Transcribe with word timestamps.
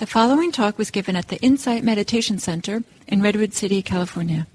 The 0.00 0.06
following 0.06 0.50
talk 0.50 0.78
was 0.78 0.90
given 0.90 1.14
at 1.14 1.28
the 1.28 1.36
Insight 1.42 1.84
Meditation 1.84 2.38
Center 2.38 2.82
in 3.06 3.20
Redwood 3.20 3.52
City, 3.52 3.82
California. 3.82 4.46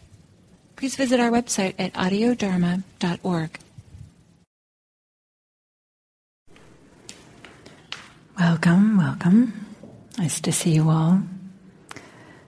Please 0.76 0.96
visit 0.96 1.20
our 1.20 1.30
website 1.30 1.76
at 1.78 1.94
audiodharma.org. 1.94 3.60
Welcome, 8.40 8.98
welcome. 8.98 9.68
Nice 10.18 10.42
to 10.42 10.52
see 10.52 10.72
you 10.72 10.90
all. 10.90 11.22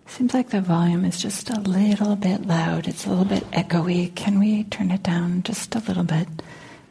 Seems 0.07 0.33
like 0.33 0.49
the 0.49 0.61
volume 0.61 1.05
is 1.05 1.21
just 1.21 1.51
a 1.51 1.59
little 1.59 2.15
bit 2.15 2.47
loud. 2.47 2.87
It's 2.87 3.05
a 3.05 3.09
little 3.09 3.25
bit 3.25 3.43
echoey. 3.51 4.15
Can 4.15 4.39
we 4.39 4.63
turn 4.63 4.89
it 4.89 5.03
down 5.03 5.43
just 5.43 5.75
a 5.75 5.79
little 5.81 6.03
bit? 6.03 6.27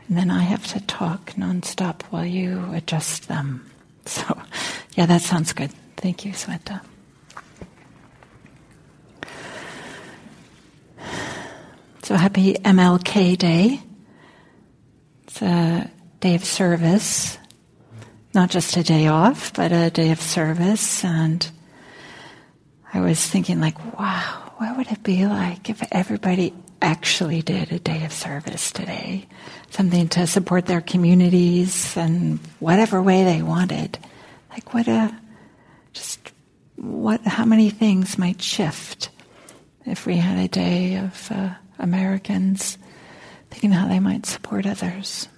And 0.06 0.16
then 0.16 0.30
I 0.30 0.42
have 0.42 0.68
to 0.68 0.80
talk 0.86 1.32
nonstop 1.32 2.02
while 2.10 2.24
you 2.24 2.62
adjust 2.72 3.26
them. 3.26 3.68
So, 4.06 4.40
yeah, 4.94 5.06
that 5.06 5.22
sounds 5.22 5.52
good. 5.52 5.72
Thank 5.96 6.24
you, 6.24 6.32
Sweta. 6.32 6.82
So 12.02 12.14
happy 12.14 12.54
MLK 12.54 13.36
Day. 13.36 13.80
It's 15.24 15.42
a 15.42 15.90
day 16.20 16.36
of 16.36 16.44
service, 16.44 17.36
not 18.32 18.50
just 18.50 18.76
a 18.76 18.84
day 18.84 19.08
off, 19.08 19.52
but 19.54 19.72
a 19.72 19.90
day 19.90 20.12
of 20.12 20.20
service. 20.20 21.04
And 21.04 21.50
I 22.94 23.00
was 23.00 23.26
thinking, 23.26 23.60
like, 23.60 23.98
wow, 23.98 24.52
what 24.58 24.76
would 24.76 24.92
it 24.92 25.02
be 25.02 25.26
like 25.26 25.68
if 25.68 25.82
everybody 25.90 26.54
actually 26.80 27.42
did 27.42 27.72
a 27.72 27.80
day 27.80 28.04
of 28.04 28.12
service 28.12 28.70
today? 28.70 29.26
Something 29.70 30.08
to 30.10 30.26
support 30.28 30.66
their 30.66 30.80
communities 30.80 31.96
and 31.96 32.38
whatever 32.60 33.02
way 33.02 33.24
they 33.24 33.42
wanted. 33.42 33.98
Like, 34.50 34.72
what 34.72 34.86
a 34.86 35.12
just 35.96 36.32
what, 36.76 37.22
how 37.22 37.46
many 37.46 37.70
things 37.70 38.18
might 38.18 38.42
shift 38.42 39.08
if 39.86 40.04
we 40.04 40.16
had 40.16 40.38
a 40.38 40.48
day 40.48 40.96
of 40.96 41.32
uh, 41.32 41.54
Americans 41.78 42.76
thinking 43.50 43.72
how 43.72 43.88
they 43.88 44.00
might 44.00 44.26
support 44.26 44.66
others. 44.66 45.28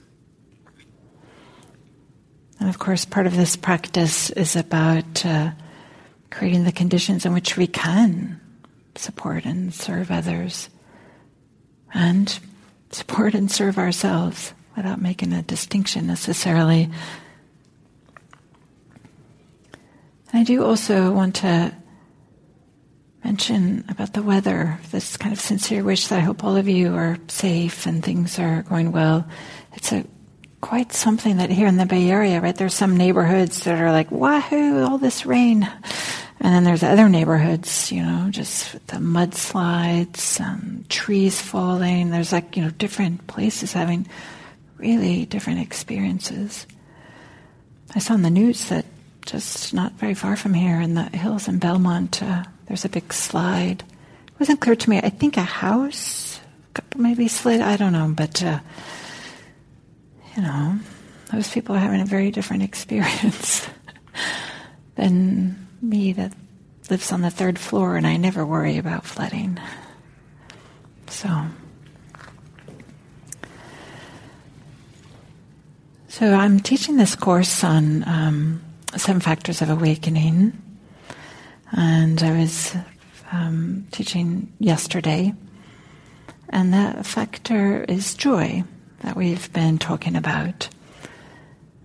And 2.58 2.68
of 2.68 2.80
course, 2.80 3.04
part 3.04 3.28
of 3.28 3.36
this 3.36 3.54
practice 3.54 4.30
is 4.30 4.56
about 4.56 5.24
uh, 5.24 5.52
creating 6.30 6.64
the 6.64 6.72
conditions 6.72 7.24
in 7.24 7.32
which 7.32 7.56
we 7.56 7.68
can 7.68 8.40
support 8.96 9.44
and 9.44 9.72
serve 9.72 10.10
others 10.10 10.68
and 11.94 12.36
support 12.90 13.34
and 13.34 13.48
serve 13.48 13.78
ourselves 13.78 14.52
without 14.76 15.00
making 15.00 15.32
a 15.32 15.42
distinction 15.42 16.08
necessarily 16.08 16.90
And 20.32 20.40
I 20.40 20.44
do 20.44 20.64
also 20.64 21.12
want 21.12 21.36
to 21.36 21.74
mention 23.24 23.84
about 23.88 24.12
the 24.12 24.22
weather, 24.22 24.78
this 24.90 25.16
kind 25.16 25.32
of 25.32 25.40
sincere 25.40 25.82
wish 25.82 26.08
that 26.08 26.18
I 26.18 26.22
hope 26.22 26.44
all 26.44 26.56
of 26.56 26.68
you 26.68 26.94
are 26.94 27.18
safe 27.28 27.86
and 27.86 28.02
things 28.02 28.38
are 28.38 28.62
going 28.62 28.92
well. 28.92 29.26
It's 29.74 29.92
a 29.92 30.04
quite 30.60 30.92
something 30.92 31.36
that 31.36 31.50
here 31.50 31.66
in 31.66 31.76
the 31.76 31.86
Bay 31.86 32.10
Area, 32.10 32.40
right? 32.40 32.56
There's 32.56 32.74
some 32.74 32.96
neighborhoods 32.96 33.64
that 33.64 33.80
are 33.80 33.92
like, 33.92 34.10
wahoo, 34.10 34.84
all 34.84 34.98
this 34.98 35.24
rain. 35.24 35.68
And 36.40 36.54
then 36.54 36.64
there's 36.64 36.82
other 36.82 37.08
neighborhoods, 37.08 37.90
you 37.90 38.02
know, 38.02 38.28
just 38.30 38.72
the 38.88 38.96
mudslides, 38.96 40.40
um, 40.40 40.84
trees 40.88 41.40
falling. 41.40 42.10
There's 42.10 42.32
like, 42.32 42.56
you 42.56 42.62
know, 42.62 42.70
different 42.70 43.26
places 43.26 43.72
having 43.72 44.06
really 44.76 45.26
different 45.26 45.60
experiences. 45.60 46.66
I 47.94 47.98
saw 47.98 48.14
in 48.14 48.22
the 48.22 48.30
news 48.30 48.68
that 48.68 48.84
just 49.28 49.74
not 49.74 49.92
very 49.92 50.14
far 50.14 50.36
from 50.36 50.54
here 50.54 50.80
in 50.80 50.94
the 50.94 51.02
hills 51.02 51.48
in 51.48 51.58
Belmont. 51.58 52.22
Uh, 52.22 52.44
there's 52.66 52.84
a 52.84 52.88
big 52.88 53.12
slide. 53.12 53.82
It 54.26 54.40
wasn't 54.40 54.60
clear 54.60 54.74
to 54.74 54.90
me. 54.90 54.98
I 54.98 55.10
think 55.10 55.36
a 55.36 55.42
house 55.42 56.40
maybe 56.96 57.28
slid. 57.28 57.60
I 57.60 57.76
don't 57.76 57.92
know, 57.92 58.12
but 58.14 58.42
uh, 58.42 58.60
you 60.36 60.42
know, 60.42 60.78
those 61.30 61.50
people 61.50 61.76
are 61.76 61.80
having 61.80 62.00
a 62.00 62.06
very 62.06 62.30
different 62.30 62.62
experience 62.70 63.68
than 64.94 65.68
me 65.82 66.12
that 66.14 66.32
lives 66.90 67.12
on 67.12 67.20
the 67.20 67.30
third 67.30 67.58
floor, 67.58 67.96
and 67.96 68.06
I 68.06 68.16
never 68.16 68.46
worry 68.46 68.78
about 68.78 69.04
flooding. 69.04 69.58
So. 71.08 71.28
So 76.08 76.32
I'm 76.34 76.58
teaching 76.58 76.96
this 76.96 77.14
course 77.14 77.62
on 77.62 78.02
um, 78.08 78.62
Seven 78.96 79.20
Factors 79.20 79.60
of 79.62 79.70
Awakening. 79.70 80.52
And 81.72 82.22
I 82.22 82.38
was 82.38 82.74
um, 83.32 83.86
teaching 83.90 84.52
yesterday. 84.58 85.34
And 86.48 86.72
that 86.72 87.04
factor 87.04 87.84
is 87.84 88.14
joy 88.14 88.64
that 89.00 89.16
we've 89.16 89.52
been 89.52 89.78
talking 89.78 90.16
about. 90.16 90.68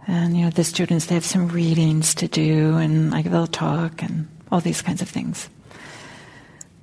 And, 0.08 0.36
you 0.36 0.46
know, 0.46 0.50
the 0.50 0.64
students, 0.64 1.08
they 1.08 1.16
have 1.16 1.26
some 1.26 1.50
readings 1.50 2.16
to 2.16 2.28
do 2.28 2.78
and 2.78 3.12
like 3.12 3.26
they'll 3.26 3.48
talk 3.48 4.02
and 4.02 4.28
all 4.52 4.62
these 4.62 4.82
kinds 4.82 5.02
of 5.02 5.10
things. 5.10 5.50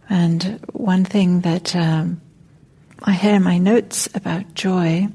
And 0.08 0.60
one 0.72 1.04
thing 1.04 1.40
that 1.40 1.74
um, 1.74 2.20
I 3.02 3.12
had 3.12 3.34
in 3.36 3.42
my 3.42 3.58
notes 3.58 4.08
about 4.14 4.54
joy 4.54 5.08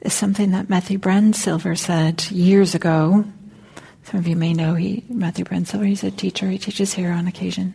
is 0.00 0.12
something 0.12 0.52
that 0.52 0.70
Matthew 0.70 0.98
Brensilver 0.98 1.76
said 1.76 2.30
years 2.30 2.74
ago 2.74 3.24
some 4.10 4.18
of 4.18 4.26
you 4.26 4.34
may 4.34 4.52
know 4.52 4.74
he, 4.74 5.04
Matthew 5.08 5.44
Brensilver, 5.44 5.86
he's 5.86 6.02
a 6.02 6.10
teacher. 6.10 6.48
He 6.48 6.58
teaches 6.58 6.94
here 6.94 7.12
on 7.12 7.28
occasion 7.28 7.74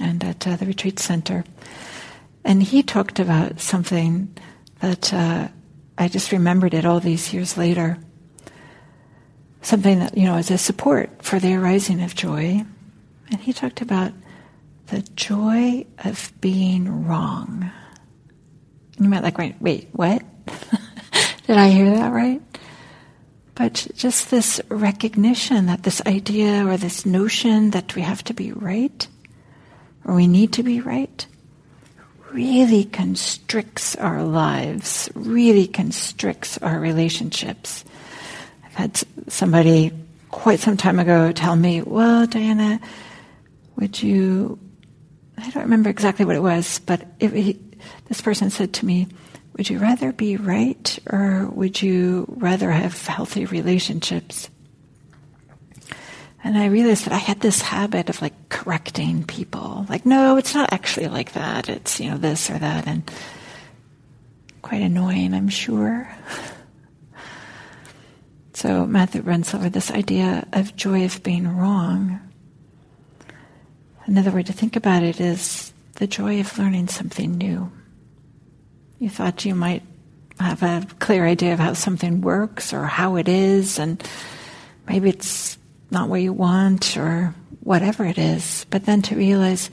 and 0.00 0.24
at 0.24 0.44
uh, 0.44 0.56
the 0.56 0.66
retreat 0.66 0.98
center. 0.98 1.44
And 2.44 2.60
he 2.60 2.82
talked 2.82 3.20
about 3.20 3.60
something 3.60 4.36
that 4.80 5.14
uh, 5.14 5.46
I 5.96 6.08
just 6.08 6.32
remembered 6.32 6.74
it 6.74 6.84
all 6.84 6.98
these 6.98 7.32
years 7.32 7.56
later. 7.56 7.96
Something 9.62 10.00
that, 10.00 10.18
you 10.18 10.24
know, 10.24 10.34
as 10.34 10.50
a 10.50 10.58
support 10.58 11.22
for 11.22 11.38
the 11.38 11.54
arising 11.54 12.02
of 12.02 12.16
joy. 12.16 12.64
And 13.30 13.40
he 13.40 13.52
talked 13.52 13.80
about 13.80 14.12
the 14.88 15.02
joy 15.14 15.86
of 16.04 16.32
being 16.40 17.06
wrong. 17.06 17.70
You 18.98 19.08
might 19.08 19.22
like, 19.22 19.38
wait, 19.38 19.54
wait, 19.60 19.90
what? 19.92 20.24
Did 21.46 21.56
I 21.56 21.68
hear 21.68 21.90
that 21.90 22.12
right? 22.12 22.42
But 23.56 23.88
just 23.94 24.30
this 24.30 24.60
recognition 24.68 25.66
that 25.66 25.82
this 25.82 26.02
idea 26.06 26.66
or 26.66 26.76
this 26.76 27.04
notion 27.04 27.70
that 27.70 27.94
we 27.96 28.02
have 28.02 28.22
to 28.24 28.34
be 28.34 28.52
right 28.52 29.08
or 30.04 30.14
we 30.14 30.28
need 30.28 30.52
to 30.52 30.62
be 30.62 30.80
right 30.80 31.26
really 32.32 32.84
constricts 32.84 33.96
our 33.96 34.22
lives, 34.22 35.08
really 35.14 35.66
constricts 35.66 36.58
our 36.58 36.78
relationships. 36.78 37.82
I've 38.62 38.74
had 38.74 39.02
somebody 39.28 39.90
quite 40.30 40.60
some 40.60 40.76
time 40.76 40.98
ago 40.98 41.32
tell 41.32 41.56
me, 41.56 41.80
well, 41.80 42.26
Diana, 42.26 42.78
would 43.76 44.02
you, 44.02 44.58
I 45.38 45.48
don't 45.48 45.62
remember 45.62 45.88
exactly 45.88 46.26
what 46.26 46.36
it 46.36 46.42
was, 46.42 46.78
but 46.80 47.06
it, 47.20 47.56
this 48.08 48.20
person 48.20 48.50
said 48.50 48.74
to 48.74 48.86
me, 48.86 49.08
would 49.56 49.70
you 49.70 49.78
rather 49.78 50.12
be 50.12 50.36
right 50.36 50.98
or 51.10 51.46
would 51.46 51.80
you 51.80 52.26
rather 52.28 52.70
have 52.70 53.06
healthy 53.06 53.46
relationships? 53.46 54.50
And 56.44 56.58
I 56.58 56.66
realized 56.66 57.06
that 57.06 57.14
I 57.14 57.18
had 57.18 57.40
this 57.40 57.62
habit 57.62 58.08
of 58.10 58.20
like 58.20 58.48
correcting 58.50 59.24
people. 59.24 59.86
Like, 59.88 60.04
no, 60.06 60.36
it's 60.36 60.54
not 60.54 60.72
actually 60.72 61.08
like 61.08 61.32
that. 61.32 61.68
It's, 61.68 61.98
you 61.98 62.10
know, 62.10 62.18
this 62.18 62.50
or 62.50 62.58
that. 62.58 62.86
And 62.86 63.10
quite 64.62 64.82
annoying, 64.82 65.34
I'm 65.34 65.48
sure. 65.48 66.08
So 68.56 68.86
Matthew 68.86 69.20
over 69.20 69.68
this 69.68 69.90
idea 69.90 70.48
of 70.54 70.74
joy 70.76 71.04
of 71.04 71.22
being 71.22 71.58
wrong. 71.58 72.18
Another 74.06 74.30
way 74.30 74.42
to 74.44 74.52
think 74.54 74.76
about 74.76 75.02
it 75.02 75.20
is 75.20 75.74
the 75.96 76.06
joy 76.06 76.40
of 76.40 76.58
learning 76.58 76.88
something 76.88 77.36
new. 77.36 77.70
You 78.98 79.10
thought 79.10 79.44
you 79.44 79.54
might 79.54 79.82
have 80.40 80.62
a 80.62 80.86
clear 80.98 81.26
idea 81.26 81.52
of 81.52 81.58
how 81.58 81.74
something 81.74 82.20
works 82.20 82.72
or 82.72 82.84
how 82.84 83.16
it 83.16 83.28
is, 83.28 83.78
and 83.78 84.02
maybe 84.88 85.10
it's 85.10 85.58
not 85.90 86.08
what 86.08 86.22
you 86.22 86.32
want 86.32 86.96
or 86.96 87.34
whatever 87.60 88.04
it 88.04 88.18
is, 88.18 88.66
but 88.70 88.84
then 88.84 89.02
to 89.02 89.16
realize, 89.16 89.70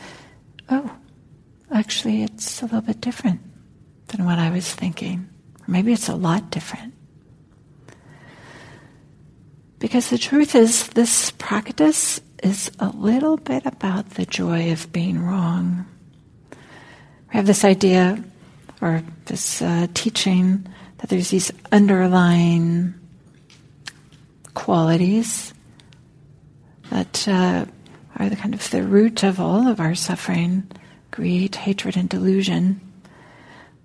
oh, 0.70 0.92
actually, 1.72 2.24
it's 2.24 2.62
a 2.62 2.66
little 2.66 2.82
bit 2.82 3.02
different 3.02 3.42
than 4.08 4.26
what 4.26 4.40
I 4.40 4.50
was 4.50 4.72
thinking. 4.72 5.30
Or 5.62 5.72
maybe 5.72 5.94
it's 5.94 6.10
a 6.10 6.16
lot 6.16 6.50
different. 6.50 6.94
Because 9.80 10.10
the 10.10 10.18
truth 10.18 10.56
is, 10.56 10.88
this 10.90 11.32
practice 11.32 12.22
is 12.42 12.72
a 12.80 12.90
little 12.90 13.38
bit 13.38 13.66
about 13.66 14.12
the 14.12 14.26
joy 14.26 14.72
of 14.72 14.92
being 14.92 15.22
wrong. 15.22 15.86
We 16.52 17.38
have 17.38 17.48
this 17.48 17.66
idea 17.66 18.24
or 18.84 19.02
this 19.26 19.62
uh, 19.62 19.88
teaching 19.94 20.68
that 20.98 21.10
there's 21.10 21.30
these 21.30 21.52
underlying 21.72 22.94
qualities 24.54 25.54
that 26.90 27.26
uh, 27.30 27.66
are 28.18 28.30
the 28.30 28.36
kind 28.36 28.54
of 28.54 28.70
the 28.72 28.84
root 28.84 29.24
of 29.24 29.40
all 29.40 29.68
of 29.68 29.80
our 29.80 29.96
suffering 29.96 30.70
greed, 31.12 31.56
hatred, 31.56 31.96
and 31.96 32.10
delusion. 32.10 32.82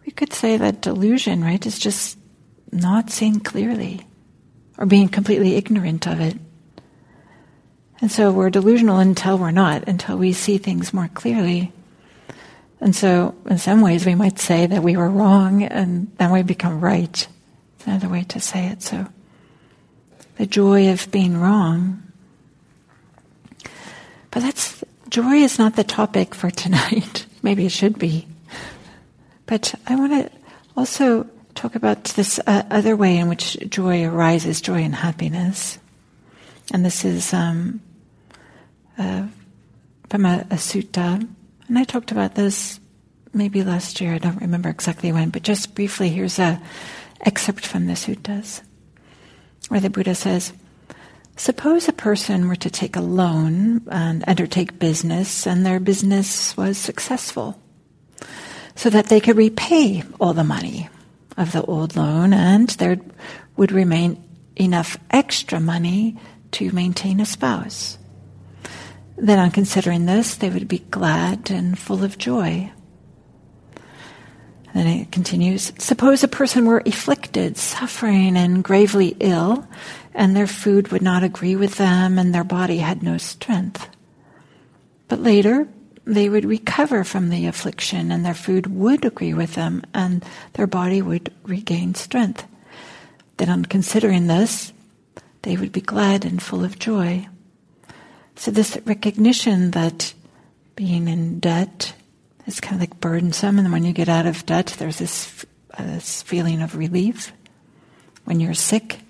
We 0.04 0.12
could 0.12 0.32
say 0.32 0.56
that 0.56 0.80
delusion, 0.80 1.44
right, 1.44 1.64
is 1.64 1.78
just 1.78 2.18
not 2.72 3.10
seeing 3.10 3.40
clearly 3.40 4.06
or 4.78 4.86
being 4.86 5.08
completely 5.08 5.54
ignorant 5.54 6.06
of 6.08 6.20
it. 6.20 6.38
And 8.00 8.10
so 8.10 8.32
we're 8.32 8.48
delusional 8.48 8.98
until 8.98 9.36
we're 9.36 9.50
not, 9.50 9.86
until 9.86 10.16
we 10.16 10.32
see 10.32 10.56
things 10.56 10.94
more 10.94 11.08
clearly. 11.08 11.72
And 12.80 12.94
so, 12.94 13.34
in 13.46 13.58
some 13.58 13.80
ways, 13.80 14.06
we 14.06 14.14
might 14.14 14.38
say 14.38 14.66
that 14.66 14.82
we 14.82 14.96
were 14.96 15.10
wrong 15.10 15.64
and 15.64 16.12
then 16.19 16.30
we 16.30 16.42
become 16.42 16.80
right. 16.80 17.26
It's 17.76 17.86
another 17.86 18.08
way 18.08 18.22
to 18.25 18.40
say 18.40 18.66
it. 18.66 18.82
So, 18.82 19.06
the 20.36 20.46
joy 20.46 20.92
of 20.92 21.10
being 21.10 21.36
wrong. 21.38 22.02
But 24.30 24.42
that's, 24.42 24.84
joy 25.08 25.36
is 25.36 25.58
not 25.58 25.75
the 25.75 25.84
topic 25.84 26.34
for 26.34 26.50
tonight. 26.50 27.26
Maybe 27.42 27.66
it 27.66 27.72
should 27.72 27.98
be. 27.98 28.28
But 29.46 29.75
I 29.86 29.96
want 29.96 30.12
to 30.12 30.30
also 30.76 31.28
talk 31.54 31.75
about 31.75 32.04
this 32.04 32.38
uh, 32.46 32.62
other 32.70 32.94
way 32.94 33.16
in 33.16 33.28
which 33.28 33.56
joy 33.69 34.04
arises, 34.04 34.60
joy 34.60 34.82
and 34.82 34.94
happiness. 34.94 35.78
And 36.72 36.84
this 36.84 37.04
is 37.04 37.32
um, 37.34 37.80
uh, 38.96 39.26
from 40.08 40.25
a, 40.25 40.46
a 40.50 40.56
sutta. 40.56 41.26
And 41.68 41.78
I 41.78 41.84
talked 41.84 42.10
about 42.10 42.34
this 42.34 42.80
maybe 43.34 43.62
last 43.62 44.00
year, 44.00 44.14
I 44.14 44.18
don't 44.18 44.40
remember 44.40 44.70
exactly 44.70 45.12
when, 45.12 45.28
but 45.28 45.42
just 45.42 45.74
briefly, 45.74 46.08
here's 46.08 46.38
a 46.38 46.60
excerpt 47.20 47.66
from 47.66 47.86
the 47.86 47.92
suttas 47.92 48.62
where 49.68 49.80
the 49.80 49.90
Buddha 49.90 50.14
says, 50.14 50.52
Suppose 51.36 51.86
a 51.86 51.92
person 51.92 52.48
were 52.48 52.56
to 52.56 52.70
take 52.70 52.96
a 52.96 53.00
loan 53.00 53.82
and 53.90 54.24
undertake 54.26 54.78
business, 54.78 55.46
and 55.46 55.64
their 55.64 55.78
business 55.78 56.56
was 56.56 56.78
successful, 56.78 57.60
so 58.74 58.90
that 58.90 59.06
they 59.06 59.20
could 59.20 59.36
repay 59.36 60.02
all 60.18 60.32
the 60.32 60.42
money 60.42 60.88
of 61.36 61.52
the 61.52 61.62
old 61.62 61.94
loan, 61.94 62.32
and 62.32 62.70
there 62.70 62.98
would 63.56 63.70
remain 63.70 64.24
enough 64.56 64.98
extra 65.10 65.60
money 65.60 66.16
to 66.52 66.72
maintain 66.72 67.20
a 67.20 67.26
spouse. 67.26 67.98
Then, 69.20 69.40
on 69.40 69.50
considering 69.50 70.06
this, 70.06 70.36
they 70.36 70.48
would 70.48 70.68
be 70.68 70.78
glad 70.78 71.50
and 71.50 71.76
full 71.76 72.04
of 72.04 72.18
joy. 72.18 72.70
Then 74.74 74.86
it 74.86 75.10
continues 75.10 75.72
Suppose 75.78 76.22
a 76.22 76.28
person 76.28 76.66
were 76.66 76.82
afflicted, 76.86 77.56
suffering, 77.56 78.36
and 78.36 78.62
gravely 78.62 79.16
ill, 79.18 79.66
and 80.14 80.36
their 80.36 80.46
food 80.46 80.88
would 80.88 81.02
not 81.02 81.24
agree 81.24 81.56
with 81.56 81.76
them, 81.76 82.16
and 82.16 82.32
their 82.32 82.44
body 82.44 82.78
had 82.78 83.02
no 83.02 83.18
strength. 83.18 83.88
But 85.08 85.20
later, 85.20 85.66
they 86.04 86.28
would 86.28 86.44
recover 86.44 87.02
from 87.02 87.30
the 87.30 87.46
affliction, 87.46 88.12
and 88.12 88.24
their 88.24 88.34
food 88.34 88.68
would 88.68 89.04
agree 89.04 89.34
with 89.34 89.56
them, 89.56 89.82
and 89.92 90.24
their 90.52 90.68
body 90.68 91.02
would 91.02 91.32
regain 91.42 91.94
strength. 91.96 92.46
Then, 93.38 93.50
on 93.50 93.64
considering 93.64 94.28
this, 94.28 94.72
they 95.42 95.56
would 95.56 95.72
be 95.72 95.80
glad 95.80 96.24
and 96.24 96.40
full 96.40 96.64
of 96.64 96.78
joy. 96.78 97.26
So, 98.38 98.52
this 98.52 98.79
recognition 98.85 99.73
that 99.73 100.14
being 100.76 101.08
in 101.08 101.40
debt 101.40 101.93
is 102.46 102.61
kind 102.61 102.76
of 102.76 102.81
like 102.81 103.00
burdensome. 103.00 103.58
And 103.58 103.73
when 103.73 103.82
you 103.85 103.93
get 103.93 104.08
out 104.08 104.26
of 104.26 104.46
debt, 104.46 104.76
there's 104.79 105.00
this, 105.00 105.44
uh, 105.76 105.85
this 105.85 106.23
feeling 106.23 106.62
of 106.62 106.76
relief. 106.76 107.32
When 108.26 108.38
you're 108.38 108.55
sick 108.55 109.00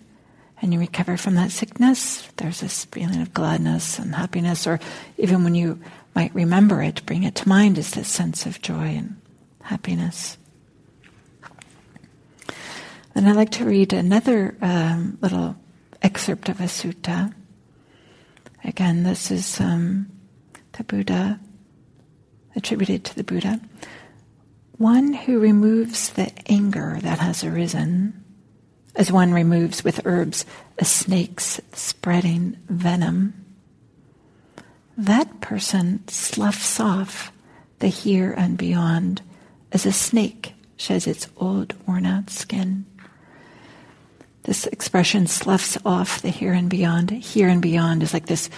and 0.62 0.72
you 0.72 0.80
recover 0.80 1.18
from 1.18 1.34
that 1.34 1.50
sickness, 1.50 2.26
there's 2.38 2.60
this 2.60 2.86
feeling 2.86 3.20
of 3.20 3.34
gladness 3.34 3.98
and 3.98 4.14
happiness. 4.14 4.66
Or 4.66 4.80
even 5.18 5.44
when 5.44 5.54
you 5.54 5.78
might 6.14 6.34
remember 6.34 6.82
it, 6.82 7.04
bring 7.04 7.24
it 7.24 7.34
to 7.34 7.48
mind, 7.50 7.76
is 7.76 7.90
this 7.90 8.08
sense 8.08 8.46
of 8.46 8.62
joy 8.62 8.96
and 8.96 9.20
happiness. 9.62 10.38
And 13.14 13.28
I'd 13.28 13.36
like 13.36 13.50
to 13.52 13.66
read 13.66 13.92
another 13.92 14.56
um, 14.62 15.18
little 15.20 15.54
excerpt 16.00 16.48
of 16.48 16.62
a 16.62 16.64
sutta. 16.64 17.34
Again, 18.64 19.02
this 19.04 19.30
is 19.30 19.60
um, 19.60 20.08
the 20.72 20.84
Buddha 20.84 21.40
attributed 22.56 23.04
to 23.04 23.14
the 23.16 23.24
Buddha, 23.24 23.60
one 24.72 25.12
who 25.12 25.38
removes 25.38 26.10
the 26.10 26.30
anger 26.46 26.98
that 27.02 27.18
has 27.18 27.44
arisen, 27.44 28.24
as 28.94 29.12
one 29.12 29.32
removes 29.32 29.84
with 29.84 30.04
herbs 30.04 30.44
a 30.78 30.84
snake's 30.84 31.60
spreading 31.72 32.56
venom. 32.68 33.44
That 34.96 35.40
person 35.40 36.06
sloughs 36.08 36.80
off 36.80 37.32
the 37.78 37.88
here 37.88 38.32
and 38.32 38.58
beyond 38.58 39.22
as 39.72 39.86
a 39.86 39.92
snake 39.92 40.54
sheds 40.76 41.06
its 41.06 41.28
old 41.36 41.74
worn 41.86 42.06
out 42.06 42.30
skin. 42.30 42.86
This 44.48 44.66
expression 44.68 45.26
sloughs 45.26 45.76
off 45.84 46.22
the 46.22 46.30
here 46.30 46.54
and 46.54 46.70
beyond. 46.70 47.10
Here 47.10 47.48
and 47.48 47.60
beyond 47.60 48.02
is 48.02 48.14
like 48.14 48.24
this 48.24 48.48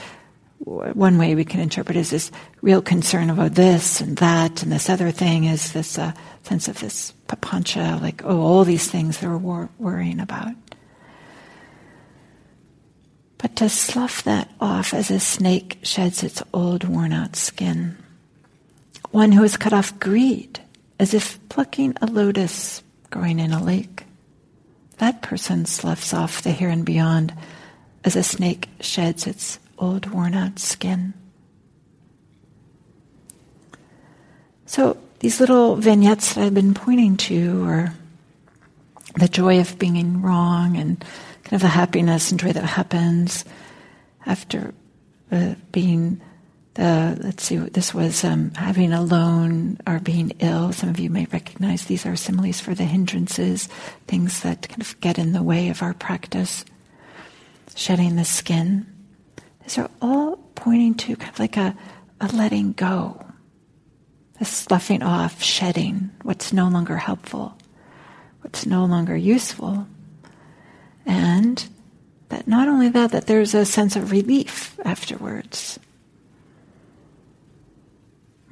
one 0.61 1.19
way 1.19 1.35
we 1.35 1.45
can 1.45 1.59
interpret 1.59 1.97
is 1.97 2.11
this 2.11 2.31
real 2.63 2.81
concern 2.81 3.29
about 3.29 3.57
this 3.57 4.01
and 4.01 4.17
that, 4.19 4.63
and 4.63 4.71
this 4.71 4.89
other 4.89 5.11
thing 5.11 5.47
is 5.47 5.73
this 5.73 5.99
uh, 5.99 6.13
sense 6.45 6.69
of 6.69 6.79
this 6.79 7.13
papancha, 7.27 8.01
like, 8.01 8.23
oh, 8.25 8.41
all 8.41 8.63
these 8.63 8.89
things 8.89 9.19
that 9.19 9.29
we're 9.29 9.37
wor- 9.37 9.69
worrying 9.81 10.21
about. 10.21 10.53
But 13.39 13.57
to 13.57 13.69
slough 13.69 14.23
that 14.23 14.49
off 14.61 14.95
as 14.95 15.11
a 15.11 15.19
snake 15.19 15.81
sheds 15.83 16.23
its 16.23 16.41
old 16.55 16.85
worn 16.85 17.13
out 17.13 17.35
skin. 17.35 17.97
One 19.11 19.33
who 19.33 19.43
has 19.43 19.57
cut 19.57 19.73
off 19.73 19.99
greed, 19.99 20.61
as 21.01 21.15
if 21.15 21.41
plucking 21.49 21.97
a 22.01 22.07
lotus 22.07 22.81
growing 23.11 23.41
in 23.41 23.51
a 23.51 23.61
lake. 23.61 24.00
That 25.01 25.23
person 25.23 25.65
sloughs 25.65 26.13
off 26.13 26.43
the 26.43 26.53
here 26.53 26.69
and 26.69 26.85
beyond 26.85 27.33
as 28.05 28.17
a 28.17 28.23
snake 28.23 28.69
sheds 28.81 29.27
its 29.27 29.59
old 29.79 30.05
worn 30.11 30.35
out 30.35 30.59
skin. 30.59 31.15
So 34.67 34.99
these 35.21 35.41
little 35.41 35.77
vignettes 35.77 36.35
that 36.35 36.45
I've 36.45 36.53
been 36.53 36.75
pointing 36.75 37.17
to 37.17 37.65
are 37.65 37.95
the 39.15 39.27
joy 39.27 39.61
of 39.61 39.79
being 39.79 40.21
wrong 40.21 40.77
and 40.77 41.01
kind 41.45 41.55
of 41.55 41.63
the 41.63 41.69
happiness 41.69 42.31
and 42.31 42.39
joy 42.39 42.53
that 42.53 42.63
happens 42.63 43.47
after 44.27 44.75
uh, 45.33 45.55
being 45.73 46.21
the, 46.75 47.19
let's 47.21 47.45
see, 47.45 47.57
this 47.57 47.93
was 47.93 48.25
um, 48.25 48.53
having 48.53 48.93
a 48.93 49.03
loan 49.03 49.79
or 49.87 49.99
being 49.99 50.33
ill. 50.39 50.73
Some 50.73 50.89
of 50.89 51.01
you 51.01 51.11
may 51.11 51.27
recognize 51.27 51.85
these 51.85 52.07
are 52.07 52.17
similes 52.17 52.61
for 52.61 52.75
the 52.75 52.85
hindrances, 52.85 53.67
things 54.07 54.41
that 54.43 54.69
kind 54.69 54.81
of 54.81 54.99
get 55.01 55.19
in 55.19 55.33
the 55.33 55.43
way 55.43 55.69
of 55.69 55.83
our 55.83 55.95
practice. 55.95 56.65
Shedding 57.75 58.17
the 58.17 58.25
skin. 58.25 58.87
These 59.63 59.79
are 59.79 59.91
all 60.01 60.37
pointing 60.55 60.95
to 60.95 61.17
kind 61.17 61.33
of 61.33 61.39
like 61.39 61.57
a, 61.57 61.77
a 62.21 62.29
letting 62.29 62.73
go, 62.73 63.25
a 64.41 64.45
sloughing 64.45 65.03
off, 65.03 65.43
shedding 65.43 66.11
what's 66.23 66.53
no 66.53 66.69
longer 66.69 66.97
helpful, 66.97 67.57
what's 68.43 68.65
no 68.65 68.85
longer 68.85 69.17
useful. 69.17 69.87
And 71.05 71.69
that 72.29 72.47
not 72.47 72.69
only 72.69 72.89
that, 72.91 73.11
that 73.11 73.27
there's 73.27 73.55
a 73.55 73.65
sense 73.65 73.97
of 73.97 74.13
relief 74.13 74.79
afterwards. 74.85 75.79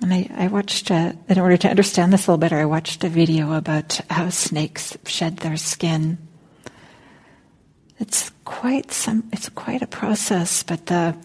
And 0.01 0.15
I, 0.15 0.31
I 0.35 0.47
watched, 0.47 0.91
a, 0.91 1.17
in 1.29 1.39
order 1.39 1.57
to 1.57 1.69
understand 1.69 2.13
this 2.13 2.27
a 2.27 2.31
little 2.31 2.39
better, 2.39 2.59
I 2.59 2.67
watched 2.67 3.03
a 3.05 3.09
video 3.09 3.53
about 3.53 4.01
how 4.09 4.29
snakes 4.31 4.97
shed 5.07 5.39
their 5.39 5.57
skin 5.57 6.19
it's 7.99 8.31
quite 8.45 8.93
some. 8.93 9.29
It's 9.33 9.49
quite 9.49 9.83
a 9.83 9.87
process, 9.87 10.63
but 10.63 10.87
the. 10.87 11.17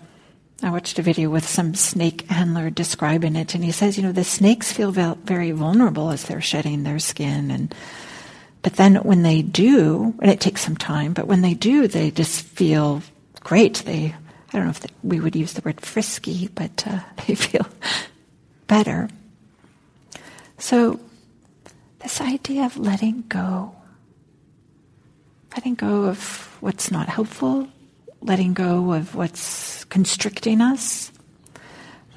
I 0.62 0.70
watched 0.70 0.98
a 0.98 1.02
video 1.02 1.30
with 1.30 1.46
some 1.46 1.76
snake 1.76 2.22
handler 2.28 2.70
describing 2.70 3.36
it, 3.36 3.54
and 3.54 3.66
he 3.66 3.74
says, 3.74 3.98
you 3.98 4.04
know, 4.04 4.14
the 4.14 4.24
snakes 4.24 4.72
feel 4.72 4.92
very 4.92 5.52
vulnerable 5.52 6.10
as 6.10 6.24
they're 6.24 6.40
shedding 6.40 6.84
their 6.84 7.00
skin, 7.00 7.52
and 7.52 7.76
but 8.62 8.76
then 8.76 8.96
when 8.96 9.24
they 9.24 9.42
do, 9.42 10.14
and 10.22 10.32
it 10.32 10.40
takes 10.40 10.62
some 10.62 10.78
time, 10.78 11.12
but 11.12 11.28
when 11.28 11.42
they 11.42 11.54
do, 11.54 11.88
they 11.88 12.12
just 12.12 12.42
feel 12.42 13.04
great. 13.42 13.84
They, 13.86 14.16
I 14.54 14.58
don't 14.58 14.64
know 14.64 14.70
if 14.70 14.80
they, 14.80 14.90
we 15.04 15.20
would 15.20 15.36
use 15.36 15.52
the 15.52 15.62
word 15.62 15.82
frisky, 15.82 16.48
but 16.48 16.88
uh, 16.88 17.00
they 17.28 17.36
feel 17.36 17.68
better. 18.68 19.10
So, 20.58 21.00
this 22.00 22.22
idea 22.22 22.66
of 22.66 22.78
letting 22.78 23.24
go, 23.28 23.76
letting 25.56 25.76
go 25.76 26.06
of 26.06 26.56
what's 26.60 26.92
not 26.92 27.10
helpful, 27.10 27.68
letting 28.22 28.54
go 28.54 28.94
of 28.94 29.16
what's 29.16 29.84
constricting 29.86 30.62
us, 30.62 31.12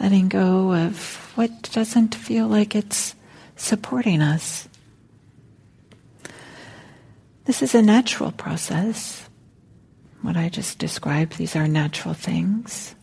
letting 0.00 0.28
go 0.28 0.72
of 0.72 1.32
what 1.36 1.70
doesn't 1.72 2.14
feel 2.14 2.46
like 2.46 2.74
it's 2.74 3.14
supporting 3.56 4.22
us. 4.22 4.68
This 7.44 7.62
is 7.62 7.74
a 7.74 7.82
natural 7.82 8.32
process. 8.32 9.28
What 10.22 10.36
I 10.36 10.48
just 10.48 10.78
described, 10.78 11.36
these 11.36 11.54
are 11.54 11.68
natural 11.68 12.14
things. 12.14 12.94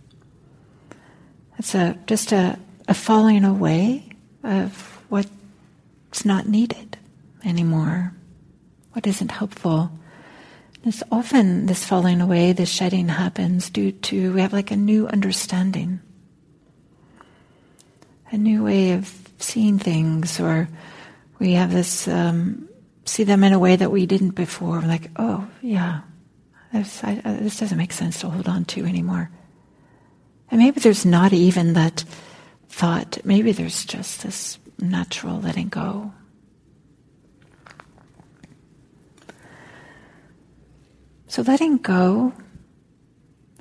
It's 1.58 1.74
a, 1.76 1.98
just 2.08 2.34
a, 2.34 2.60
a 2.88 2.94
falling 2.94 3.44
away 3.44 4.10
of 4.44 5.00
what's 5.10 6.26
not 6.26 6.48
needed 6.48 6.98
anymore, 7.46 8.14
what 8.94 9.08
isn't 9.08 9.32
helpful. 9.32 9.92
It's 10.86 11.04
often 11.12 11.66
this 11.68 11.86
falling 11.86 12.20
away, 12.20 12.52
this 12.52 12.70
shedding 12.70 13.08
happens 13.08 13.70
due 13.70 13.92
to 13.92 14.34
we 14.34 14.42
have 14.42 14.54
like 14.54 14.72
a 14.72 14.76
new 14.76 15.08
understanding, 15.08 16.02
a 18.32 18.38
new 18.38 18.64
way 18.64 18.92
of 18.92 19.14
seeing 19.40 19.80
things, 19.80 20.40
or 20.40 20.68
we 21.40 21.54
have 21.54 21.72
this 21.72 22.08
um, 22.08 22.68
see 23.06 23.24
them 23.24 23.44
in 23.44 23.54
a 23.54 23.60
way 23.60 23.76
that 23.76 23.92
we 23.92 24.06
didn't 24.06 24.32
before. 24.32 24.80
We're 24.80 24.88
like, 24.88 25.10
oh 25.16 25.48
yeah, 25.62 26.02
this, 26.72 27.04
I, 27.04 27.22
uh, 27.24 27.38
this 27.38 27.60
doesn't 27.60 27.78
make 27.78 27.94
sense 27.94 28.20
to 28.22 28.30
hold 28.30 28.48
on 28.48 28.66
to 28.66 28.86
anymore. 28.86 29.30
And 30.52 30.60
maybe 30.60 30.80
there's 30.80 31.06
not 31.06 31.34
even 31.34 31.74
that 31.74 32.04
thought. 32.74 33.20
Maybe 33.24 33.52
there's 33.52 33.86
just 33.86 34.24
this 34.24 34.58
natural 34.80 35.40
letting 35.40 35.70
go. 35.70 36.12
So 41.28 41.44
letting 41.44 41.78
go 41.78 42.34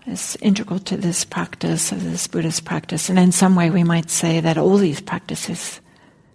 is 0.06 0.36
integral 0.40 0.78
to 0.80 0.96
this 0.96 1.24
practice 1.24 1.92
of 1.92 2.02
this 2.02 2.26
Buddhist 2.26 2.64
practice. 2.64 3.10
And 3.10 3.18
in 3.18 3.32
some 3.32 3.54
way, 3.54 3.70
we 3.70 3.84
might 3.84 4.10
say 4.10 4.40
that 4.40 4.56
all 4.56 4.78
these 4.78 5.00
practices 5.00 5.80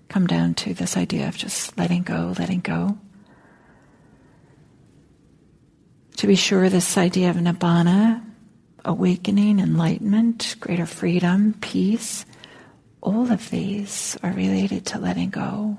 come 0.08 0.28
down 0.28 0.54
to 0.54 0.74
this 0.74 0.96
idea 0.96 1.28
of 1.28 1.36
just 1.36 1.78
letting 1.78 2.04
go, 2.04 2.34
letting 2.38 2.62
go. 2.62 2.98
To 6.18 6.28
be 6.28 6.36
sure, 6.36 6.70
this 6.70 6.98
idea 6.98 7.32
of 7.32 7.38
nibbana, 7.38 8.24
awakening, 8.86 9.60
enlightenment, 9.60 10.56
greater 10.60 10.86
freedom, 10.86 11.56
peace, 11.60 12.26
all 13.02 13.32
of 13.32 13.50
these 13.50 14.18
are 14.24 14.32
related 14.32 14.86
to 14.88 15.00
letting 15.00 15.30
go, 15.30 15.78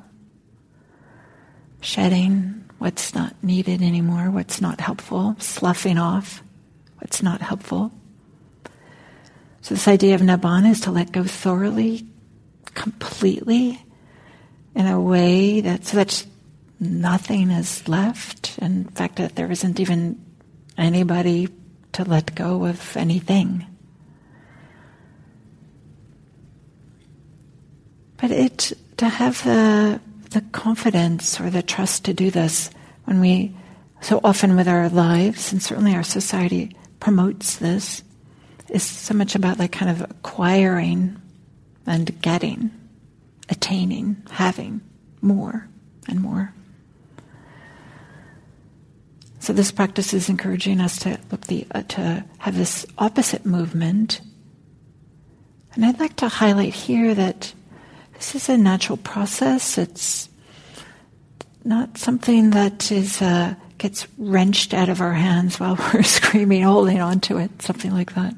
shedding, 1.80 2.64
what's 2.78 3.14
not 3.14 3.34
needed 3.42 3.82
anymore, 3.82 4.30
what's 4.30 4.60
not 4.60 4.80
helpful, 4.80 5.36
sloughing 5.38 5.98
off 5.98 6.42
what's 6.98 7.22
not 7.22 7.40
helpful. 7.40 7.92
So, 9.60 9.74
this 9.74 9.88
idea 9.88 10.14
of 10.14 10.20
nibbana 10.20 10.70
is 10.70 10.80
to 10.82 10.90
let 10.90 11.12
go 11.12 11.24
thoroughly, 11.24 12.06
completely, 12.74 13.82
in 14.74 14.86
a 14.86 15.00
way 15.00 15.60
that 15.60 15.84
so 15.84 15.96
that 15.96 16.26
nothing 16.80 17.50
is 17.50 17.88
left. 17.88 18.58
In 18.58 18.84
fact, 18.84 19.16
that 19.16 19.36
there 19.36 19.50
isn't 19.50 19.80
even 19.80 20.24
anybody 20.76 21.48
to 21.92 22.04
let 22.04 22.34
go 22.34 22.64
of 22.66 22.96
anything. 22.96 23.66
But 28.20 28.30
it 28.30 28.72
to 28.98 29.08
have 29.08 29.42
the 29.44 30.00
the 30.30 30.40
confidence 30.52 31.40
or 31.40 31.50
the 31.50 31.62
trust 31.62 32.04
to 32.04 32.12
do 32.12 32.30
this 32.30 32.70
when 33.04 33.20
we, 33.20 33.54
so 34.00 34.20
often 34.22 34.56
with 34.56 34.68
our 34.68 34.88
lives, 34.88 35.52
and 35.52 35.62
certainly 35.62 35.94
our 35.94 36.02
society 36.02 36.76
promotes 37.00 37.56
this, 37.56 38.02
is 38.68 38.82
so 38.82 39.14
much 39.14 39.34
about 39.34 39.58
like 39.58 39.72
kind 39.72 39.90
of 39.90 40.02
acquiring 40.10 41.16
and 41.86 42.20
getting, 42.20 42.70
attaining, 43.48 44.22
having 44.30 44.82
more 45.22 45.66
and 46.06 46.20
more. 46.20 46.52
So 49.40 49.52
this 49.54 49.72
practice 49.72 50.12
is 50.12 50.28
encouraging 50.28 50.80
us 50.80 50.98
to 51.00 51.18
look 51.30 51.46
the 51.46 51.66
uh, 51.70 51.82
to 51.82 52.24
have 52.38 52.56
this 52.56 52.84
opposite 52.98 53.46
movement. 53.46 54.20
And 55.74 55.86
I'd 55.86 56.00
like 56.00 56.16
to 56.16 56.28
highlight 56.28 56.74
here 56.74 57.14
that 57.14 57.54
this 58.18 58.34
is 58.34 58.48
a 58.48 58.58
natural 58.58 58.98
process. 58.98 59.78
It's 59.78 60.28
not 61.64 61.96
something 61.96 62.50
that 62.50 62.90
is 62.90 63.22
uh, 63.22 63.54
gets 63.78 64.08
wrenched 64.18 64.74
out 64.74 64.88
of 64.88 65.00
our 65.00 65.14
hands 65.14 65.60
while 65.60 65.78
we're 65.94 66.02
screaming, 66.02 66.62
holding 66.62 67.00
on 67.00 67.20
to 67.20 67.38
it, 67.38 67.62
something 67.62 67.92
like 67.92 68.14
that. 68.14 68.34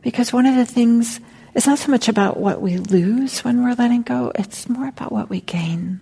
Because 0.00 0.32
one 0.32 0.46
of 0.46 0.56
the 0.56 0.64
things, 0.64 1.20
it's 1.54 1.66
not 1.66 1.78
so 1.78 1.90
much 1.90 2.08
about 2.08 2.38
what 2.38 2.62
we 2.62 2.78
lose 2.78 3.40
when 3.40 3.62
we're 3.62 3.74
letting 3.74 4.02
go, 4.02 4.32
it's 4.34 4.68
more 4.68 4.88
about 4.88 5.12
what 5.12 5.28
we 5.28 5.42
gain. 5.42 6.00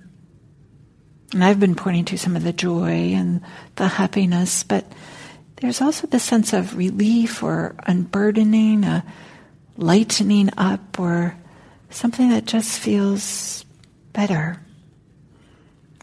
And 1.33 1.43
I've 1.43 1.59
been 1.59 1.75
pointing 1.75 2.05
to 2.07 2.19
some 2.19 2.37
of 2.37 2.45
the 2.45 2.53
joy 2.53 3.13
and 3.13 3.41
the 3.75 3.89
happiness, 3.89 4.63
but 4.63 4.85
there's 5.57 5.81
also 5.81 6.07
the 6.07 6.21
sense 6.21 6.53
of 6.53 6.77
relief 6.77 7.43
or 7.43 7.75
unburdening, 7.87 8.85
a 8.85 9.05
lightening 9.77 10.51
up, 10.57 11.01
or 11.01 11.37
something 11.91 12.31
that 12.31 12.45
just 12.45 12.79
feels 12.79 13.65
better. 14.13 14.61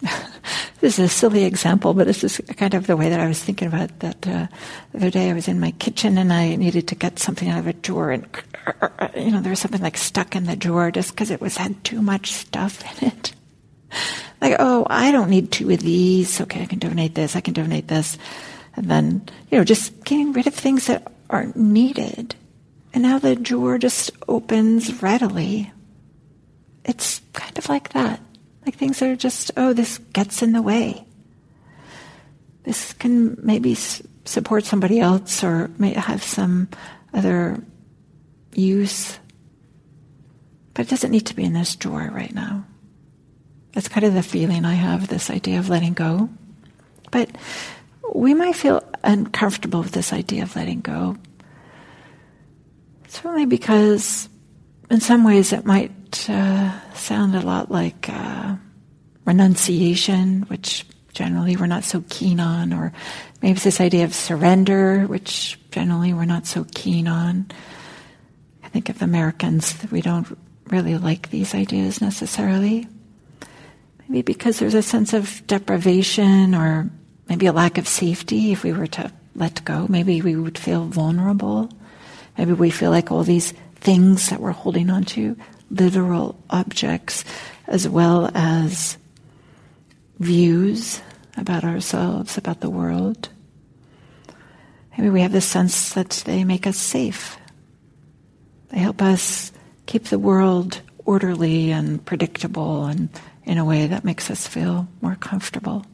this 0.81 0.99
is 0.99 1.05
a 1.05 1.07
silly 1.07 1.45
example, 1.45 1.93
but 1.93 2.07
this 2.07 2.23
is 2.23 2.41
kind 2.57 2.73
of 2.73 2.87
the 2.87 2.97
way 2.97 3.09
that 3.09 3.19
I 3.19 3.27
was 3.27 3.41
thinking 3.41 3.67
about 3.67 3.99
that. 3.99 4.27
Uh, 4.27 4.47
the 4.91 4.97
other 4.97 5.09
day 5.09 5.29
I 5.29 5.33
was 5.33 5.47
in 5.47 5.59
my 5.59 5.71
kitchen 5.71 6.17
and 6.17 6.31
I 6.31 6.55
needed 6.55 6.87
to 6.89 6.95
get 6.95 7.19
something 7.19 7.49
out 7.49 7.59
of 7.59 7.67
a 7.67 7.73
drawer, 7.73 8.11
and 8.11 8.27
you 9.15 9.31
know 9.31 9.41
there 9.41 9.51
was 9.51 9.59
something 9.59 9.81
like 9.81 9.97
stuck 9.97 10.35
in 10.35 10.45
the 10.45 10.55
drawer 10.55 10.91
just 10.91 11.11
because 11.11 11.31
it 11.31 11.41
was 11.41 11.57
had 11.57 11.83
too 11.83 12.01
much 12.01 12.33
stuff 12.33 12.83
in 13.01 13.07
it. 13.09 13.33
like, 14.41 14.55
oh, 14.59 14.85
I 14.89 15.11
don't 15.11 15.29
need 15.29 15.51
two 15.51 15.69
of 15.69 15.79
these. 15.79 16.41
Okay, 16.41 16.61
I 16.61 16.65
can 16.65 16.79
donate 16.79 17.15
this. 17.15 17.35
I 17.35 17.41
can 17.41 17.53
donate 17.53 17.87
this, 17.87 18.17
and 18.75 18.89
then 18.89 19.29
you 19.51 19.57
know 19.57 19.63
just 19.63 20.03
getting 20.03 20.33
rid 20.33 20.47
of 20.47 20.53
things 20.53 20.87
that 20.87 21.11
aren't 21.29 21.55
needed. 21.55 22.35
And 22.93 23.03
now 23.03 23.19
the 23.19 23.35
drawer 23.35 23.77
just 23.77 24.11
opens 24.27 25.01
readily 25.01 25.71
it's 26.85 27.21
kind 27.33 27.57
of 27.57 27.69
like 27.69 27.93
that. 27.93 28.19
Like 28.65 28.75
things 28.75 29.01
are 29.01 29.15
just, 29.15 29.51
oh, 29.57 29.73
this 29.73 29.97
gets 29.97 30.41
in 30.41 30.51
the 30.51 30.61
way. 30.61 31.05
This 32.63 32.93
can 32.93 33.37
maybe 33.41 33.75
support 33.75 34.65
somebody 34.65 34.99
else 34.99 35.43
or 35.43 35.69
may 35.77 35.93
have 35.93 36.23
some 36.23 36.69
other 37.13 37.61
use. 38.53 39.19
But 40.73 40.87
it 40.87 40.89
doesn't 40.89 41.11
need 41.11 41.27
to 41.27 41.35
be 41.35 41.43
in 41.43 41.53
this 41.53 41.75
drawer 41.75 42.09
right 42.13 42.33
now. 42.33 42.65
That's 43.73 43.89
kind 43.89 44.05
of 44.05 44.13
the 44.13 44.23
feeling 44.23 44.65
I 44.65 44.73
have, 44.75 45.07
this 45.07 45.29
idea 45.29 45.59
of 45.59 45.69
letting 45.69 45.93
go. 45.93 46.29
But 47.11 47.29
we 48.13 48.33
might 48.33 48.55
feel 48.55 48.83
uncomfortable 49.03 49.81
with 49.81 49.91
this 49.91 50.13
idea 50.13 50.43
of 50.43 50.55
letting 50.55 50.81
go. 50.81 51.17
Certainly 53.13 53.45
because 53.45 54.27
in 54.89 54.99
some 54.99 55.23
ways 55.23 55.53
it 55.53 55.65
might 55.65 56.27
uh, 56.27 56.93
sound 56.93 57.35
a 57.35 57.41
lot 57.41 57.69
like 57.69 58.09
uh, 58.09 58.55
renunciation, 59.23 60.41
which 60.47 60.83
generally 61.13 61.55
we're 61.55 61.67
not 61.67 61.83
so 61.83 62.03
keen 62.09 62.39
on, 62.39 62.73
or 62.73 62.91
maybe 63.39 63.53
it's 63.53 63.63
this 63.63 63.79
idea 63.79 64.03
of 64.05 64.15
surrender, 64.15 65.03
which 65.03 65.59
generally 65.69 66.11
we're 66.11 66.25
not 66.25 66.47
so 66.47 66.65
keen 66.73 67.07
on. 67.07 67.51
I 68.63 68.69
think 68.69 68.89
of 68.89 69.03
Americans, 69.03 69.75
we 69.91 70.01
don't 70.01 70.35
really 70.69 70.97
like 70.97 71.29
these 71.29 71.53
ideas 71.53 72.01
necessarily. 72.01 72.87
Maybe 74.09 74.23
because 74.23 74.57
there's 74.57 74.73
a 74.73 74.81
sense 74.81 75.13
of 75.13 75.45
deprivation 75.45 76.55
or 76.55 76.89
maybe 77.29 77.45
a 77.45 77.53
lack 77.53 77.77
of 77.77 77.87
safety 77.87 78.51
if 78.51 78.63
we 78.63 78.73
were 78.73 78.87
to 78.87 79.11
let 79.35 79.63
go. 79.63 79.85
Maybe 79.87 80.23
we 80.23 80.35
would 80.35 80.57
feel 80.57 80.85
vulnerable. 80.85 81.69
Maybe 82.37 82.53
we 82.53 82.69
feel 82.69 82.91
like 82.91 83.11
all 83.11 83.23
these 83.23 83.53
things 83.75 84.29
that 84.29 84.39
we're 84.39 84.51
holding 84.51 84.89
on 84.89 85.03
to 85.03 85.35
literal 85.69 86.39
objects 86.49 87.25
as 87.67 87.87
well 87.87 88.29
as 88.33 88.97
views 90.19 91.01
about 91.37 91.63
ourselves, 91.63 92.37
about 92.37 92.61
the 92.61 92.69
world. 92.69 93.29
Maybe 94.97 95.09
we 95.09 95.21
have 95.21 95.31
the 95.31 95.41
sense 95.41 95.93
that 95.93 96.23
they 96.25 96.43
make 96.43 96.67
us 96.67 96.77
safe. 96.77 97.37
They 98.69 98.79
help 98.79 99.01
us 99.01 99.51
keep 99.85 100.05
the 100.05 100.19
world 100.19 100.81
orderly 101.05 101.71
and 101.71 102.03
predictable 102.05 102.85
and 102.85 103.09
in 103.43 103.57
a 103.57 103.65
way 103.65 103.87
that 103.87 104.03
makes 104.03 104.29
us 104.29 104.47
feel 104.47 104.87
more 105.01 105.15
comfortable. 105.15 105.85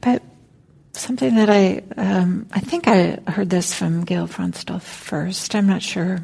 But 0.00 0.22
something 1.00 1.34
that 1.34 1.48
I 1.48 1.82
um, 1.96 2.46
I 2.52 2.60
think 2.60 2.86
I 2.86 3.18
heard 3.26 3.50
this 3.50 3.74
from 3.74 4.04
Gil 4.04 4.28
Fronsdal 4.28 4.80
first. 4.82 5.54
I'm 5.54 5.66
not 5.66 5.82
sure. 5.82 6.20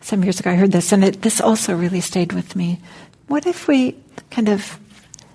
Some 0.00 0.22
years 0.22 0.40
ago, 0.40 0.50
I 0.50 0.54
heard 0.54 0.72
this, 0.72 0.92
and 0.92 1.04
it, 1.04 1.22
this 1.22 1.40
also 1.40 1.76
really 1.76 2.00
stayed 2.00 2.32
with 2.32 2.56
me. 2.56 2.80
What 3.26 3.46
if 3.46 3.68
we 3.68 3.96
kind 4.30 4.48
of 4.48 4.78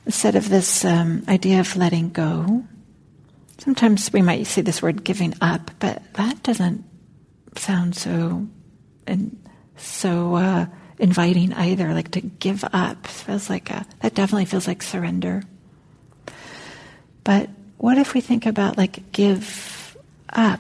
instead 0.06 0.36
of 0.36 0.50
this 0.50 0.84
um, 0.84 1.24
idea 1.28 1.60
of 1.60 1.76
letting 1.76 2.10
go? 2.10 2.64
Sometimes 3.60 4.12
we 4.14 4.22
might 4.22 4.48
see 4.48 4.62
this 4.62 4.82
word 4.82 5.04
giving 5.04 5.34
up, 5.42 5.72
but 5.80 6.02
that 6.14 6.42
doesn't 6.44 6.84
sound 7.56 7.96
so 7.96 8.48
and 9.06 9.38
so 9.76 10.36
uh, 10.36 10.66
inviting 10.98 11.54
either. 11.54 11.94
Like 11.94 12.12
to 12.12 12.22
give 12.22 12.64
up 12.74 13.06
feels 13.06 13.50
like 13.50 13.70
a, 13.70 13.86
that 14.02 14.16
definitely 14.16 14.46
feels 14.46 14.68
like 14.68 14.82
surrender. 14.82 15.44
But 17.24 17.50
what 17.80 17.98
if 17.98 18.14
we 18.14 18.20
think 18.20 18.46
about 18.46 18.78
like 18.78 19.12
give 19.14 19.98
up, 20.30 20.60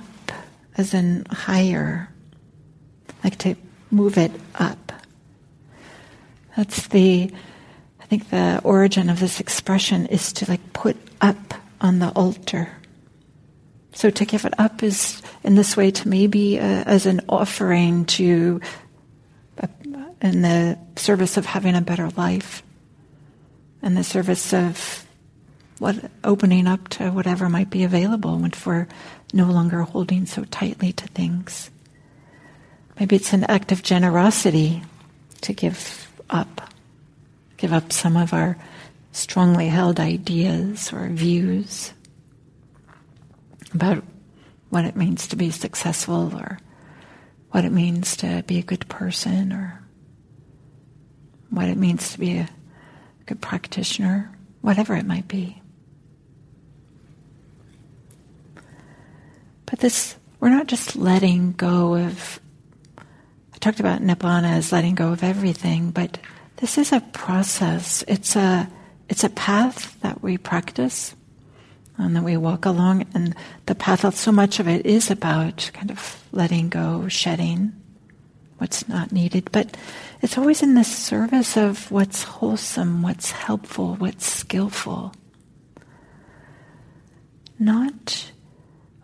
as 0.77 0.93
in 0.93 1.25
higher, 1.29 2.09
like 3.23 3.37
to 3.39 3.55
move 3.91 4.17
it 4.17 4.31
up. 4.55 4.93
That's 6.55 6.87
the, 6.87 7.29
I 7.99 8.05
think 8.05 8.29
the 8.29 8.61
origin 8.63 9.09
of 9.09 9.19
this 9.19 9.41
expression 9.41 10.05
is 10.05 10.31
to 10.33 10.49
like 10.49 10.71
put 10.71 10.95
up 11.19 11.55
on 11.81 11.99
the 11.99 12.09
altar. 12.09 12.69
So 13.93 14.09
to 14.09 14.25
give 14.25 14.45
it 14.45 14.57
up 14.57 14.81
is 14.81 15.21
in 15.43 15.55
this 15.55 15.75
way 15.75 15.91
to 15.91 16.07
maybe 16.07 16.57
uh, 16.57 16.63
as 16.63 17.05
an 17.05 17.19
offering 17.27 18.05
to, 18.05 18.61
uh, 19.61 19.67
in 20.21 20.41
the 20.41 20.79
service 20.95 21.35
of 21.35 21.45
having 21.45 21.75
a 21.75 21.81
better 21.81 22.09
life, 22.11 22.63
in 23.81 23.95
the 23.95 24.05
service 24.05 24.53
of 24.53 25.05
what 25.79 26.11
opening 26.23 26.67
up 26.67 26.87
to 26.89 27.09
whatever 27.09 27.49
might 27.49 27.69
be 27.69 27.83
available 27.83 28.37
when 28.37 28.51
we're 28.65 28.87
no 29.33 29.45
longer 29.45 29.81
holding 29.81 30.25
so 30.25 30.43
tightly 30.45 30.91
to 30.93 31.07
things. 31.07 31.71
Maybe 32.99 33.15
it's 33.15 33.33
an 33.33 33.45
act 33.45 33.71
of 33.71 33.81
generosity 33.81 34.83
to 35.41 35.53
give 35.53 36.11
up, 36.29 36.73
give 37.57 37.71
up 37.71 37.93
some 37.93 38.17
of 38.17 38.33
our 38.33 38.57
strongly 39.11 39.67
held 39.67 39.99
ideas 39.99 40.91
or 40.91 41.07
views 41.07 41.93
about 43.73 44.03
what 44.69 44.85
it 44.85 44.95
means 44.95 45.27
to 45.27 45.35
be 45.35 45.49
successful 45.49 46.35
or 46.35 46.59
what 47.51 47.65
it 47.65 47.71
means 47.71 48.17
to 48.17 48.43
be 48.45 48.59
a 48.59 48.63
good 48.63 48.87
person 48.89 49.53
or 49.53 49.81
what 51.49 51.67
it 51.67 51.77
means 51.77 52.11
to 52.11 52.19
be 52.19 52.37
a 52.37 52.49
good 53.25 53.41
practitioner, 53.41 54.31
whatever 54.61 54.95
it 54.95 55.05
might 55.05 55.27
be. 55.27 55.58
But 59.69 59.79
this, 59.79 60.15
we're 60.39 60.49
not 60.49 60.67
just 60.67 60.95
letting 60.95 61.51
go 61.53 61.95
of, 61.95 62.39
I 62.97 63.57
talked 63.59 63.79
about 63.79 64.01
Nibbana 64.01 64.53
as 64.53 64.71
letting 64.71 64.95
go 64.95 65.11
of 65.11 65.23
everything, 65.23 65.91
but 65.91 66.17
this 66.57 66.79
is 66.79 66.91
a 66.91 67.01
process. 67.01 68.03
It's 68.07 68.35
a, 68.35 68.67
it's 69.09 69.23
a 69.23 69.29
path 69.29 69.99
that 70.01 70.23
we 70.23 70.37
practice 70.37 71.15
and 71.97 72.15
that 72.15 72.23
we 72.23 72.35
walk 72.35 72.65
along. 72.65 73.05
And 73.13 73.35
the 73.67 73.75
path, 73.75 74.15
so 74.15 74.31
much 74.31 74.59
of 74.59 74.67
it 74.67 74.87
is 74.87 75.11
about 75.11 75.69
kind 75.73 75.91
of 75.91 76.23
letting 76.31 76.69
go, 76.69 77.07
shedding 77.07 77.73
what's 78.57 78.87
not 78.89 79.11
needed. 79.11 79.51
But 79.51 79.77
it's 80.21 80.37
always 80.37 80.63
in 80.63 80.73
the 80.73 80.83
service 80.83 81.57
of 81.57 81.91
what's 81.91 82.23
wholesome, 82.23 83.03
what's 83.03 83.31
helpful, 83.31 83.95
what's 83.95 84.25
skillful. 84.25 85.13
Not 87.59 88.31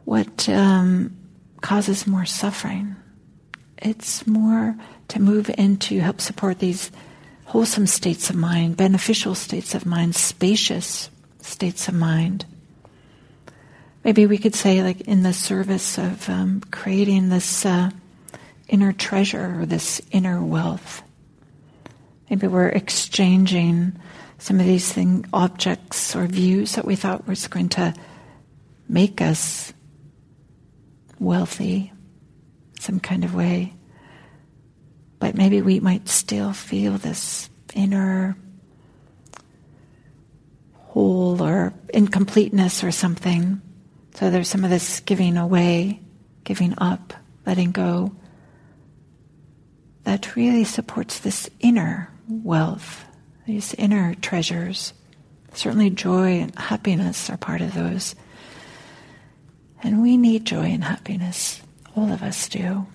what 0.05 0.47
um, 0.49 1.15
causes 1.61 2.07
more 2.07 2.25
suffering. 2.25 2.95
It's 3.77 4.25
more 4.25 4.75
to 5.09 5.19
move 5.19 5.51
into, 5.57 5.99
help 5.99 6.21
support 6.21 6.59
these 6.59 6.91
wholesome 7.45 7.87
states 7.87 8.29
of 8.29 8.35
mind, 8.35 8.77
beneficial 8.77 9.35
states 9.35 9.75
of 9.75 9.85
mind, 9.85 10.15
spacious 10.15 11.09
states 11.41 11.87
of 11.87 11.93
mind. 11.93 12.45
Maybe 14.03 14.25
we 14.27 14.37
could 14.37 14.55
say, 14.55 14.83
like, 14.83 15.01
in 15.01 15.23
the 15.23 15.33
service 15.33 15.97
of 15.97 16.29
um, 16.29 16.61
creating 16.71 17.29
this 17.29 17.65
uh, 17.65 17.89
inner 18.67 18.93
treasure 18.93 19.61
or 19.61 19.65
this 19.65 20.01
inner 20.11 20.43
wealth. 20.43 21.01
Maybe 22.29 22.47
we're 22.47 22.69
exchanging 22.69 23.99
some 24.37 24.59
of 24.59 24.65
these 24.65 24.91
thing, 24.91 25.25
objects 25.33 26.15
or 26.15 26.27
views 26.27 26.75
that 26.75 26.85
we 26.85 26.95
thought 26.95 27.27
was 27.27 27.47
going 27.47 27.69
to 27.69 27.93
make 28.87 29.21
us 29.21 29.73
wealthy, 31.19 31.91
some 32.79 32.99
kind 32.99 33.23
of 33.23 33.33
way. 33.33 33.73
But 35.19 35.35
maybe 35.35 35.61
we 35.61 35.79
might 35.79 36.07
still 36.09 36.53
feel 36.53 36.97
this 36.97 37.49
inner 37.73 38.37
hole 40.73 41.41
or 41.41 41.73
incompleteness 41.93 42.83
or 42.83 42.91
something. 42.91 43.61
So 44.15 44.29
there's 44.29 44.47
some 44.47 44.63
of 44.63 44.69
this 44.69 44.99
giving 45.01 45.37
away, 45.37 45.99
giving 46.43 46.73
up, 46.77 47.13
letting 47.45 47.71
go 47.71 48.15
that 50.05 50.35
really 50.35 50.63
supports 50.63 51.19
this 51.19 51.49
inner 51.59 52.09
wealth, 52.29 53.05
these 53.45 53.73
inner 53.73 54.15
treasures. 54.15 54.93
Certainly, 55.53 55.91
joy 55.91 56.39
and 56.39 56.57
happiness 56.57 57.29
are 57.29 57.37
part 57.37 57.61
of 57.61 57.73
those. 57.73 58.15
And 59.83 60.01
we 60.01 60.17
need 60.17 60.45
joy 60.45 60.65
and 60.65 60.83
happiness. 60.83 61.61
All 61.95 62.11
of 62.11 62.23
us 62.23 62.49
do. 62.49 62.85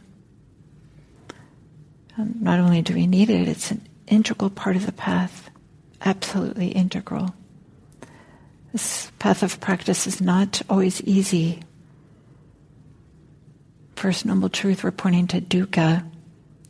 Um, 2.18 2.34
not 2.40 2.58
only 2.58 2.82
do 2.82 2.94
we 2.94 3.06
need 3.06 3.30
it, 3.30 3.48
it's 3.48 3.70
an 3.70 3.86
integral 4.06 4.50
part 4.50 4.76
of 4.76 4.86
the 4.86 4.92
path, 4.92 5.48
absolutely 6.04 6.68
integral. 6.68 7.34
This 8.72 9.10
path 9.18 9.42
of 9.42 9.60
practice 9.60 10.06
is 10.06 10.20
not 10.20 10.62
always 10.68 11.00
easy. 11.02 11.60
First 13.96 14.24
Noble 14.24 14.48
Truth, 14.48 14.84
we're 14.84 14.90
pointing 14.92 15.26
to 15.28 15.40
dukkha. 15.40 16.08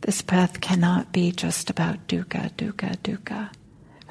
This 0.01 0.21
path 0.21 0.61
cannot 0.61 1.11
be 1.11 1.31
just 1.31 1.69
about 1.69 2.07
dukkha, 2.07 2.51
dukkha, 2.53 2.97
dukkha. 2.97 3.49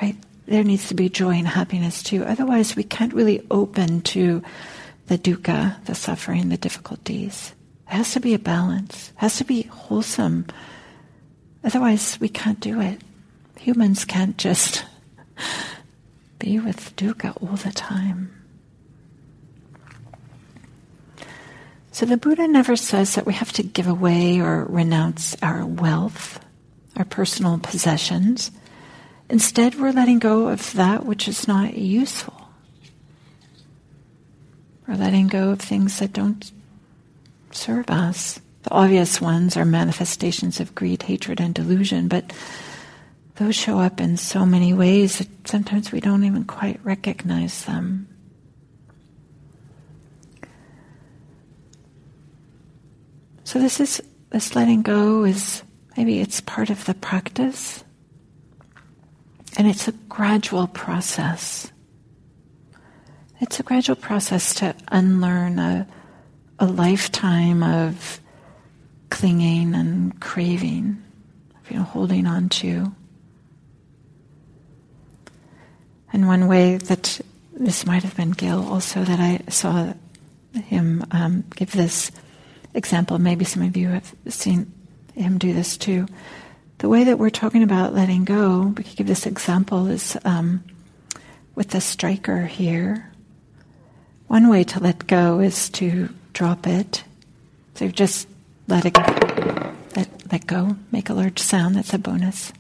Right? 0.00 0.16
There 0.46 0.64
needs 0.64 0.88
to 0.88 0.94
be 0.94 1.08
joy 1.08 1.34
and 1.34 1.48
happiness 1.48 2.02
too. 2.02 2.24
Otherwise, 2.24 2.76
we 2.76 2.84
can't 2.84 3.12
really 3.12 3.46
open 3.50 4.02
to 4.02 4.42
the 5.10 5.18
dukkha, 5.18 5.84
the 5.86 5.94
suffering, 5.94 6.50
the 6.50 6.56
difficulties. 6.56 7.52
It 7.88 7.94
has 7.94 8.12
to 8.12 8.20
be 8.20 8.32
a 8.32 8.38
balance. 8.38 9.10
It 9.10 9.18
has 9.18 9.38
to 9.38 9.44
be 9.44 9.62
wholesome. 9.62 10.46
Otherwise, 11.64 12.16
we 12.20 12.28
can't 12.28 12.60
do 12.60 12.80
it. 12.80 13.02
Humans 13.58 14.04
can't 14.04 14.38
just 14.38 14.84
be 16.38 16.60
with 16.60 16.94
dukkha 16.94 17.36
all 17.42 17.56
the 17.56 17.72
time. 17.72 18.30
So 21.90 22.06
the 22.06 22.16
Buddha 22.16 22.46
never 22.46 22.76
says 22.76 23.16
that 23.16 23.26
we 23.26 23.34
have 23.34 23.52
to 23.54 23.64
give 23.64 23.88
away 23.88 24.40
or 24.40 24.64
renounce 24.66 25.34
our 25.42 25.66
wealth, 25.66 26.38
our 26.94 27.04
personal 27.04 27.58
possessions. 27.58 28.52
Instead, 29.28 29.74
we're 29.74 29.90
letting 29.90 30.20
go 30.20 30.46
of 30.46 30.72
that 30.74 31.04
which 31.04 31.26
is 31.26 31.48
not 31.48 31.76
useful. 31.76 32.39
Letting 34.90 35.29
go 35.29 35.50
of 35.50 35.61
things 35.61 35.98
that 36.00 36.12
don't 36.12 36.50
serve 37.53 37.88
us. 37.90 38.40
The 38.64 38.72
obvious 38.72 39.20
ones 39.20 39.57
are 39.57 39.64
manifestations 39.64 40.61
of 40.61 40.74
greed, 40.74 41.03
hatred, 41.03 41.40
and 41.40 41.55
delusion, 41.55 42.09
but 42.09 42.33
those 43.37 43.57
show 43.57 43.79
up 43.79 44.00
in 44.00 44.16
so 44.16 44.44
many 44.44 44.74
ways 44.74 45.18
that 45.18 45.29
sometimes 45.48 45.92
we 45.92 46.00
don't 46.00 46.24
even 46.24 46.44
quite 46.44 46.79
recognize 46.85 47.64
them. 47.64 48.09
So 53.44 53.59
this 53.59 53.81
is 53.81 54.03
this 54.31 54.55
letting 54.55 54.83
go 54.83 55.24
is 55.24 55.62
maybe 55.96 56.20
it's 56.20 56.40
part 56.40 56.70
of 56.70 56.85
the 56.85 56.94
practice. 56.94 57.83
And 59.57 59.66
it's 59.66 59.88
a 59.88 59.92
gradual 60.09 60.68
process. 60.68 61.72
It's 63.40 63.59
a 63.59 63.62
gradual 63.62 63.96
process 63.96 64.55
to 64.57 64.74
unlearn 64.88 65.59
a, 65.59 65.87
a 66.59 66.66
lifetime 66.66 67.62
of 67.62 68.20
clinging 69.09 69.74
and 69.74 70.20
craving, 70.20 71.03
you 71.70 71.76
know, 71.76 71.83
holding 71.83 72.26
on 72.26 72.50
to. 72.50 72.94
And 76.12 76.26
one 76.26 76.48
way 76.48 76.76
that 76.76 77.20
this 77.55 77.87
might 77.87 78.03
have 78.03 78.14
been 78.14 78.33
Gil 78.33 78.62
also 78.68 79.05
that 79.05 79.20
I 79.20 79.40
saw 79.50 79.94
him 80.53 81.07
um, 81.11 81.44
give 81.57 81.72
this 81.72 82.12
example. 82.74 83.18
Maybe 83.18 83.46
some 83.46 83.62
of 83.62 83.74
you 83.74 83.88
have 83.88 84.14
seen 84.29 84.70
him 85.14 85.38
do 85.38 85.55
this 85.55 85.79
too. 85.79 86.07
The 86.79 86.90
way 86.90 87.05
that 87.05 87.18
we're 87.18 87.31
talking 87.31 87.62
about 87.62 87.94
letting 87.94 88.24
go, 88.24 88.74
we 88.76 88.85
could 88.85 88.96
give 88.96 89.07
this 89.07 89.24
example 89.24 89.87
is 89.87 90.14
um, 90.26 90.62
with 91.55 91.70
the 91.70 91.81
striker 91.81 92.44
here. 92.44 93.09
One 94.30 94.46
way 94.46 94.62
to 94.62 94.78
let 94.78 95.08
go 95.08 95.40
is 95.40 95.70
to 95.70 96.08
drop 96.34 96.68
it. 96.68 97.02
So 97.74 97.88
just 97.88 98.28
let 98.68 98.84
it 98.84 98.92
go. 98.92 99.02
Let, 99.96 100.08
let 100.30 100.46
go, 100.46 100.76
make 100.92 101.08
a 101.08 101.14
large 101.14 101.40
sound, 101.40 101.74
that's 101.74 101.92
a 101.94 101.98
bonus. 101.98 102.52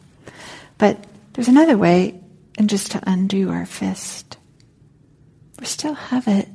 But 0.78 0.98
there's 1.32 1.46
another 1.46 1.78
way, 1.78 2.18
and 2.58 2.68
just 2.68 2.90
to 2.90 3.02
undo 3.06 3.50
our 3.50 3.66
fist. 3.66 4.36
We 5.60 5.66
still 5.66 5.94
have 5.94 6.26
it, 6.26 6.48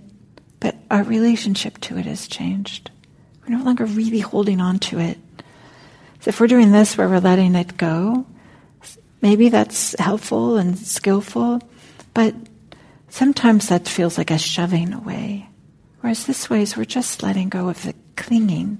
but 0.60 0.75
our 0.91 1.04
relationship 1.04 1.80
to 1.88 1.97
it 1.97 2.06
has 2.08 2.28
changed. 2.28 2.91
We're 3.41 3.56
no 3.56 3.63
longer 3.63 3.86
really 3.86 4.19
holding 4.19 4.60
on 4.60 4.80
to 4.80 4.99
it. 4.99 5.17
So 6.19 6.28
if 6.28 6.41
we're 6.41 6.47
doing 6.47 6.73
this 6.73 6.97
where 6.97 7.08
we're 7.08 7.21
letting 7.21 7.56
it 7.56 7.78
go, 7.78 8.25
maybe 9.21 9.47
that's 9.47 9.97
helpful 9.97 10.58
and 10.58 10.78
skillful, 10.78 11.62
but 12.13 12.36
Sometimes 13.15 13.69
that 13.69 13.88
feels 13.88 14.17
like 14.17 14.30
a 14.30 14.38
shoving 14.38 14.91
away. 14.91 15.47
Whereas 16.01 16.25
this 16.25 16.49
way 16.49 16.63
is 16.63 16.75
we're 16.75 16.84
just 16.84 17.23
letting 17.23 17.47
go 17.47 17.69
of 17.69 17.82
the 17.82 17.95
clinging. 18.17 18.78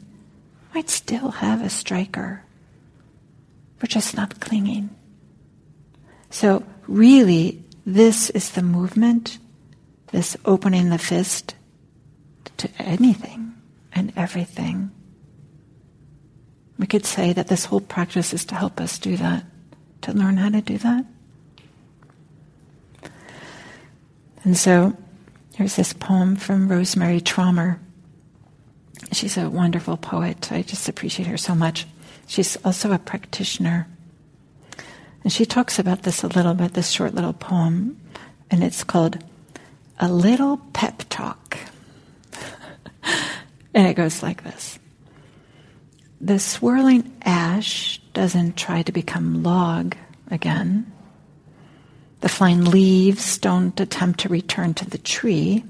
Might 0.74 0.90
still 0.90 1.32
have 1.32 1.64
a 1.64 1.70
striker. 1.70 2.44
We're 3.82 3.88
just 3.88 4.18
not 4.18 4.42
clinging. 4.42 4.90
So 6.32 6.66
really, 6.86 7.64
this 7.86 8.30
is 8.32 8.52
the 8.52 8.62
movement, 8.62 9.38
this 10.12 10.36
opening 10.44 10.90
the 10.90 10.98
fist 10.98 11.56
to 12.58 12.70
anything 12.78 13.54
and 13.94 14.12
everything. 14.18 14.92
We 16.78 16.88
could 16.88 17.06
say 17.06 17.32
that 17.32 17.48
this 17.48 17.64
whole 17.64 17.80
practice 17.80 18.34
is 18.34 18.44
to 18.48 18.56
help 18.56 18.82
us 18.82 19.00
do 19.00 19.16
that, 19.16 19.46
to 20.02 20.12
learn 20.12 20.36
how 20.36 20.50
to 20.50 20.60
do 20.60 20.78
that. 20.80 21.06
And 24.46 24.56
so 24.56 24.96
here's 25.56 25.76
this 25.76 25.92
poem 25.92 26.36
from 26.36 26.70
Rosemerry 26.70 27.20
Trommer. 27.20 27.80
She's 29.12 29.38
a 29.38 29.50
wonderful 29.50 29.98
poet. 29.98 30.52
I 30.52 30.62
just 30.62 30.88
appreciate 30.88 31.28
her 31.28 31.38
so 31.38 31.56
much. 31.56 31.88
She's 32.28 32.56
also 32.64 32.92
a 32.92 33.00
practitioner. 33.00 33.88
And 35.24 35.34
she 35.34 35.46
talks 35.46 35.80
about 35.80 36.04
this 36.04 36.24
a 36.24 36.28
little 36.28 36.54
bit, 36.54 36.74
this 36.74 36.92
short 36.92 37.16
little 37.16 37.34
poem, 37.34 38.00
and 38.52 38.64
it's 38.64 38.84
called 38.84 39.18
A 40.00 40.08
Little 40.08 40.58
Pep 40.74 41.04
Talk. 41.10 41.58
and 43.74 43.88
it 43.88 43.96
goes 43.96 44.22
like 44.22 44.44
this 44.44 44.78
The 46.22 46.38
swirling 46.38 47.12
ash 47.24 48.00
doesn't 48.14 48.58
try 48.58 48.84
to 48.84 48.92
become 48.92 49.42
log 49.42 49.96
again. 50.30 50.92
The 52.22 52.30
flying 52.30 52.66
leaves 52.66 53.38
don't 53.38 53.80
attempt 53.80 54.22
to 54.22 54.30
return 54.30 54.74
to 54.76 54.90
the 54.90 54.98
tree. 54.98 55.64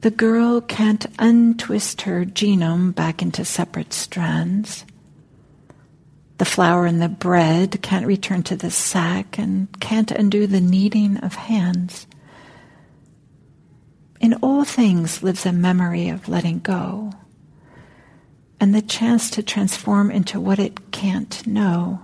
The 0.00 0.10
girl 0.10 0.60
can't 0.60 1.06
untwist 1.18 2.02
her 2.02 2.24
genome 2.24 2.94
back 2.94 3.22
into 3.22 3.44
separate 3.44 3.92
strands. 3.92 4.84
The 6.38 6.44
flour 6.44 6.84
and 6.84 7.00
the 7.00 7.08
bread 7.08 7.80
can't 7.80 8.06
return 8.06 8.42
to 8.44 8.56
the 8.56 8.70
sack 8.70 9.38
and 9.38 9.68
can't 9.80 10.10
undo 10.10 10.46
the 10.46 10.60
kneading 10.60 11.18
of 11.18 11.34
hands. 11.34 12.06
In 14.20 14.34
all 14.34 14.64
things 14.64 15.22
lives 15.22 15.46
a 15.46 15.52
memory 15.52 16.08
of 16.08 16.28
letting 16.28 16.58
go 16.58 17.12
and 18.60 18.74
the 18.74 18.82
chance 18.82 19.30
to 19.30 19.42
transform 19.42 20.10
into 20.10 20.40
what 20.40 20.58
it 20.58 20.90
can't 20.90 21.46
know. 21.46 22.00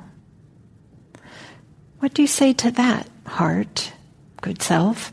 What 2.01 2.15
do 2.15 2.23
you 2.23 2.29
say 2.29 2.53
to 2.55 2.71
that, 2.73 3.09
heart, 3.27 3.93
good 4.41 4.63
self? 4.63 5.13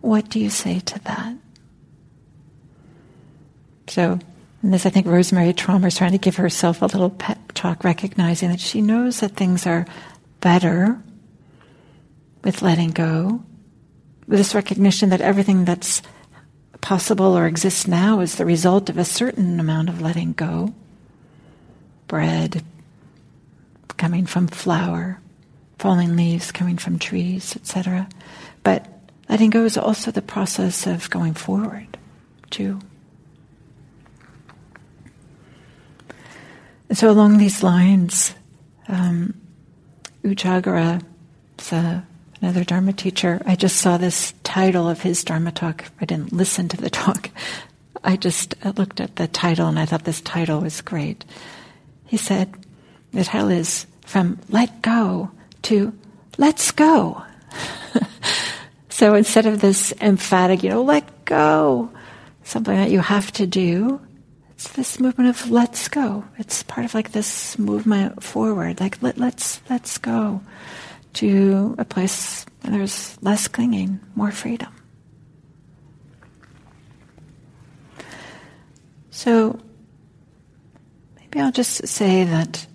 What 0.00 0.28
do 0.28 0.38
you 0.38 0.50
say 0.50 0.78
to 0.80 0.98
that? 1.00 1.34
So, 3.88 4.18
and 4.62 4.72
this, 4.72 4.86
I 4.86 4.90
think 4.90 5.06
Rosemerry 5.06 5.52
Trommer 5.52 5.88
is 5.88 5.96
trying 5.96 6.12
to 6.12 6.18
give 6.18 6.36
herself 6.36 6.80
a 6.80 6.86
little 6.86 7.10
pep 7.10 7.52
talk, 7.52 7.82
recognizing 7.82 8.50
that 8.50 8.60
she 8.60 8.80
knows 8.80 9.20
that 9.20 9.36
things 9.36 9.66
are 9.66 9.86
better 10.40 11.02
with 12.44 12.62
letting 12.62 12.92
go, 12.92 13.42
with 14.28 14.38
this 14.38 14.54
recognition 14.54 15.08
that 15.10 15.20
everything 15.20 15.64
that's 15.64 16.02
possible 16.80 17.36
or 17.36 17.46
exists 17.46 17.88
now 17.88 18.20
is 18.20 18.36
the 18.36 18.44
result 18.44 18.88
of 18.88 18.96
a 18.96 19.04
certain 19.04 19.58
amount 19.58 19.88
of 19.88 20.00
letting 20.00 20.32
go. 20.34 20.72
Bread 22.06 22.62
coming 23.96 24.26
from 24.26 24.46
flour, 24.46 25.20
falling 25.78 26.16
leaves 26.16 26.52
coming 26.52 26.76
from 26.76 26.98
trees, 26.98 27.54
etc. 27.56 28.08
But 28.62 28.86
letting 29.28 29.50
go 29.50 29.64
is 29.64 29.78
also 29.78 30.10
the 30.10 30.22
process 30.22 30.86
of 30.86 31.08
going 31.10 31.34
forward, 31.34 31.96
too. 32.50 32.80
And 36.88 36.96
so, 36.96 37.10
along 37.10 37.38
these 37.38 37.62
lines, 37.62 38.34
um, 38.88 39.34
Ujjagara, 40.24 41.02
uh, 41.70 42.00
another 42.40 42.64
Dharma 42.64 42.92
teacher, 42.92 43.42
I 43.44 43.56
just 43.56 43.76
saw 43.76 43.98
this 43.98 44.32
title 44.42 44.88
of 44.88 45.02
his 45.02 45.22
Dharma 45.22 45.52
talk. 45.52 45.84
I 46.00 46.04
didn't 46.04 46.32
listen 46.32 46.68
to 46.68 46.76
the 46.76 46.90
talk. 47.04 47.30
I 48.02 48.16
just 48.16 48.54
looked 48.76 49.00
at 49.00 49.16
the 49.16 49.28
title 49.28 49.66
and 49.66 49.78
I 49.78 49.84
thought 49.84 50.04
this 50.04 50.20
title 50.20 50.60
was 50.60 50.80
great. 50.80 51.24
He 52.06 52.16
said, 52.16 52.54
the 53.12 53.24
title 53.24 53.50
is 53.50 53.86
From 54.06 54.38
Let 54.48 54.82
Go 54.82 55.30
to 55.68 55.92
let's 56.38 56.70
go. 56.70 57.22
so 58.88 59.14
instead 59.14 59.44
of 59.44 59.60
this 59.60 59.92
emphatic, 60.00 60.62
you 60.62 60.70
know, 60.70 60.82
let 60.82 61.24
go, 61.26 61.90
something 62.42 62.74
that 62.74 62.90
you 62.90 63.00
have 63.00 63.30
to 63.32 63.46
do, 63.46 64.00
it's 64.50 64.72
this 64.72 64.98
movement 64.98 65.28
of 65.28 65.50
let's 65.50 65.88
go. 65.88 66.24
It's 66.38 66.62
part 66.62 66.86
of 66.86 66.94
like 66.94 67.12
this 67.12 67.58
movement 67.58 68.22
forward, 68.22 68.80
like 68.80 69.02
let, 69.02 69.18
let's 69.18 69.60
let's 69.68 69.98
go 69.98 70.40
to 71.14 71.74
a 71.78 71.84
place 71.84 72.46
where 72.62 72.72
there's 72.72 73.18
less 73.22 73.46
clinging, 73.46 74.00
more 74.14 74.30
freedom. 74.30 74.72
So 79.10 79.60
maybe 81.16 81.40
I'll 81.40 81.52
just 81.52 81.86
say 81.86 82.24
that 82.24 82.66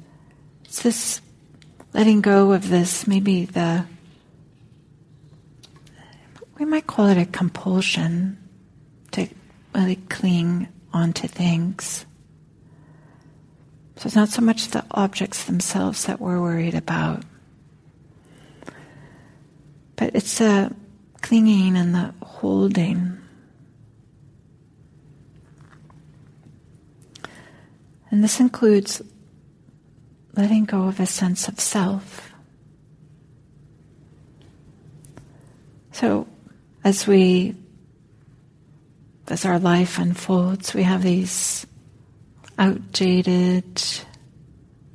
it's 0.65 0.83
this 0.83 1.21
letting 1.93 2.21
go 2.21 2.51
of 2.53 2.69
this, 2.69 3.05
maybe 3.07 3.45
the, 3.45 3.85
we 6.57 6.65
might 6.65 6.87
call 6.87 7.07
it 7.07 7.17
a 7.17 7.25
compulsion 7.25 8.37
to 9.11 9.27
really 9.75 9.97
cling 9.97 10.67
onto 10.91 11.27
things. 11.27 12.05
So 13.97 14.07
it's 14.07 14.15
not 14.15 14.29
so 14.29 14.41
much 14.41 14.69
the 14.69 14.83
objects 14.91 15.45
themselves 15.45 16.05
that 16.05 16.19
we're 16.19 16.41
worried 16.41 16.75
about, 16.75 17.23
but 19.95 20.15
it's 20.15 20.39
the 20.39 20.73
clinging 21.21 21.77
and 21.77 21.93
the 21.93 22.13
holding. 22.23 23.19
And 28.09 28.23
this 28.23 28.39
includes 28.39 29.01
letting 30.35 30.65
go 30.65 30.83
of 30.83 30.99
a 30.99 31.05
sense 31.05 31.47
of 31.47 31.59
self. 31.59 32.31
So, 35.91 36.27
as 36.83 37.05
we, 37.05 37.55
as 39.27 39.45
our 39.45 39.59
life 39.59 39.99
unfolds, 39.99 40.73
we 40.73 40.83
have 40.83 41.03
these 41.03 41.65
outdated 42.57 43.83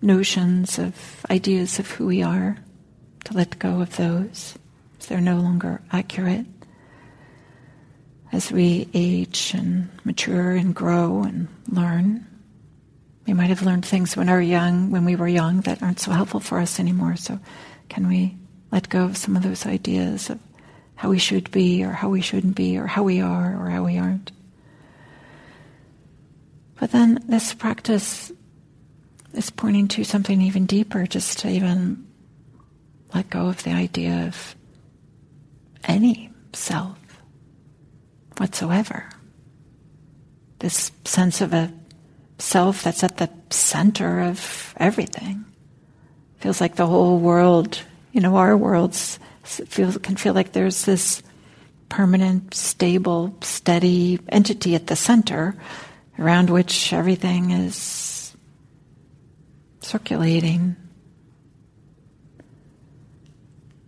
notions 0.03 0.79
of 0.79 1.25
ideas 1.31 1.79
of 1.79 1.91
who 1.91 2.07
we 2.07 2.23
are, 2.23 2.57
to 3.25 3.35
let 3.35 3.59
go 3.59 3.81
of 3.81 3.97
those, 3.97 4.59
they're 5.09 5.21
no 5.21 5.37
longer 5.37 5.81
accurate. 5.91 6.47
As 8.31 8.53
we 8.53 8.89
age 8.93 9.53
and 9.57 9.89
mature 10.05 10.51
and 10.51 10.75
grow 10.75 11.23
and 11.23 11.49
learn, 11.69 12.27
we 13.29 13.35
might 13.35 13.51
have 13.51 13.63
learned 13.63 13.85
things 13.85 14.17
when 14.17 14.27
we 14.27 14.33
were 14.33 14.41
young, 14.41 14.91
when 14.91 15.05
we 15.05 15.15
were 15.15 15.29
young, 15.29 15.61
that 15.61 15.83
aren't 15.83 16.01
so 16.01 16.11
helpful 16.13 16.41
for 16.41 16.59
us 16.59 16.81
anymore. 16.81 17.15
So, 17.17 17.39
can 17.91 18.09
we 18.09 18.35
let 18.73 18.89
go 18.89 19.05
of 19.05 19.19
some 19.19 19.37
of 19.37 19.43
those 19.43 19.67
ideas 19.67 20.31
of 20.31 20.41
how 20.95 21.11
we 21.11 21.19
should 21.19 21.51
be, 21.51 21.85
or 21.85 21.93
how 21.93 22.09
we 22.09 22.23
shouldn't 22.23 22.57
be, 22.57 22.79
or 22.79 22.87
how 22.87 23.03
we 23.03 23.21
are, 23.21 23.55
or 23.55 23.69
how 23.69 23.85
we 23.85 23.99
aren't? 23.99 24.33
But 26.81 26.91
then 26.91 27.23
this 27.29 27.53
practice 27.53 28.33
is 29.35 29.51
pointing 29.51 29.89
to 29.89 30.05
something 30.05 30.41
even 30.41 30.65
deeper, 30.65 31.07
just 31.07 31.41
to 31.41 31.51
even 31.51 32.07
let 33.15 33.29
go 33.29 33.49
of 33.49 33.63
the 33.63 33.73
idea 33.73 34.27
of 34.27 34.57
any 35.85 36.31
self 36.55 36.97
whatsoever. 38.39 39.05
This 40.61 40.93
sense 41.05 41.43
of 41.43 41.53
a 41.53 41.71
self 42.39 42.83
that's 42.83 43.03
at 43.03 43.17
the 43.17 43.31
center 43.51 44.21
of 44.21 44.75
everything. 44.77 45.45
Feels 46.39 46.61
like 46.61 46.77
the 46.77 46.87
whole 46.87 47.19
world, 47.19 47.81
you 48.13 48.21
know, 48.21 48.37
our 48.37 48.57
worlds 48.57 49.19
feel, 49.43 49.93
can 49.93 50.17
feel 50.17 50.35
like 50.35 50.53
there's 50.53 50.85
this 50.85 51.23
permanent, 51.89 52.55
stable, 52.55 53.35
steady 53.41 54.21
entity 54.29 54.75
at 54.75 54.87
the 54.87 54.97
center 54.97 55.57
around 56.19 56.51
which 56.51 56.93
everything 56.93 57.51
is 57.51 58.37
circulating. 59.81 60.77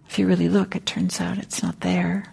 If 0.08 0.18
you 0.18 0.26
really 0.26 0.48
look, 0.48 0.74
it 0.74 0.86
turns 0.86 1.20
out 1.20 1.38
it's 1.38 1.62
not 1.62 1.80
there 1.80 2.24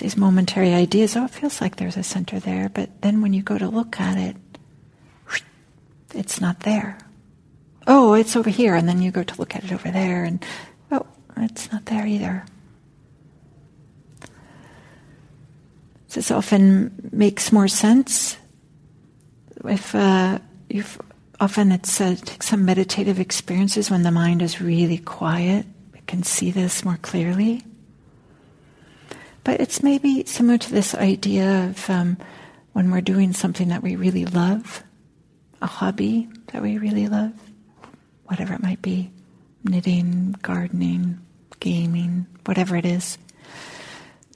these 0.00 0.16
momentary 0.16 0.74
ideas, 0.74 1.16
oh, 1.16 1.24
it 1.24 1.30
feels 1.30 1.60
like 1.60 1.76
there's 1.76 1.96
a 1.96 2.02
center 2.02 2.40
there, 2.40 2.68
but 2.68 2.90
then 3.02 3.22
when 3.22 3.32
you 3.32 3.42
go 3.42 3.58
to 3.58 3.68
look 3.68 4.00
at 4.00 4.18
it, 4.18 4.36
it's 6.14 6.40
not 6.40 6.60
there. 6.60 6.98
Oh, 7.86 8.14
it's 8.14 8.36
over 8.36 8.50
here, 8.50 8.74
and 8.74 8.88
then 8.88 9.02
you 9.02 9.10
go 9.10 9.22
to 9.22 9.38
look 9.38 9.54
at 9.54 9.64
it 9.64 9.72
over 9.72 9.90
there, 9.90 10.24
and 10.24 10.44
oh, 10.90 11.06
it's 11.36 11.70
not 11.70 11.86
there 11.86 12.06
either. 12.06 12.44
This 16.10 16.30
often 16.30 17.10
makes 17.12 17.50
more 17.50 17.66
sense 17.66 18.36
if 19.64 19.94
uh, 19.94 20.38
you've 20.68 21.00
often 21.40 21.72
it's 21.72 22.00
uh, 22.00 22.14
some 22.40 22.64
meditative 22.64 23.18
experiences 23.18 23.90
when 23.90 24.04
the 24.04 24.12
mind 24.12 24.40
is 24.40 24.60
really 24.60 24.98
quiet. 24.98 25.66
We 25.92 26.00
can 26.06 26.22
see 26.22 26.52
this 26.52 26.84
more 26.84 26.98
clearly. 26.98 27.62
But 29.44 29.60
it's 29.60 29.82
maybe 29.82 30.24
similar 30.24 30.58
to 30.58 30.70
this 30.72 30.94
idea 30.94 31.66
of 31.66 31.90
um, 31.90 32.16
when 32.72 32.90
we're 32.90 33.02
doing 33.02 33.32
something 33.32 33.68
that 33.68 33.82
we 33.82 33.94
really 33.94 34.24
love, 34.24 34.82
a 35.60 35.66
hobby 35.66 36.28
that 36.52 36.62
we 36.62 36.78
really 36.78 37.08
love, 37.08 37.32
whatever 38.24 38.54
it 38.54 38.62
might 38.62 38.82
be 38.82 39.10
knitting, 39.62 40.34
gardening, 40.42 41.18
gaming, 41.60 42.26
whatever 42.44 42.76
it 42.76 42.84
is. 42.84 43.18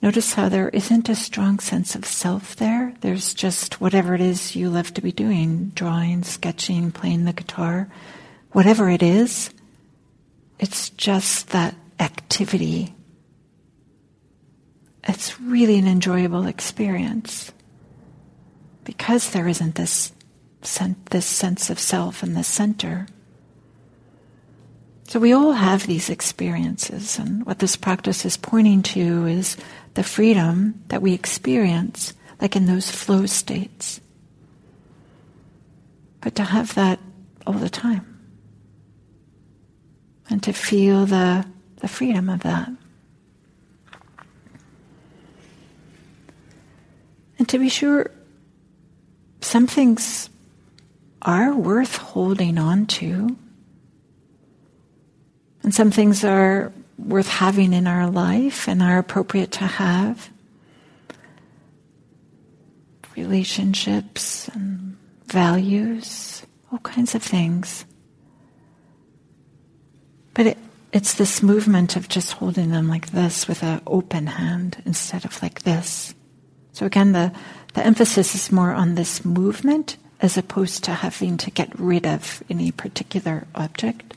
Notice 0.00 0.34
how 0.34 0.48
there 0.48 0.68
isn't 0.68 1.08
a 1.08 1.14
strong 1.14 1.58
sense 1.58 1.94
of 1.94 2.04
self 2.04 2.54
there. 2.56 2.94
There's 3.00 3.34
just 3.34 3.80
whatever 3.80 4.14
it 4.14 4.20
is 4.20 4.54
you 4.54 4.70
love 4.70 4.94
to 4.94 5.02
be 5.02 5.12
doing 5.12 5.72
drawing, 5.74 6.22
sketching, 6.22 6.92
playing 6.92 7.24
the 7.24 7.32
guitar, 7.32 7.88
whatever 8.52 8.88
it 8.88 9.02
is. 9.02 9.50
It's 10.58 10.90
just 10.90 11.48
that 11.48 11.74
activity. 11.98 12.94
It's 15.08 15.40
really 15.40 15.78
an 15.78 15.88
enjoyable 15.88 16.46
experience 16.46 17.50
because 18.84 19.30
there 19.30 19.48
isn't 19.48 19.74
this, 19.74 20.12
this 21.10 21.26
sense 21.26 21.70
of 21.70 21.78
self 21.78 22.22
in 22.22 22.34
the 22.34 22.44
center. 22.44 23.06
So 25.04 25.18
we 25.18 25.32
all 25.32 25.52
have 25.52 25.86
these 25.86 26.10
experiences, 26.10 27.18
and 27.18 27.46
what 27.46 27.60
this 27.60 27.76
practice 27.76 28.26
is 28.26 28.36
pointing 28.36 28.82
to 28.82 29.24
is 29.24 29.56
the 29.94 30.02
freedom 30.02 30.84
that 30.88 31.00
we 31.00 31.14
experience, 31.14 32.12
like 32.42 32.54
in 32.54 32.66
those 32.66 32.90
flow 32.90 33.24
states. 33.24 34.02
But 36.20 36.34
to 36.34 36.44
have 36.44 36.74
that 36.74 37.00
all 37.46 37.54
the 37.54 37.70
time, 37.70 38.20
and 40.28 40.42
to 40.42 40.52
feel 40.52 41.06
the, 41.06 41.46
the 41.76 41.88
freedom 41.88 42.28
of 42.28 42.40
that. 42.40 42.70
And 47.38 47.48
to 47.48 47.58
be 47.58 47.68
sure, 47.68 48.10
some 49.40 49.66
things 49.66 50.30
are 51.22 51.54
worth 51.54 51.96
holding 51.96 52.58
on 52.58 52.86
to 52.86 53.36
and 55.68 55.74
some 55.74 55.90
things 55.90 56.24
are 56.24 56.72
worth 56.96 57.28
having 57.28 57.74
in 57.74 57.86
our 57.86 58.08
life 58.08 58.68
and 58.68 58.82
are 58.82 58.98
appropriate 58.98 59.52
to 59.52 59.64
have. 59.64 60.30
Relationships 63.16 64.48
and 64.48 64.96
values, 65.26 66.46
all 66.72 66.78
kinds 66.78 67.14
of 67.14 67.22
things. 67.22 67.84
But 70.32 70.46
it, 70.46 70.58
it's 70.92 71.12
this 71.12 71.42
movement 71.42 71.96
of 71.96 72.08
just 72.08 72.32
holding 72.32 72.70
them 72.70 72.88
like 72.88 73.10
this 73.10 73.46
with 73.46 73.62
an 73.62 73.82
open 73.86 74.26
hand 74.26 74.82
instead 74.86 75.26
of 75.26 75.42
like 75.42 75.64
this. 75.64 76.14
So 76.78 76.86
again, 76.86 77.10
the, 77.10 77.32
the 77.74 77.84
emphasis 77.84 78.36
is 78.36 78.52
more 78.52 78.72
on 78.72 78.94
this 78.94 79.24
movement 79.24 79.96
as 80.20 80.38
opposed 80.38 80.84
to 80.84 80.92
having 80.92 81.36
to 81.38 81.50
get 81.50 81.76
rid 81.76 82.06
of 82.06 82.40
any 82.48 82.70
particular 82.70 83.48
object. 83.52 84.16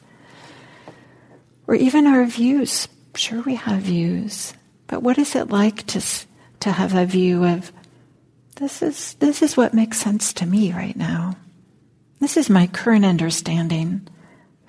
Or 1.65 1.73
even 1.73 2.05
our 2.05 2.23
views. 2.25 2.87
Sure, 3.15 3.41
we 3.41 3.55
have 3.55 3.81
views, 3.81 4.53
but 4.85 5.01
what 5.01 5.17
is 5.17 5.35
it 5.35 5.49
like 5.49 5.87
to, 5.87 6.03
to 6.59 6.71
have 6.71 6.93
a 6.93 7.07
view 7.07 7.45
of 7.45 7.71
this 8.57 8.83
is, 8.83 9.15
this 9.15 9.41
is 9.41 9.57
what 9.57 9.73
makes 9.73 9.97
sense 9.97 10.31
to 10.33 10.45
me 10.45 10.71
right 10.71 10.95
now? 10.95 11.35
This 12.19 12.37
is 12.37 12.47
my 12.47 12.67
current 12.67 13.05
understanding. 13.05 14.07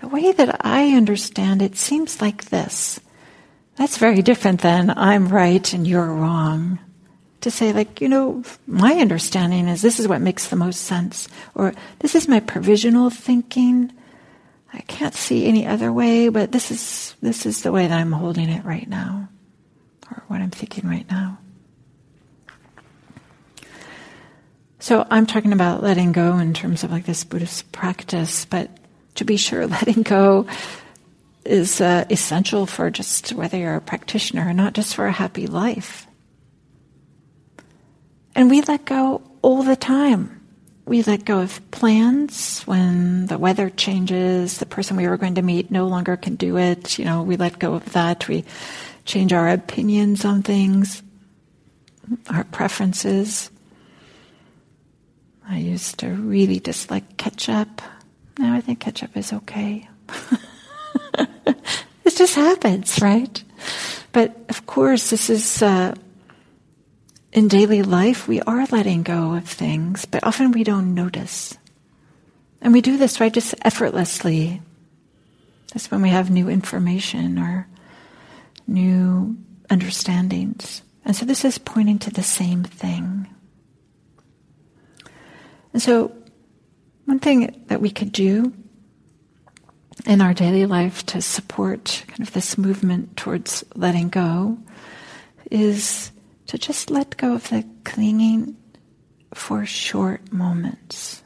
The 0.00 0.08
way 0.08 0.32
that 0.32 0.64
I 0.64 0.96
understand 0.96 1.60
it 1.60 1.76
seems 1.76 2.22
like 2.22 2.46
this. 2.46 3.00
That's 3.76 3.98
very 3.98 4.22
different 4.22 4.62
than 4.62 4.88
I'm 4.88 5.28
right 5.28 5.70
and 5.74 5.86
you're 5.86 6.06
wrong. 6.06 6.78
To 7.42 7.50
say, 7.50 7.72
like, 7.72 8.00
you 8.00 8.08
know, 8.08 8.44
my 8.66 8.94
understanding 8.94 9.66
is 9.66 9.82
this 9.82 9.98
is 9.98 10.06
what 10.06 10.20
makes 10.20 10.48
the 10.48 10.56
most 10.56 10.82
sense, 10.82 11.28
or 11.54 11.74
this 11.98 12.14
is 12.14 12.28
my 12.28 12.38
provisional 12.38 13.10
thinking, 13.10 13.92
I 14.72 14.80
can't 14.82 15.14
see 15.14 15.46
any 15.46 15.66
other 15.66 15.92
way, 15.92 16.28
but 16.28 16.52
this 16.52 16.70
is 16.70 17.14
this 17.20 17.44
is 17.44 17.62
the 17.62 17.72
way 17.72 17.86
that 17.86 17.98
I'm 17.98 18.12
holding 18.12 18.48
it 18.48 18.64
right 18.64 18.88
now, 18.88 19.28
or 20.10 20.22
what 20.28 20.40
I'm 20.40 20.50
thinking 20.50 20.88
right 20.88 21.08
now. 21.10 21.38
So 24.78 25.06
I'm 25.10 25.26
talking 25.26 25.52
about 25.52 25.82
letting 25.82 26.12
go 26.12 26.38
in 26.38 26.54
terms 26.54 26.84
of 26.84 26.90
like 26.90 27.06
this 27.06 27.22
Buddhist 27.22 27.70
practice, 27.70 28.46
but 28.46 28.70
to 29.16 29.24
be 29.24 29.36
sure, 29.36 29.66
letting 29.68 30.02
go 30.02 30.46
is 31.44 31.80
uh, 31.80 32.04
essential 32.08 32.66
for 32.66 32.90
just 32.90 33.32
whether 33.32 33.58
you're 33.58 33.76
a 33.76 33.80
practitioner 33.80 34.48
or 34.48 34.52
not, 34.52 34.72
just 34.72 34.94
for 34.94 35.06
a 35.06 35.12
happy 35.12 35.46
life. 35.46 36.06
And 38.34 38.50
we 38.50 38.62
let 38.62 38.84
go 38.84 39.22
all 39.42 39.62
the 39.62 39.76
time 39.76 40.42
we 40.84 41.02
let 41.02 41.24
go 41.24 41.40
of 41.40 41.70
plans 41.70 42.62
when 42.62 43.26
the 43.26 43.38
weather 43.38 43.70
changes, 43.70 44.58
the 44.58 44.66
person 44.66 44.96
we 44.96 45.06
were 45.06 45.16
going 45.16 45.36
to 45.36 45.42
meet 45.42 45.70
no 45.70 45.86
longer 45.86 46.16
can 46.16 46.34
do 46.34 46.58
it. 46.58 46.98
You 46.98 47.04
know, 47.04 47.22
we 47.22 47.36
let 47.36 47.58
go 47.58 47.74
of 47.74 47.92
that. 47.92 48.26
We 48.26 48.44
change 49.04 49.32
our 49.32 49.48
opinions 49.48 50.24
on 50.24 50.42
things, 50.42 51.02
our 52.28 52.44
preferences. 52.44 53.50
I 55.48 55.58
used 55.58 56.00
to 56.00 56.08
really 56.08 56.58
dislike 56.58 57.16
ketchup. 57.16 57.80
Now 58.38 58.54
I 58.54 58.60
think 58.60 58.80
ketchup 58.80 59.16
is 59.16 59.32
okay. 59.32 59.88
it 61.18 62.16
just 62.16 62.34
happens, 62.34 63.00
right? 63.00 63.42
But 64.10 64.36
of 64.48 64.66
course, 64.66 65.10
this 65.10 65.30
is 65.30 65.62
uh, 65.62 65.94
in 67.32 67.48
daily 67.48 67.82
life, 67.82 68.28
we 68.28 68.40
are 68.42 68.66
letting 68.66 69.02
go 69.02 69.34
of 69.34 69.48
things, 69.48 70.04
but 70.04 70.24
often 70.24 70.52
we 70.52 70.64
don't 70.64 70.94
notice. 70.94 71.56
And 72.60 72.72
we 72.72 72.82
do 72.82 72.98
this, 72.98 73.20
right, 73.20 73.32
just 73.32 73.54
effortlessly. 73.62 74.60
That's 75.72 75.90
when 75.90 76.02
we 76.02 76.10
have 76.10 76.30
new 76.30 76.48
information 76.48 77.38
or 77.38 77.66
new 78.66 79.36
understandings. 79.70 80.82
And 81.04 81.16
so 81.16 81.24
this 81.24 81.44
is 81.44 81.58
pointing 81.58 81.98
to 82.00 82.10
the 82.10 82.22
same 82.22 82.62
thing. 82.64 83.26
And 85.72 85.80
so, 85.80 86.14
one 87.06 87.18
thing 87.18 87.64
that 87.68 87.80
we 87.80 87.90
could 87.90 88.12
do 88.12 88.52
in 90.06 90.20
our 90.20 90.34
daily 90.34 90.66
life 90.66 91.04
to 91.06 91.22
support 91.22 92.04
kind 92.06 92.20
of 92.20 92.32
this 92.32 92.58
movement 92.58 93.16
towards 93.16 93.64
letting 93.74 94.10
go 94.10 94.58
is 95.50 96.11
to 96.52 96.58
just 96.58 96.90
let 96.90 97.16
go 97.16 97.32
of 97.32 97.48
the 97.48 97.64
clinging 97.82 98.54
for 99.32 99.64
short 99.64 100.30
moments. 100.30 101.22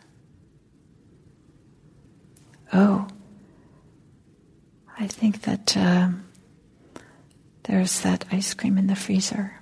Oh, 2.72 3.08
I 4.96 5.08
think 5.08 5.42
that 5.42 5.76
uh, 5.76 6.10
there's 7.64 8.02
that 8.02 8.24
ice 8.30 8.54
cream 8.54 8.78
in 8.78 8.86
the 8.86 8.94
freezer. 8.94 9.60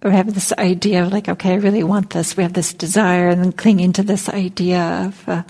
We 0.00 0.12
have 0.12 0.32
this 0.32 0.52
idea 0.52 1.02
of 1.02 1.12
like, 1.12 1.28
okay, 1.28 1.54
I 1.54 1.56
really 1.56 1.82
want 1.82 2.10
this. 2.10 2.36
We 2.36 2.44
have 2.44 2.52
this 2.52 2.72
desire, 2.72 3.30
and 3.30 3.42
then 3.42 3.50
clinging 3.50 3.94
to 3.94 4.04
this 4.04 4.28
idea 4.28 5.08
of, 5.08 5.28
uh, 5.28 5.42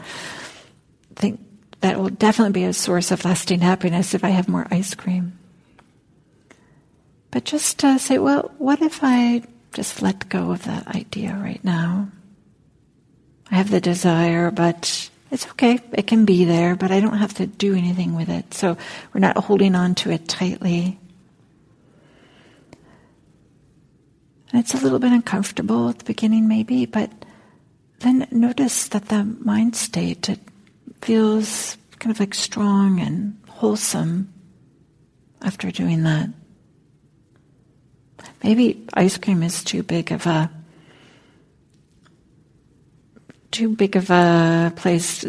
think 1.17 1.39
that 1.81 1.99
will 1.99 2.09
definitely 2.09 2.53
be 2.53 2.65
a 2.65 2.73
source 2.73 3.11
of 3.11 3.27
lasting 3.27 3.61
happiness 3.61 4.15
if 4.15 4.25
I 4.25 4.31
have 4.31 4.49
more 4.49 4.67
ice 4.71 4.95
cream. 4.95 5.39
But 7.33 7.45
just 7.45 7.83
uh, 7.83 7.99
say, 7.99 8.19
well, 8.19 8.53
what 8.59 8.83
if 8.83 9.01
I 9.03 9.43
just 9.73 10.03
let 10.03 10.29
go 10.29 10.53
of 10.53 10.65
that 10.65 10.87
idea 10.87 11.35
right 11.35 11.65
now? 11.65 12.09
I 13.51 13.57
have 13.57 13.71
the 13.71 13.81
desire, 13.81 14.51
but 14.51 15.11
it's 15.31 15.47
okay. 15.49 15.81
It 15.93 16.07
can 16.07 16.27
be 16.27 16.45
there, 16.45 16.77
but 16.77 16.91
I 16.91 17.01
don't 17.01 17.17
have 17.17 17.35
to 17.35 17.47
do 17.47 17.75
anything 17.75 18.15
with 18.15 18.29
it. 18.29 18.53
So 18.53 18.77
we're 19.13 19.21
not 19.21 19.39
holding 19.39 19.75
on 19.75 19.95
to 19.97 20.11
it 20.11 20.29
tightly. 20.29 21.01
And 24.53 24.61
it's 24.61 24.75
a 24.75 24.79
little 24.79 24.99
bit 24.99 25.13
uncomfortable 25.13 25.89
at 25.89 25.99
the 26.01 26.05
beginning, 26.05 26.49
maybe, 26.49 26.85
but 26.85 27.11
then 28.01 28.29
notice 28.31 28.89
that 28.89 29.07
the 29.09 29.25
mind 29.25 29.75
state 29.75 30.29
it 30.29 30.41
feels 31.01 31.79
kind 31.99 32.15
of 32.15 32.21
like 32.21 32.35
strong 32.35 33.01
and 33.01 33.41
wholesome 33.49 34.31
after 35.41 35.71
doing 35.71 36.03
that. 36.03 36.29
Maybe 38.43 38.87
ice 38.95 39.19
cream 39.19 39.43
is 39.43 39.63
too 39.63 39.83
big 39.83 40.13
of 40.13 40.27
a 40.27 40.51
too 43.51 43.77
big 43.77 43.97
of 43.97 44.11
a 44.11 44.73
place 44.77 45.25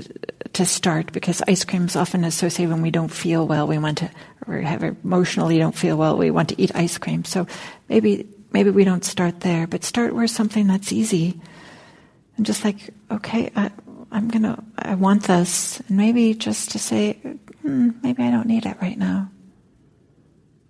to 0.53 0.65
start 0.65 1.11
because 1.11 1.41
ice 1.47 1.65
cream 1.65 1.85
is 1.85 1.95
often 1.95 2.23
associated 2.23 2.71
when 2.71 2.81
we 2.81 2.89
don't 2.89 3.11
feel 3.11 3.45
well. 3.45 3.67
We 3.67 3.77
want 3.77 3.97
to, 3.99 4.09
or 4.47 4.61
have 4.61 4.83
emotionally 4.83 5.59
don't 5.59 5.75
feel 5.75 5.97
well. 5.97 6.17
We 6.17 6.31
want 6.31 6.49
to 6.49 6.61
eat 6.61 6.71
ice 6.73 6.97
cream. 6.97 7.25
So 7.25 7.47
maybe 7.89 8.27
maybe 8.51 8.69
we 8.69 8.85
don't 8.85 9.03
start 9.03 9.41
there, 9.41 9.67
but 9.67 9.83
start 9.83 10.15
where 10.15 10.27
something 10.27 10.67
that's 10.67 10.93
easy. 10.93 11.39
And 12.37 12.45
just 12.45 12.63
like, 12.63 12.89
okay, 13.11 13.51
I, 13.55 13.71
am 14.11 14.29
gonna, 14.29 14.63
I 14.77 14.95
want 14.95 15.23
this. 15.23 15.81
And 15.81 15.97
maybe 15.97 16.33
just 16.33 16.71
to 16.71 16.79
say, 16.79 17.13
hmm, 17.61 17.91
maybe 18.01 18.23
I 18.23 18.31
don't 18.31 18.47
need 18.47 18.65
it 18.65 18.77
right 18.81 18.97
now. 18.97 19.29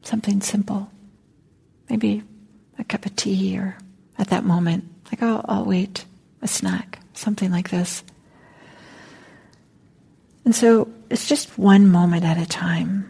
Something 0.02 0.42
simple. 0.42 0.90
Maybe 1.90 2.24
a 2.78 2.84
cup 2.84 3.06
of 3.06 3.16
tea 3.16 3.58
or 3.58 3.78
at 4.18 4.30
that 4.30 4.44
moment, 4.44 4.86
like, 5.12 5.22
oh, 5.22 5.44
I'll 5.46 5.66
wait, 5.66 6.06
a 6.42 6.48
snack, 6.48 7.00
something 7.14 7.52
like 7.52 7.70
this. 7.70 8.04
And 10.46 10.56
so 10.56 10.92
it's 11.10 11.28
just 11.28 11.58
one 11.58 11.88
moment 11.88 12.26
at 12.26 12.38
a 12.38 12.46
time. 12.46 13.10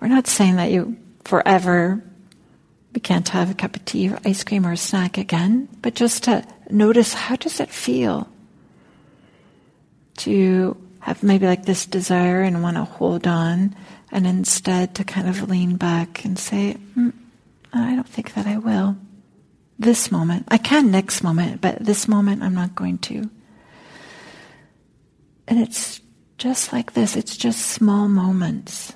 We're 0.00 0.08
not 0.08 0.26
saying 0.26 0.56
that 0.56 0.70
you 0.70 0.96
forever 1.24 2.02
we 2.94 3.00
can't 3.00 3.28
have 3.28 3.50
a 3.50 3.54
cup 3.54 3.76
of 3.76 3.84
tea 3.84 4.08
or 4.08 4.18
ice 4.24 4.42
cream 4.44 4.66
or 4.66 4.72
a 4.72 4.76
snack 4.76 5.18
again, 5.18 5.68
but 5.82 5.94
just 5.94 6.24
to 6.24 6.44
notice 6.70 7.12
how 7.12 7.36
does 7.36 7.60
it 7.60 7.70
feel 7.70 8.28
to 10.16 10.76
have 11.00 11.22
maybe 11.22 11.46
like 11.46 11.64
this 11.64 11.86
desire 11.86 12.42
and 12.42 12.62
want 12.62 12.76
to 12.76 12.84
hold 12.84 13.26
on 13.26 13.76
and 14.10 14.26
instead 14.26 14.94
to 14.96 15.04
kind 15.04 15.28
of 15.28 15.48
lean 15.48 15.76
back 15.76 16.24
and 16.24 16.38
say, 16.38 16.76
mm, 16.96 17.12
I 17.72 17.94
don't 17.94 18.08
think 18.08 18.34
that 18.34 18.46
I 18.46 18.58
will. 18.58 18.96
This 19.78 20.10
moment. 20.10 20.46
I 20.48 20.58
can 20.58 20.90
next 20.90 21.22
moment, 21.22 21.60
but 21.60 21.84
this 21.84 22.08
moment 22.08 22.42
I'm 22.42 22.54
not 22.54 22.74
going 22.74 22.98
to. 22.98 23.30
And 25.46 25.60
it's 25.60 26.00
just 26.36 26.72
like 26.72 26.94
this. 26.94 27.16
It's 27.16 27.36
just 27.36 27.66
small 27.66 28.08
moments. 28.08 28.92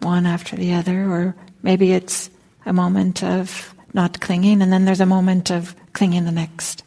One 0.00 0.26
after 0.26 0.56
the 0.56 0.74
other, 0.74 1.10
or 1.10 1.36
maybe 1.62 1.92
it's 1.92 2.30
a 2.64 2.72
moment 2.72 3.22
of 3.22 3.74
not 3.94 4.20
clinging, 4.20 4.62
and 4.62 4.72
then 4.72 4.84
there's 4.84 5.00
a 5.00 5.06
moment 5.06 5.50
of 5.50 5.74
clinging 5.92 6.24
the 6.24 6.32
next. 6.32 6.82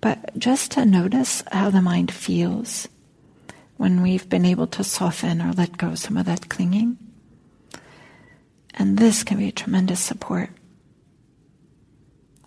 But 0.00 0.36
just 0.38 0.72
to 0.72 0.84
notice 0.84 1.42
how 1.52 1.70
the 1.70 1.80
mind 1.80 2.12
feels 2.12 2.88
when 3.76 4.02
we've 4.02 4.28
been 4.28 4.44
able 4.44 4.66
to 4.68 4.84
soften 4.84 5.40
or 5.40 5.52
let 5.52 5.76
go 5.76 5.94
some 5.94 6.16
of 6.16 6.26
that 6.26 6.48
clinging. 6.48 6.98
And 8.74 8.98
this 8.98 9.24
can 9.24 9.38
be 9.38 9.48
a 9.48 9.52
tremendous 9.52 10.00
support. 10.00 10.50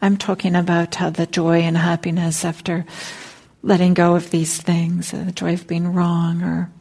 I'm 0.02 0.18
talking 0.18 0.56
about 0.56 0.96
how 0.96 1.10
the 1.10 1.26
joy 1.26 1.62
and 1.62 1.78
happiness 1.78 2.46
after 2.46 2.86
letting 3.64 3.94
go 3.94 4.16
of 4.16 4.30
these 4.30 4.62
things, 4.62 5.14
uh, 5.14 5.24
the 5.24 5.32
joy 5.32 5.54
of 5.54 5.68
being 5.68 5.94
wrong, 5.94 6.44
or 6.44 6.72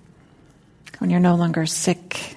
when 0.98 1.10
you're 1.10 1.20
no 1.20 1.34
longer 1.34 1.64
sick, 1.64 2.36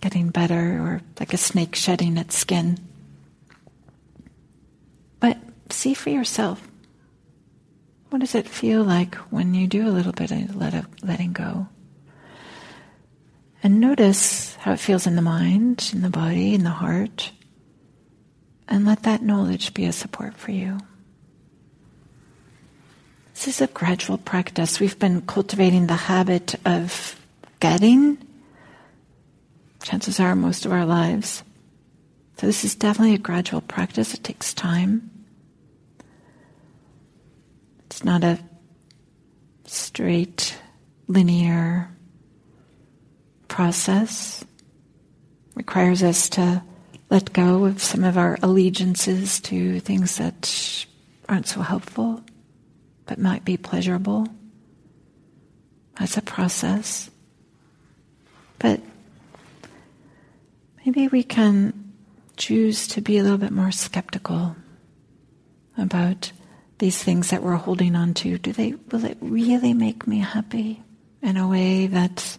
getting 0.00 0.30
better, 0.30 0.80
or 0.80 1.02
like 1.20 1.32
a 1.32 1.36
snake 1.36 1.76
shedding 1.76 2.16
its 2.16 2.36
skin. 2.36 2.78
But 5.20 5.38
see 5.70 5.94
for 5.94 6.10
yourself. 6.10 6.66
What 8.08 8.20
does 8.20 8.34
it 8.34 8.48
feel 8.48 8.82
like 8.82 9.14
when 9.30 9.54
you 9.54 9.68
do 9.68 9.86
a 9.86 9.94
little 9.94 10.12
bit 10.12 10.32
of 10.32 10.56
letting 11.02 11.32
go? 11.32 11.68
And 13.62 13.80
notice 13.80 14.56
how 14.56 14.72
it 14.72 14.80
feels 14.80 15.06
in 15.06 15.16
the 15.16 15.22
mind, 15.22 15.90
in 15.92 16.00
the 16.00 16.10
body, 16.10 16.54
in 16.54 16.64
the 16.64 16.70
heart. 16.70 17.32
And 18.68 18.86
let 18.86 19.02
that 19.02 19.22
knowledge 19.22 19.74
be 19.74 19.84
a 19.84 19.92
support 19.92 20.34
for 20.34 20.52
you. 20.52 20.78
This 23.34 23.48
is 23.48 23.60
a 23.60 23.66
gradual 23.66 24.18
practice. 24.18 24.80
We've 24.80 24.98
been 24.98 25.22
cultivating 25.22 25.86
the 25.86 25.94
habit 25.94 26.54
of 26.64 27.20
getting, 27.58 28.18
chances 29.82 30.20
are, 30.20 30.36
most 30.36 30.64
of 30.64 30.72
our 30.72 30.86
lives. 30.86 31.42
So, 32.36 32.46
this 32.46 32.64
is 32.64 32.74
definitely 32.74 33.14
a 33.14 33.18
gradual 33.18 33.60
practice. 33.60 34.14
It 34.14 34.24
takes 34.24 34.54
time. 34.54 35.10
It's 37.86 38.04
not 38.04 38.24
a 38.24 38.38
straight, 39.66 40.56
linear 41.06 41.90
process. 43.50 44.42
Requires 45.54 46.02
us 46.02 46.30
to 46.30 46.62
let 47.10 47.34
go 47.34 47.66
of 47.66 47.82
some 47.82 48.04
of 48.04 48.16
our 48.16 48.38
allegiances 48.42 49.40
to 49.40 49.80
things 49.80 50.16
that 50.16 50.86
aren't 51.28 51.48
so 51.48 51.60
helpful 51.60 52.22
but 53.04 53.18
might 53.18 53.44
be 53.44 53.56
pleasurable. 53.56 54.28
That's 55.98 56.16
a 56.16 56.22
process. 56.22 57.10
But 58.60 58.80
maybe 60.86 61.08
we 61.08 61.24
can 61.24 61.92
choose 62.36 62.86
to 62.86 63.00
be 63.00 63.18
a 63.18 63.22
little 63.22 63.36
bit 63.36 63.50
more 63.50 63.72
skeptical 63.72 64.54
about 65.76 66.30
these 66.78 67.02
things 67.02 67.30
that 67.30 67.42
we're 67.42 67.56
holding 67.56 67.96
on 67.96 68.14
to, 68.14 68.38
do 68.38 68.52
they 68.52 68.74
will 68.90 69.04
it 69.04 69.18
really 69.20 69.74
make 69.74 70.06
me 70.06 70.20
happy 70.20 70.82
in 71.20 71.36
a 71.36 71.48
way 71.48 71.88
that's 71.88 72.38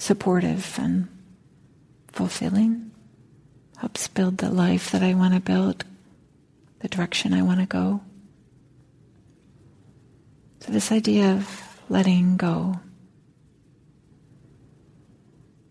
supportive 0.00 0.78
and 0.80 1.08
fulfilling? 2.08 2.90
Helps 3.76 4.08
build 4.08 4.38
the 4.38 4.50
life 4.50 4.90
that 4.90 5.02
I 5.02 5.14
want 5.14 5.34
to 5.34 5.40
build, 5.40 5.84
the 6.80 6.88
direction 6.88 7.34
I 7.34 7.42
want 7.42 7.60
to 7.60 7.66
go. 7.66 8.00
So 10.60 10.72
this 10.72 10.90
idea 10.90 11.32
of 11.32 11.78
letting 11.88 12.36
go. 12.36 12.80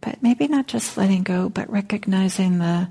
But 0.02 0.22
maybe 0.24 0.48
not 0.48 0.68
just 0.68 0.98
letting 0.98 1.24
go, 1.24 1.50
but 1.50 1.70
recognizing 1.70 2.60
the 2.60 2.90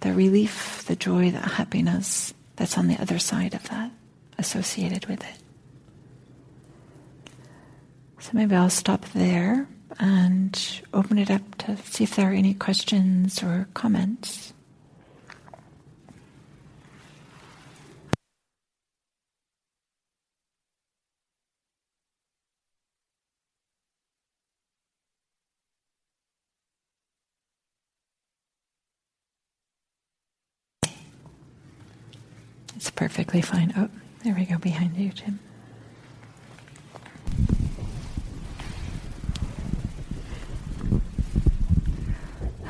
the 0.00 0.12
relief, 0.12 0.84
the 0.86 0.96
joy, 0.96 1.30
the 1.30 1.38
happiness 1.38 2.34
that's 2.56 2.76
on 2.76 2.88
the 2.88 3.00
other 3.00 3.18
side 3.18 3.54
of 3.54 3.66
that 3.70 3.90
associated 4.36 5.06
with 5.06 5.22
it. 5.22 5.38
So 8.18 8.30
maybe 8.34 8.54
I'll 8.54 8.68
stop 8.68 9.06
there 9.14 9.66
and 9.98 10.80
open 10.92 11.18
it 11.18 11.30
up 11.30 11.56
to 11.58 11.76
see 11.76 12.04
if 12.04 12.16
there 12.16 12.30
are 12.30 12.34
any 12.34 12.54
questions 12.54 13.42
or 13.42 13.68
comments. 13.74 14.52
It's 32.76 32.90
perfectly 32.90 33.40
fine. 33.40 33.72
Oh. 33.76 33.88
There 34.24 34.34
we 34.34 34.46
go, 34.46 34.56
behind 34.56 34.96
you, 34.96 35.10
Jim. 35.10 35.38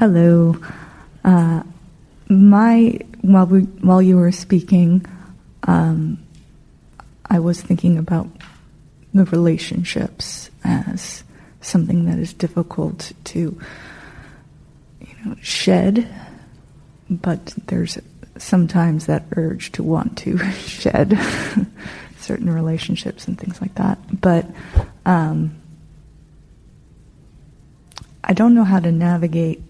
Hello. 0.05 0.55
Uh, 1.25 1.62
my 2.29 3.01
while 3.23 3.47
we 3.47 3.61
while 3.61 4.03
you 4.03 4.19
were 4.19 4.33
speaking, 4.33 5.03
um, 5.62 6.23
I 7.25 7.38
was 7.38 7.62
thinking 7.62 7.97
about 7.97 8.29
the 9.14 9.25
relationships 9.25 10.51
as 10.62 11.25
something 11.62 12.05
that 12.05 12.19
is 12.19 12.35
difficult 12.35 13.12
to, 13.33 13.59
you 15.01 15.14
know, 15.25 15.37
shed, 15.40 16.07
but 17.09 17.55
there's 17.69 17.97
sometimes 18.37 19.07
that 19.07 19.25
urge 19.38 19.73
to 19.73 19.83
want 19.83 20.19
to 20.19 20.37
shed 20.67 21.19
certain 22.19 22.53
relationships 22.53 23.27
and 23.27 23.38
things 23.38 23.59
like 23.62 23.75
that. 23.77 24.21
But 24.21 24.45
um, 25.07 25.57
I 28.23 28.35
don't 28.35 28.55
know 28.55 28.65
how 28.65 28.81
to 28.81 28.92
navigate 28.92 29.63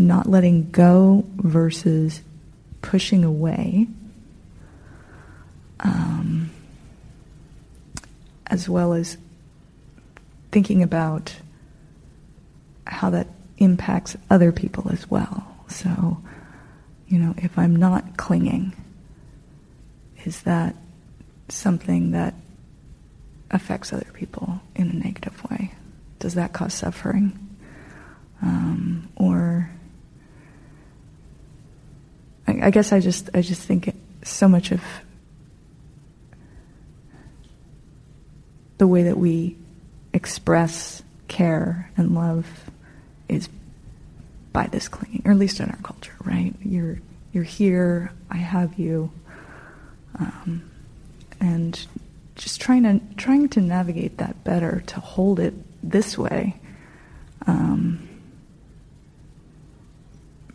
not 0.00 0.26
letting 0.26 0.70
go 0.70 1.24
versus 1.36 2.22
pushing 2.82 3.24
away. 3.24 3.86
Um, 5.80 6.50
as 8.48 8.68
well 8.68 8.94
as 8.94 9.16
thinking 10.50 10.82
about 10.82 11.34
how 12.86 13.10
that 13.10 13.28
impacts 13.58 14.16
other 14.30 14.50
people 14.52 14.90
as 14.90 15.10
well. 15.10 15.46
So, 15.68 16.18
you 17.06 17.18
know, 17.18 17.34
if 17.36 17.58
I'm 17.58 17.76
not 17.76 18.16
clinging, 18.16 18.74
is 20.24 20.42
that 20.42 20.74
something 21.48 22.12
that 22.12 22.34
affects 23.50 23.92
other 23.92 24.10
people 24.14 24.60
in 24.74 24.90
a 24.90 24.94
negative 24.94 25.42
way? 25.50 25.72
Does 26.18 26.34
that 26.34 26.52
cause 26.52 26.74
suffering? 26.74 27.38
Um, 28.42 29.08
or 29.16 29.70
I, 32.62 32.70
guess 32.70 32.92
I 32.92 33.00
just 33.00 33.30
I 33.34 33.42
just 33.42 33.62
think 33.62 33.94
so 34.22 34.48
much 34.48 34.72
of 34.72 34.82
the 38.78 38.86
way 38.86 39.04
that 39.04 39.18
we 39.18 39.56
express 40.12 41.02
care 41.26 41.90
and 41.96 42.14
love 42.14 42.46
is 43.28 43.48
by 44.52 44.66
this 44.66 44.88
clinging, 44.88 45.22
or 45.24 45.32
at 45.32 45.38
least 45.38 45.60
in 45.60 45.68
our 45.68 45.78
culture, 45.82 46.14
right? 46.24 46.54
You're 46.62 46.98
you're 47.32 47.44
here, 47.44 48.12
I 48.30 48.38
have 48.38 48.78
you, 48.78 49.12
um, 50.18 50.70
and 51.40 51.86
just 52.34 52.60
trying 52.60 52.84
to 52.84 53.00
trying 53.16 53.48
to 53.50 53.60
navigate 53.60 54.18
that 54.18 54.42
better 54.44 54.82
to 54.86 55.00
hold 55.00 55.38
it 55.38 55.54
this 55.82 56.16
way, 56.16 56.58
um, 57.46 58.08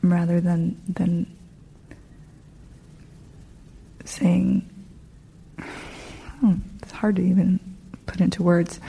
rather 0.02 0.42
than 0.42 0.82
than 0.88 1.34
saying. 4.14 4.70
Hmm, 6.40 6.56
it's 6.82 6.92
hard 6.92 7.16
to 7.18 7.22
even 7.22 7.60
put 8.06 8.22
into 8.22 8.44
words. 8.44 8.80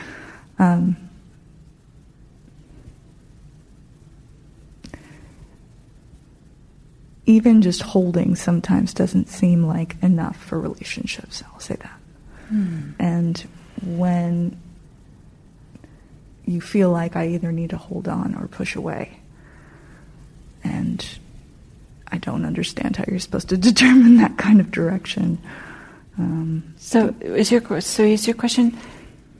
Um, 0.58 0.96
even 7.26 7.62
just 7.62 7.82
holding 7.82 8.34
sometimes 8.34 8.92
doesn't 8.92 9.28
seem 9.28 9.64
like 9.64 9.96
enough 10.02 10.36
for 10.36 10.60
relationships. 10.60 11.42
I'll 11.52 11.60
say 11.60 11.76
that. 11.76 12.00
Hmm. 12.48 12.90
And 12.98 13.38
when 13.82 14.60
you 16.44 16.60
feel 16.60 16.90
like 16.90 17.16
I 17.16 17.28
either 17.28 17.52
need 17.52 17.70
to 17.70 17.78
hold 17.78 18.08
on 18.08 18.34
or 18.34 18.46
push 18.48 18.76
away, 18.76 19.18
and 20.62 21.06
I 22.08 22.18
don't 22.44 22.48
understand 22.48 22.96
how 22.96 23.04
you're 23.08 23.18
supposed 23.18 23.48
to 23.48 23.56
determine 23.70 24.18
that 24.18 24.36
kind 24.36 24.60
of 24.60 24.70
direction. 24.70 25.38
Um, 26.18 26.74
so 26.76 27.14
is 27.20 27.50
your 27.50 27.80
so 27.80 28.02
is 28.02 28.26
your 28.26 28.36
question? 28.36 28.76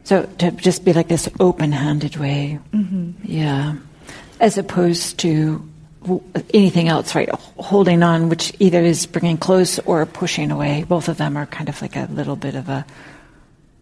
So 0.05 0.25
to 0.39 0.51
just 0.51 0.85
be 0.85 0.93
like 0.93 1.09
this 1.09 1.29
open-handed 1.41 2.17
way, 2.17 2.59
mm-hmm. 2.73 3.13
yeah, 3.23 3.77
as 4.41 4.59
opposed 4.59 5.19
to 5.21 5.67
anything 6.53 6.89
else, 6.89 7.15
right? 7.15 7.31
Holding 7.57 8.03
on, 8.03 8.29
which 8.29 8.53
either 8.59 8.83
is 8.83 9.07
bringing 9.07 9.39
close 9.39 9.79
or 9.81 10.05
pushing 10.05 10.51
away. 10.51 10.85
Both 10.87 11.09
of 11.09 11.17
them 11.17 11.37
are 11.39 11.47
kind 11.47 11.71
of 11.71 11.81
like 11.81 11.97
a 11.97 12.07
little 12.11 12.37
bit 12.37 12.55
of 12.55 12.69
a 12.69 12.85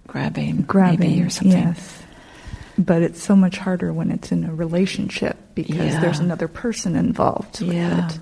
grabbing, 0.06 0.62
grabbing 0.62 1.22
or 1.22 1.30
something. 1.30 1.74
Yes. 1.74 2.02
But 2.78 3.02
it's 3.02 3.20
so 3.20 3.34
much 3.34 3.58
harder 3.58 3.92
when 3.92 4.12
it's 4.12 4.30
in 4.30 4.44
a 4.44 4.54
relationship 4.54 5.36
because 5.56 5.94
yeah. 5.94 6.00
there's 6.00 6.20
another 6.20 6.46
person 6.46 6.94
involved 6.94 7.60
with 7.60 7.72
yeah. 7.72 8.06
it. 8.06 8.20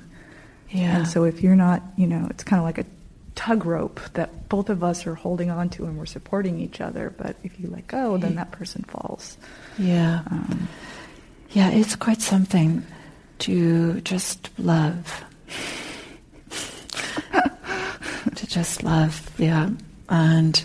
Yeah. 0.71 0.99
And 0.99 1.09
so 1.09 1.25
if 1.25 1.43
you're 1.43 1.57
not, 1.57 1.83
you 1.97 2.07
know, 2.07 2.27
it's 2.31 2.45
kind 2.45 2.59
of 2.61 2.65
like 2.65 2.79
a 2.79 2.87
tug 3.35 3.65
rope 3.65 4.01
that 4.15 4.49
both 4.49 4.69
of 4.71 4.85
us 4.85 5.07
are 5.07 5.15
holding 5.15 5.51
on 5.51 5.71
to 5.71 5.87
and 5.87 5.99
we're 5.99 6.07
supporting 6.07 6.61
each 6.61 6.81
other. 6.81 7.11
But 7.17 7.37
if 7.43 7.59
you 7.59 7.69
let 7.69 7.87
go, 7.87 8.17
then 8.17 8.35
that 8.37 8.53
person 8.53 8.83
falls. 8.85 9.37
Yeah. 9.79 10.23
Um, 10.31 10.69
yeah, 11.53 11.71
it's 11.71 11.97
quite 11.97 12.21
something 12.21 12.85
to 13.41 14.01
just 14.03 14.51
love. 14.59 15.25
to 18.35 18.47
just 18.47 18.83
love, 18.83 19.31
yeah. 19.39 19.71
And, 20.09 20.65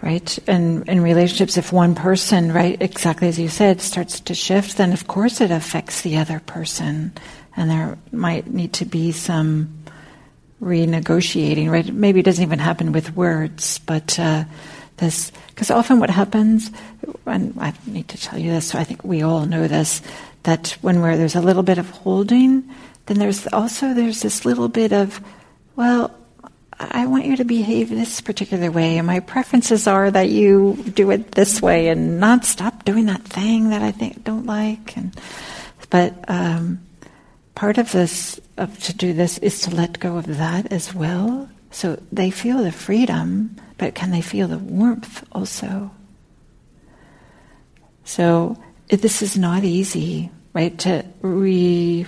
right, 0.00 0.38
and 0.46 0.88
in 0.88 1.02
relationships, 1.02 1.56
if 1.56 1.72
one 1.72 1.94
person, 1.94 2.52
right, 2.52 2.80
exactly 2.80 3.28
as 3.28 3.38
you 3.38 3.48
said, 3.48 3.80
starts 3.80 4.20
to 4.20 4.34
shift, 4.34 4.76
then 4.76 4.92
of 4.92 5.06
course 5.06 5.40
it 5.40 5.50
affects 5.50 6.02
the 6.02 6.16
other 6.16 6.40
person. 6.40 7.12
And 7.56 7.70
there 7.70 7.98
might 8.12 8.46
need 8.48 8.72
to 8.74 8.84
be 8.84 9.12
some 9.12 9.84
renegotiating, 10.60 11.70
right? 11.70 11.92
Maybe 11.92 12.20
it 12.20 12.24
doesn't 12.24 12.42
even 12.42 12.58
happen 12.58 12.92
with 12.92 13.14
words, 13.14 13.78
but 13.78 14.18
uh, 14.18 14.44
this, 14.96 15.30
because 15.48 15.70
often 15.70 16.00
what 16.00 16.10
happens, 16.10 16.70
and 17.26 17.54
I 17.60 17.74
need 17.86 18.08
to 18.08 18.20
tell 18.20 18.38
you 18.38 18.50
this, 18.50 18.68
so 18.68 18.78
I 18.78 18.84
think 18.84 19.04
we 19.04 19.22
all 19.22 19.46
know 19.46 19.68
this, 19.68 20.02
that 20.44 20.76
when 20.80 21.00
where 21.00 21.16
there's 21.16 21.36
a 21.36 21.40
little 21.40 21.62
bit 21.62 21.78
of 21.78 21.90
holding, 21.90 22.68
then 23.06 23.18
there's 23.18 23.46
also 23.48 23.94
there's 23.94 24.22
this 24.22 24.44
little 24.44 24.68
bit 24.68 24.92
of, 24.92 25.20
well, 25.76 26.14
I 26.78 27.06
want 27.06 27.26
you 27.26 27.36
to 27.36 27.44
behave 27.44 27.88
this 27.88 28.20
particular 28.20 28.70
way, 28.70 28.98
and 28.98 29.06
my 29.06 29.20
preferences 29.20 29.86
are 29.86 30.10
that 30.10 30.30
you 30.30 30.82
do 30.94 31.10
it 31.10 31.32
this 31.32 31.62
way 31.62 31.88
and 31.88 32.18
not 32.18 32.44
stop 32.44 32.84
doing 32.84 33.06
that 33.06 33.22
thing 33.22 33.70
that 33.70 33.82
I 33.82 33.92
think 33.92 34.24
don't 34.24 34.46
like. 34.46 34.96
And 34.96 35.14
but 35.90 36.14
um, 36.28 36.80
part 37.54 37.78
of 37.78 37.92
this 37.92 38.40
of 38.56 38.78
to 38.80 38.92
do 38.92 39.12
this 39.12 39.38
is 39.38 39.60
to 39.62 39.74
let 39.74 40.00
go 40.00 40.16
of 40.16 40.26
that 40.38 40.72
as 40.72 40.94
well. 40.94 41.48
So 41.70 42.00
they 42.12 42.30
feel 42.30 42.62
the 42.62 42.72
freedom, 42.72 43.56
but 43.78 43.94
can 43.94 44.10
they 44.10 44.20
feel 44.20 44.48
the 44.48 44.58
warmth 44.58 45.24
also? 45.32 45.90
So 48.04 48.56
this 48.88 49.22
is 49.22 49.36
not 49.36 49.64
easy, 49.64 50.30
right? 50.52 50.76
To 50.78 51.04
redefine, 51.22 52.06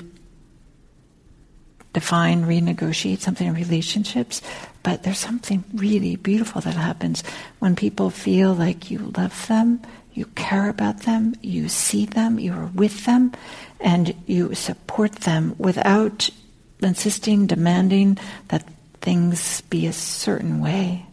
renegotiate 1.94 3.20
something 3.20 3.46
in 3.48 3.54
relationships, 3.54 4.42
but 4.82 5.02
there's 5.02 5.18
something 5.18 5.64
really 5.74 6.16
beautiful 6.16 6.60
that 6.60 6.74
happens 6.74 7.24
when 7.58 7.74
people 7.74 8.10
feel 8.10 8.54
like 8.54 8.90
you 8.90 8.98
love 9.16 9.46
them, 9.48 9.80
you 10.12 10.26
care 10.36 10.68
about 10.68 11.00
them, 11.00 11.34
you 11.42 11.68
see 11.68 12.06
them, 12.06 12.38
you 12.38 12.52
are 12.52 12.70
with 12.74 13.04
them, 13.04 13.32
and 13.80 14.14
you 14.26 14.54
support 14.54 15.12
them 15.12 15.54
without 15.58 16.30
insisting, 16.80 17.46
demanding 17.46 18.18
that 18.48 18.64
things 19.00 19.60
be 19.62 19.86
a 19.86 19.92
certain 19.92 20.60
way. 20.60 21.06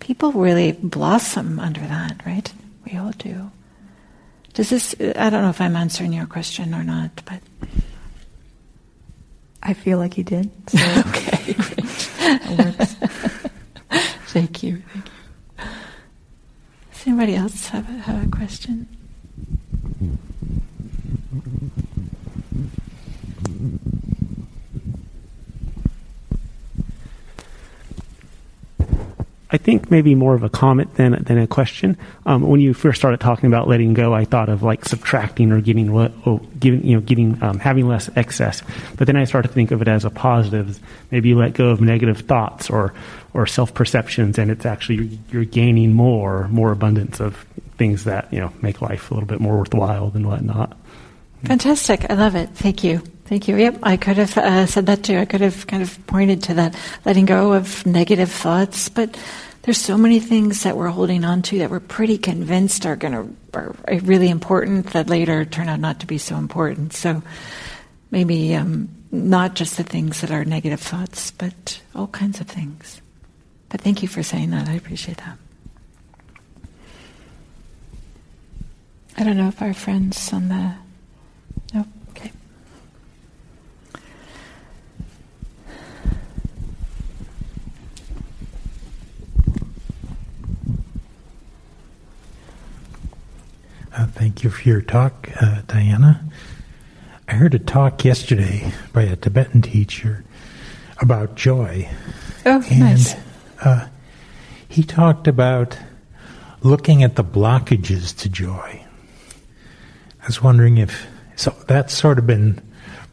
People 0.00 0.32
really 0.32 0.72
blossom 0.72 1.58
under 1.58 1.80
that, 1.80 2.24
right? 2.26 2.52
We 2.84 2.98
all 2.98 3.12
do. 3.12 3.50
Does 4.54 4.70
this, 4.70 4.94
I 5.00 5.30
don't 5.30 5.42
know 5.42 5.50
if 5.50 5.60
I'm 5.60 5.76
answering 5.76 6.12
your 6.12 6.26
question 6.26 6.74
or 6.74 6.84
not, 6.84 7.10
but. 7.24 7.40
I 9.62 9.74
feel 9.74 9.98
like 9.98 10.16
you 10.16 10.24
did. 10.24 10.50
So 10.68 10.78
okay, 11.08 11.52
great. 11.54 11.84
Thank 14.28 14.62
you. 14.62 14.82
Thank 14.82 15.06
you. 15.06 15.06
Does 16.92 17.06
anybody 17.06 17.34
else 17.36 17.68
have 17.68 17.88
a, 17.88 17.92
have 17.92 18.26
a 18.26 18.30
question? 18.30 18.88
Hmm. 19.98 20.14
I 29.48 29.58
think 29.58 29.90
maybe 29.92 30.14
more 30.14 30.34
of 30.34 30.42
a 30.42 30.50
comment 30.50 30.96
than 30.96 31.22
than 31.22 31.38
a 31.38 31.46
question. 31.46 31.96
Um, 32.26 32.42
when 32.42 32.60
you 32.60 32.74
first 32.74 32.98
started 32.98 33.20
talking 33.20 33.46
about 33.46 33.68
letting 33.68 33.94
go, 33.94 34.12
I 34.12 34.24
thought 34.24 34.48
of 34.48 34.62
like 34.64 34.84
subtracting 34.84 35.52
or 35.52 35.60
getting 35.60 35.92
what, 35.92 36.12
oh, 36.26 36.38
giving 36.58 36.84
you 36.84 36.96
know 36.96 37.00
getting 37.00 37.40
um, 37.42 37.60
having 37.60 37.86
less 37.86 38.10
excess. 38.16 38.62
But 38.96 39.06
then 39.06 39.16
I 39.16 39.24
started 39.24 39.48
to 39.48 39.54
think 39.54 39.70
of 39.70 39.80
it 39.82 39.88
as 39.88 40.04
a 40.04 40.10
positive. 40.10 40.80
Maybe 41.12 41.28
you 41.28 41.38
let 41.38 41.54
go 41.54 41.68
of 41.70 41.80
negative 41.80 42.20
thoughts 42.20 42.68
or 42.68 42.92
or 43.34 43.46
self 43.46 43.72
perceptions, 43.72 44.36
and 44.36 44.50
it's 44.50 44.66
actually 44.66 45.18
you're 45.30 45.44
gaining 45.44 45.94
more 45.94 46.48
more 46.48 46.72
abundance 46.72 47.20
of 47.20 47.36
things 47.78 48.04
that 48.04 48.32
you 48.32 48.40
know 48.40 48.52
make 48.62 48.82
life 48.82 49.10
a 49.12 49.14
little 49.14 49.28
bit 49.28 49.38
more 49.38 49.58
worthwhile 49.58 50.10
than 50.10 50.26
whatnot. 50.26 50.76
Fantastic! 51.44 52.10
I 52.10 52.14
love 52.14 52.34
it. 52.34 52.50
Thank 52.50 52.82
you. 52.82 53.02
Thank 53.26 53.48
you. 53.48 53.56
Yep, 53.56 53.80
I 53.82 53.96
could 53.96 54.18
have 54.18 54.38
uh, 54.38 54.66
said 54.66 54.86
that 54.86 55.02
too. 55.02 55.18
I 55.18 55.24
could 55.24 55.40
have 55.40 55.66
kind 55.66 55.82
of 55.82 56.06
pointed 56.06 56.44
to 56.44 56.54
that, 56.54 56.76
letting 57.04 57.26
go 57.26 57.54
of 57.54 57.84
negative 57.84 58.30
thoughts. 58.30 58.88
But 58.88 59.18
there's 59.62 59.78
so 59.78 59.98
many 59.98 60.20
things 60.20 60.62
that 60.62 60.76
we're 60.76 60.88
holding 60.88 61.24
on 61.24 61.42
to 61.42 61.58
that 61.58 61.70
we're 61.70 61.80
pretty 61.80 62.18
convinced 62.18 62.86
are 62.86 62.94
going 62.94 63.12
to 63.12 63.36
are 63.52 63.74
really 64.02 64.28
important 64.28 64.92
that 64.92 65.08
later 65.08 65.44
turn 65.44 65.68
out 65.68 65.80
not 65.80 66.00
to 66.00 66.06
be 66.06 66.18
so 66.18 66.36
important. 66.36 66.92
So 66.92 67.20
maybe 68.12 68.54
um, 68.54 68.88
not 69.10 69.54
just 69.54 69.76
the 69.76 69.82
things 69.82 70.20
that 70.20 70.30
are 70.30 70.44
negative 70.44 70.80
thoughts, 70.80 71.32
but 71.32 71.80
all 71.96 72.06
kinds 72.06 72.40
of 72.40 72.46
things. 72.46 73.00
But 73.68 73.80
thank 73.80 74.02
you 74.02 74.08
for 74.08 74.22
saying 74.22 74.50
that. 74.50 74.68
I 74.68 74.74
appreciate 74.74 75.16
that. 75.18 75.36
I 79.18 79.24
don't 79.24 79.36
know 79.36 79.48
if 79.48 79.60
our 79.60 79.74
friends 79.74 80.32
on 80.32 80.48
the 80.48 80.74
Uh, 93.96 94.06
thank 94.08 94.44
you 94.44 94.50
for 94.50 94.68
your 94.68 94.82
talk, 94.82 95.30
uh, 95.40 95.62
Diana. 95.66 96.22
I 97.26 97.32
heard 97.32 97.54
a 97.54 97.58
talk 97.58 98.04
yesterday 98.04 98.70
by 98.92 99.02
a 99.04 99.16
Tibetan 99.16 99.62
teacher 99.62 100.22
about 101.00 101.34
joy. 101.34 101.88
Oh, 102.44 102.62
and, 102.70 102.80
nice. 102.80 103.14
Uh, 103.64 103.88
he 104.68 104.82
talked 104.82 105.26
about 105.26 105.78
looking 106.60 107.02
at 107.02 107.16
the 107.16 107.24
blockages 107.24 108.14
to 108.18 108.28
joy. 108.28 108.84
I 110.22 110.26
was 110.26 110.42
wondering 110.42 110.76
if 110.76 111.06
so 111.36 111.54
that's 111.66 111.94
sort 111.94 112.18
of 112.18 112.26
been 112.26 112.60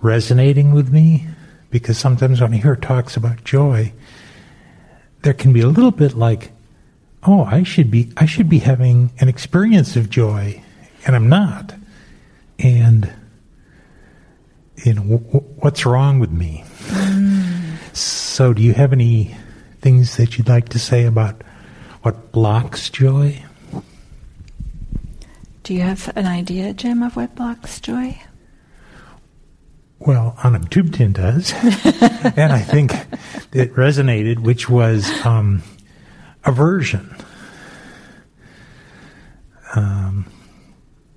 resonating 0.02 0.74
with 0.74 0.92
me 0.92 1.28
because 1.70 1.98
sometimes 1.98 2.42
when 2.42 2.54
I 2.54 2.58
hear 2.58 2.76
talks 2.76 3.16
about 3.18 3.44
joy, 3.44 3.94
there 5.22 5.34
can 5.34 5.54
be 5.54 5.62
a 5.62 5.68
little 5.68 5.92
bit 5.92 6.14
like, 6.14 6.52
oh, 7.24 7.44
I 7.44 7.64
should 7.64 7.92
be 7.92 8.12
I 8.18 8.26
should 8.26 8.50
be 8.50 8.60
having 8.60 9.12
an 9.20 9.30
experience 9.30 9.96
of 9.96 10.10
joy 10.10 10.62
and 11.06 11.16
I'm 11.16 11.30
not. 11.30 11.76
And 12.60 13.14
you 14.78 14.94
know, 14.94 15.02
w- 15.02 15.20
w- 15.20 15.54
what's 15.60 15.86
wrong 15.86 16.20
with 16.20 16.32
me? 16.32 16.64
Mm. 16.88 17.96
So, 17.96 18.54
do 18.54 18.62
you 18.62 18.74
have 18.74 18.92
any 18.92 19.36
things 19.82 20.18
that 20.18 20.38
you'd 20.38 20.50
like 20.50 20.70
to 20.70 20.80
say 20.80 21.06
about 21.06 21.42
what 22.02 22.32
blocks 22.32 22.90
joy? 22.90 23.44
Do 25.64 25.74
you 25.74 25.80
have 25.80 26.12
an 26.18 26.26
idea, 26.26 26.74
Jim, 26.74 27.02
of 27.02 27.16
what 27.16 27.36
blocks 27.36 27.80
joy? 27.80 28.22
Well, 29.98 30.38
Anam 30.44 30.66
Thubten 30.66 31.14
does. 31.14 31.54
and 32.38 32.52
I 32.52 32.60
think 32.60 32.92
it 33.54 33.74
resonated, 33.76 34.40
which 34.40 34.70
was 34.70 35.10
um, 35.26 35.64
aversion. 36.44 37.16
Um, 39.74 40.26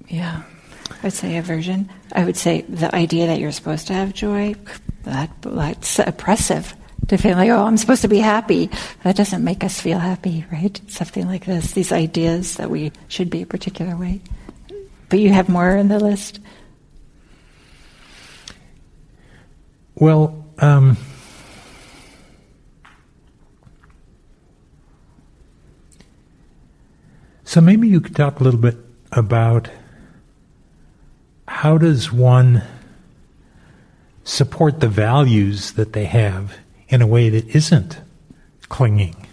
yeah. 0.07 0.43
I 0.91 0.97
would 1.03 1.13
say 1.13 1.37
aversion. 1.39 1.91
I 2.13 2.25
would 2.25 2.37
say 2.37 2.61
the 2.63 2.95
idea 2.95 3.27
that 3.27 3.41
you're 3.41 3.51
supposed 3.51 3.89
to 3.89 3.95
have 3.95 4.15
joy, 4.15 4.55
that, 5.03 5.31
that's 5.43 5.99
oppressive. 5.99 6.73
To 7.09 7.17
feel 7.17 7.37
like, 7.37 7.51
oh, 7.51 7.65
I'm 7.65 7.77
supposed 7.77 8.03
to 8.03 8.09
be 8.09 8.19
happy. 8.19 8.71
That 9.05 9.17
doesn't 9.17 9.43
make 9.43 9.63
us 9.63 9.81
feel 9.81 9.99
happy, 9.99 10.45
right? 10.51 10.81
Something 10.89 11.27
like 11.27 11.45
this. 11.45 11.73
These 11.73 11.93
ideas 11.93 12.57
that 12.57 12.71
we 12.71 12.91
should 13.09 13.31
be 13.31 13.43
a 13.43 13.47
particular 13.47 13.97
way. 13.97 14.21
But 15.09 15.21
you 15.21 15.31
have 15.31 15.49
more 15.49 15.71
in 15.71 15.89
the 15.89 16.01
list? 16.01 16.41
Well, 19.95 20.45
um, 20.59 20.97
so 27.45 27.61
maybe 27.61 27.89
you 27.89 28.01
could 28.01 28.17
talk 28.17 28.41
a 28.41 28.45
little 28.45 28.61
bit 28.61 28.77
about 29.13 29.71
how 31.49 31.79
does 31.79 32.13
one 32.13 32.63
support 34.25 34.81
the 34.81 34.89
values 34.89 35.73
that 35.73 35.93
they 35.93 36.05
have 36.05 36.59
in 36.89 37.01
a 37.01 37.07
way 37.07 37.31
that 37.31 37.47
isn't 37.55 38.01
clinging? 38.69 39.27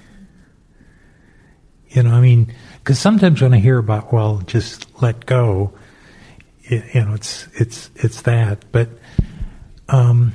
You 1.90 2.04
know, 2.04 2.12
I 2.12 2.22
mean, 2.22 2.54
because 2.84 3.00
sometimes 3.00 3.42
when 3.42 3.54
I 3.54 3.60
hear 3.60 3.78
about, 3.78 4.12
well, 4.12 4.40
just 4.40 5.02
let 5.02 5.26
go, 5.26 5.72
it, 6.64 6.84
you 6.94 7.06
know, 7.06 7.14
it's 7.14 7.48
it's 7.54 7.90
it's 7.96 8.24
that. 8.24 8.66
But 8.74 8.90
um, 9.88 10.34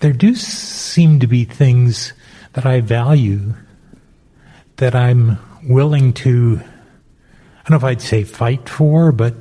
there 0.00 0.12
do 0.12 0.34
seem 0.34 1.20
to 1.20 1.28
be 1.28 1.44
things 1.44 2.14
that 2.54 2.66
I 2.66 2.80
value 2.80 3.54
that 4.76 4.96
I'm 4.96 5.38
willing 5.62 6.12
to 6.14 6.60
I 6.60 7.68
don't 7.68 7.70
know 7.70 7.76
if 7.76 7.84
I'd 7.84 8.02
say 8.02 8.24
fight 8.24 8.68
for, 8.68 9.12
but 9.12 9.34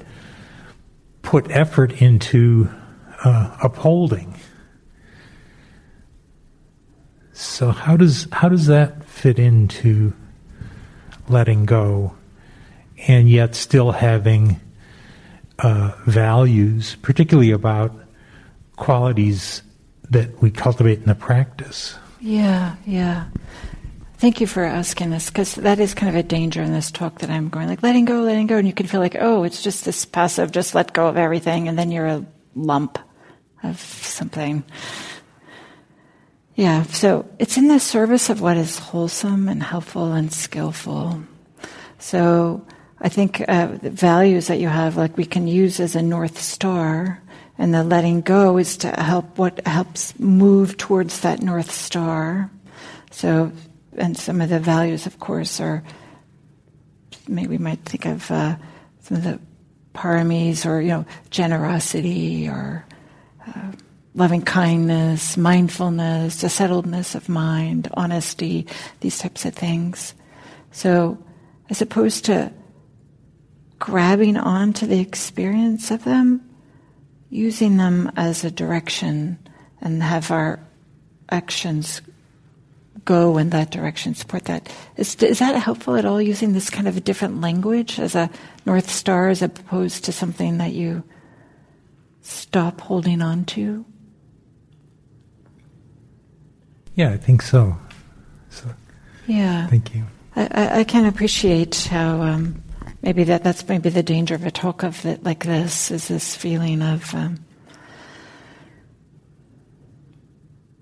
put 1.23 1.49
effort 1.49 2.03
into 2.03 2.69
uh, 3.23 3.57
upholding. 3.63 4.35
So 7.33 7.71
how 7.71 7.97
does 7.97 8.27
how 8.31 8.49
does 8.49 8.67
that 8.67 9.05
fit 9.05 9.39
into 9.39 10.13
letting 11.29 11.65
go, 11.65 12.15
and 13.07 13.29
yet 13.29 13.55
still 13.55 13.91
having 13.91 14.59
uh, 15.59 15.91
values, 16.05 16.97
particularly 17.01 17.51
about 17.51 17.93
qualities 18.75 19.61
that 20.09 20.41
we 20.41 20.51
cultivate 20.51 20.99
in 20.99 21.05
the 21.05 21.15
practice? 21.15 21.95
Yeah, 22.19 22.75
yeah. 22.85 23.25
Thank 24.17 24.39
you 24.39 24.47
for 24.47 24.63
asking 24.63 25.09
this 25.09 25.29
because 25.29 25.55
that 25.55 25.79
is 25.79 25.93
kind 25.93 26.09
of 26.09 26.15
a 26.15 26.23
danger 26.23 26.61
in 26.61 26.71
this 26.71 26.89
talk 26.89 27.19
that 27.19 27.29
I'm 27.29 27.49
going 27.49 27.67
like 27.67 27.83
letting 27.83 28.05
go, 28.05 28.21
letting 28.21 28.47
go, 28.47 28.57
and 28.57 28.67
you 28.67 28.73
can 28.73 28.87
feel 28.87 29.01
like 29.01 29.15
oh, 29.19 29.43
it's 29.43 29.61
just 29.61 29.85
this 29.85 30.05
passive, 30.05 30.51
just 30.51 30.73
let 30.73 30.93
go 30.93 31.07
of 31.07 31.17
everything, 31.17 31.67
and 31.67 31.77
then 31.77 31.91
you're 31.91 32.07
a 32.07 32.25
lump 32.55 32.97
of 33.63 33.79
something. 33.79 34.63
Yeah, 36.55 36.83
so 36.83 37.25
it's 37.37 37.57
in 37.57 37.67
the 37.67 37.79
service 37.79 38.29
of 38.29 38.39
what 38.39 38.55
is 38.55 38.79
wholesome 38.79 39.49
and 39.49 39.61
helpful 39.61 40.13
and 40.13 40.31
skillful. 40.31 41.21
So 41.99 42.65
I 42.99 43.09
think 43.09 43.43
uh, 43.45 43.77
the 43.81 43.89
values 43.89 44.47
that 44.47 44.59
you 44.59 44.69
have, 44.69 44.95
like 44.95 45.17
we 45.17 45.25
can 45.25 45.47
use 45.47 45.81
as 45.81 45.97
a 45.97 46.01
north 46.01 46.39
star, 46.39 47.21
and 47.57 47.73
the 47.73 47.83
letting 47.83 48.21
go 48.21 48.57
is 48.57 48.77
to 48.77 48.89
help 48.89 49.37
what 49.37 49.67
helps 49.67 50.17
move 50.17 50.77
towards 50.77 51.21
that 51.21 51.41
north 51.41 51.71
star. 51.71 52.49
So 53.11 53.51
and 53.97 54.17
some 54.17 54.39
of 54.39 54.49
the 54.49 54.59
values, 54.59 55.05
of 55.05 55.19
course, 55.19 55.59
are 55.59 55.83
maybe 57.27 57.47
we 57.49 57.57
might 57.57 57.83
think 57.83 58.05
of 58.05 58.31
uh, 58.31 58.55
some 59.01 59.17
of 59.17 59.23
the 59.23 59.39
paramis 59.93 60.65
or 60.65 60.79
you 60.79 60.89
know 60.89 61.05
generosity 61.29 62.47
or 62.47 62.85
uh, 63.45 63.71
loving 64.15 64.41
kindness, 64.41 65.35
mindfulness, 65.35 66.41
a 66.43 66.47
settledness 66.47 67.15
of 67.15 67.27
mind, 67.27 67.89
honesty, 67.93 68.65
these 69.01 69.19
types 69.19 69.45
of 69.45 69.53
things. 69.53 70.15
So, 70.71 71.17
as 71.69 71.81
opposed 71.81 72.25
to 72.25 72.51
grabbing 73.77 74.37
onto 74.37 74.87
the 74.87 74.99
experience 74.99 75.91
of 75.91 76.05
them, 76.05 76.49
using 77.29 77.75
them 77.75 78.11
as 78.15 78.45
a 78.45 78.51
direction 78.51 79.37
and 79.81 80.01
have 80.01 80.31
our 80.31 80.59
actions 81.29 82.01
go 83.03 83.37
in 83.37 83.49
that 83.49 83.69
direction, 83.69 84.15
support 84.15 84.45
that. 84.45 84.73
Is, 84.95 85.15
is 85.15 85.39
that 85.39 85.55
helpful 85.61 85.95
at 85.95 86.05
all, 86.05 86.21
using 86.21 86.53
this 86.53 86.69
kind 86.69 86.87
of 86.87 86.95
a 86.95 87.01
different 87.01 87.41
language 87.41 87.99
as 87.99 88.15
a 88.15 88.29
North 88.65 88.89
Star 88.89 89.27
as 89.27 89.41
opposed 89.41 90.05
to 90.05 90.11
something 90.11 90.57
that 90.59 90.71
you 90.71 91.03
stop 92.21 92.79
holding 92.79 93.21
on 93.21 93.43
to? 93.45 93.85
Yeah, 96.95 97.11
I 97.11 97.17
think 97.17 97.41
so. 97.41 97.77
so 98.49 98.69
yeah. 99.27 99.67
Thank 99.67 99.93
you. 99.93 100.05
I, 100.35 100.79
I, 100.79 100.83
can 100.83 101.05
appreciate 101.05 101.87
how 101.89 102.21
um, 102.21 102.63
maybe 103.01 103.23
that 103.25 103.43
that's 103.43 103.67
maybe 103.67 103.89
the 103.89 104.03
danger 104.03 104.35
of 104.35 104.45
a 104.45 104.51
talk 104.51 104.83
of 104.83 105.05
it 105.05 105.23
like 105.23 105.45
this 105.45 105.91
is 105.91 106.07
this 106.07 106.35
feeling 106.35 106.81
of 106.81 107.13
um, 107.13 107.45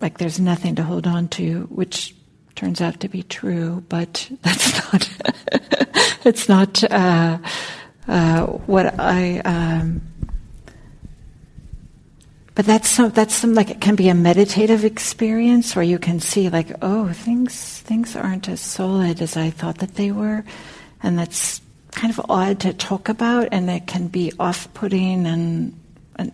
like 0.01 0.17
there's 0.17 0.39
nothing 0.39 0.75
to 0.75 0.83
hold 0.83 1.07
on 1.07 1.27
to, 1.29 1.61
which 1.71 2.15
turns 2.55 2.81
out 2.81 2.99
to 2.99 3.07
be 3.07 3.23
true, 3.23 3.83
but 3.89 4.29
that's 4.41 4.93
not, 4.93 5.09
it's 6.25 6.49
not 6.49 6.83
uh, 6.91 7.37
uh, 8.07 8.45
what 8.45 8.99
I. 8.99 9.39
Um, 9.39 10.01
but 12.55 12.65
that's 12.65 12.87
some, 12.87 13.09
that's 13.11 13.33
some 13.33 13.53
like 13.53 13.69
it 13.69 13.81
can 13.81 13.95
be 13.95 14.09
a 14.09 14.13
meditative 14.13 14.85
experience 14.85 15.75
where 15.75 15.83
you 15.83 15.97
can 15.97 16.19
see 16.19 16.49
like 16.49 16.71
oh 16.81 17.11
things 17.13 17.79
things 17.81 18.15
aren't 18.15 18.47
as 18.47 18.61
solid 18.61 19.21
as 19.21 19.35
I 19.35 19.49
thought 19.49 19.79
that 19.79 19.95
they 19.95 20.11
were, 20.11 20.43
and 21.01 21.17
that's 21.17 21.61
kind 21.91 22.11
of 22.11 22.25
odd 22.29 22.59
to 22.61 22.73
talk 22.73 23.09
about, 23.09 23.49
and 23.51 23.69
it 23.69 23.87
can 23.87 24.07
be 24.07 24.31
off-putting 24.39 25.25
and 25.25 25.79
and 26.17 26.31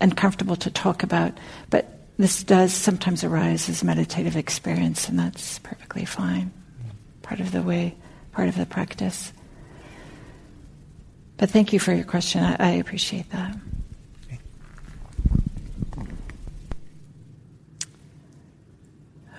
uncomfortable 0.00 0.56
to 0.56 0.70
talk 0.70 1.02
about. 1.02 1.38
But 1.70 1.92
this 2.18 2.42
does 2.42 2.72
sometimes 2.72 3.22
arise 3.24 3.68
as 3.68 3.82
a 3.82 3.86
meditative 3.86 4.36
experience, 4.36 5.08
and 5.08 5.18
that's 5.18 5.58
perfectly 5.60 6.04
fine. 6.04 6.50
Part 7.22 7.40
of 7.40 7.52
the 7.52 7.62
way, 7.62 7.94
part 8.32 8.48
of 8.48 8.56
the 8.56 8.66
practice. 8.66 9.32
But 11.36 11.50
thank 11.50 11.72
you 11.72 11.78
for 11.78 11.92
your 11.92 12.04
question. 12.04 12.42
I, 12.42 12.56
I 12.58 12.70
appreciate 12.70 13.30
that. 13.30 13.54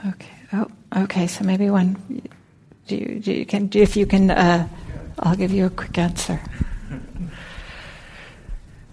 Okay. 0.07 0.31
Oh, 0.53 0.67
okay. 1.03 1.27
So 1.27 1.43
maybe 1.43 1.69
one. 1.69 2.21
Do 2.87 2.95
you, 2.95 3.19
do 3.19 3.33
you 3.33 3.45
can 3.45 3.67
do 3.67 3.81
if 3.81 3.97
you 3.97 4.05
can? 4.05 4.31
Uh, 4.31 4.67
I'll 5.19 5.35
give 5.35 5.51
you 5.51 5.65
a 5.65 5.69
quick 5.69 5.97
answer. 5.97 6.41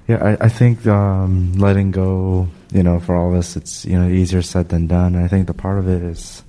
Yeah, 0.06 0.22
I, 0.22 0.44
I 0.44 0.48
think 0.50 0.86
um, 0.86 1.54
letting 1.54 1.90
go 1.90 2.50
you 2.74 2.82
know, 2.82 2.98
for 2.98 3.14
all 3.14 3.28
of 3.28 3.38
us, 3.38 3.54
it's, 3.56 3.84
you 3.84 3.96
know, 3.96 4.08
easier 4.08 4.42
said 4.42 4.68
than 4.68 4.88
done. 4.88 5.14
I 5.14 5.28
think 5.28 5.46
the 5.46 5.54
part 5.54 5.78
of 5.78 5.88
it 5.88 6.02
is, 6.02 6.42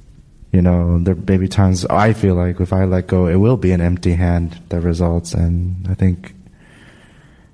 you 0.51 0.59
know, 0.59 0.97
there 0.97 1.13
may 1.13 1.37
be 1.37 1.47
times 1.47 1.85
I 1.85 2.13
feel 2.13 2.33
like 2.33 2.59
if 2.59 2.73
I 2.73 2.85
let 2.85 3.05
go, 3.05 3.27
it 3.27 3.35
will 3.35 3.57
be 3.57 3.71
an 3.71 3.79
empty 3.79 4.13
hand 4.13 4.59
that 4.69 4.81
results. 4.81 5.35
And 5.35 5.87
I 5.87 5.93
think, 5.93 6.33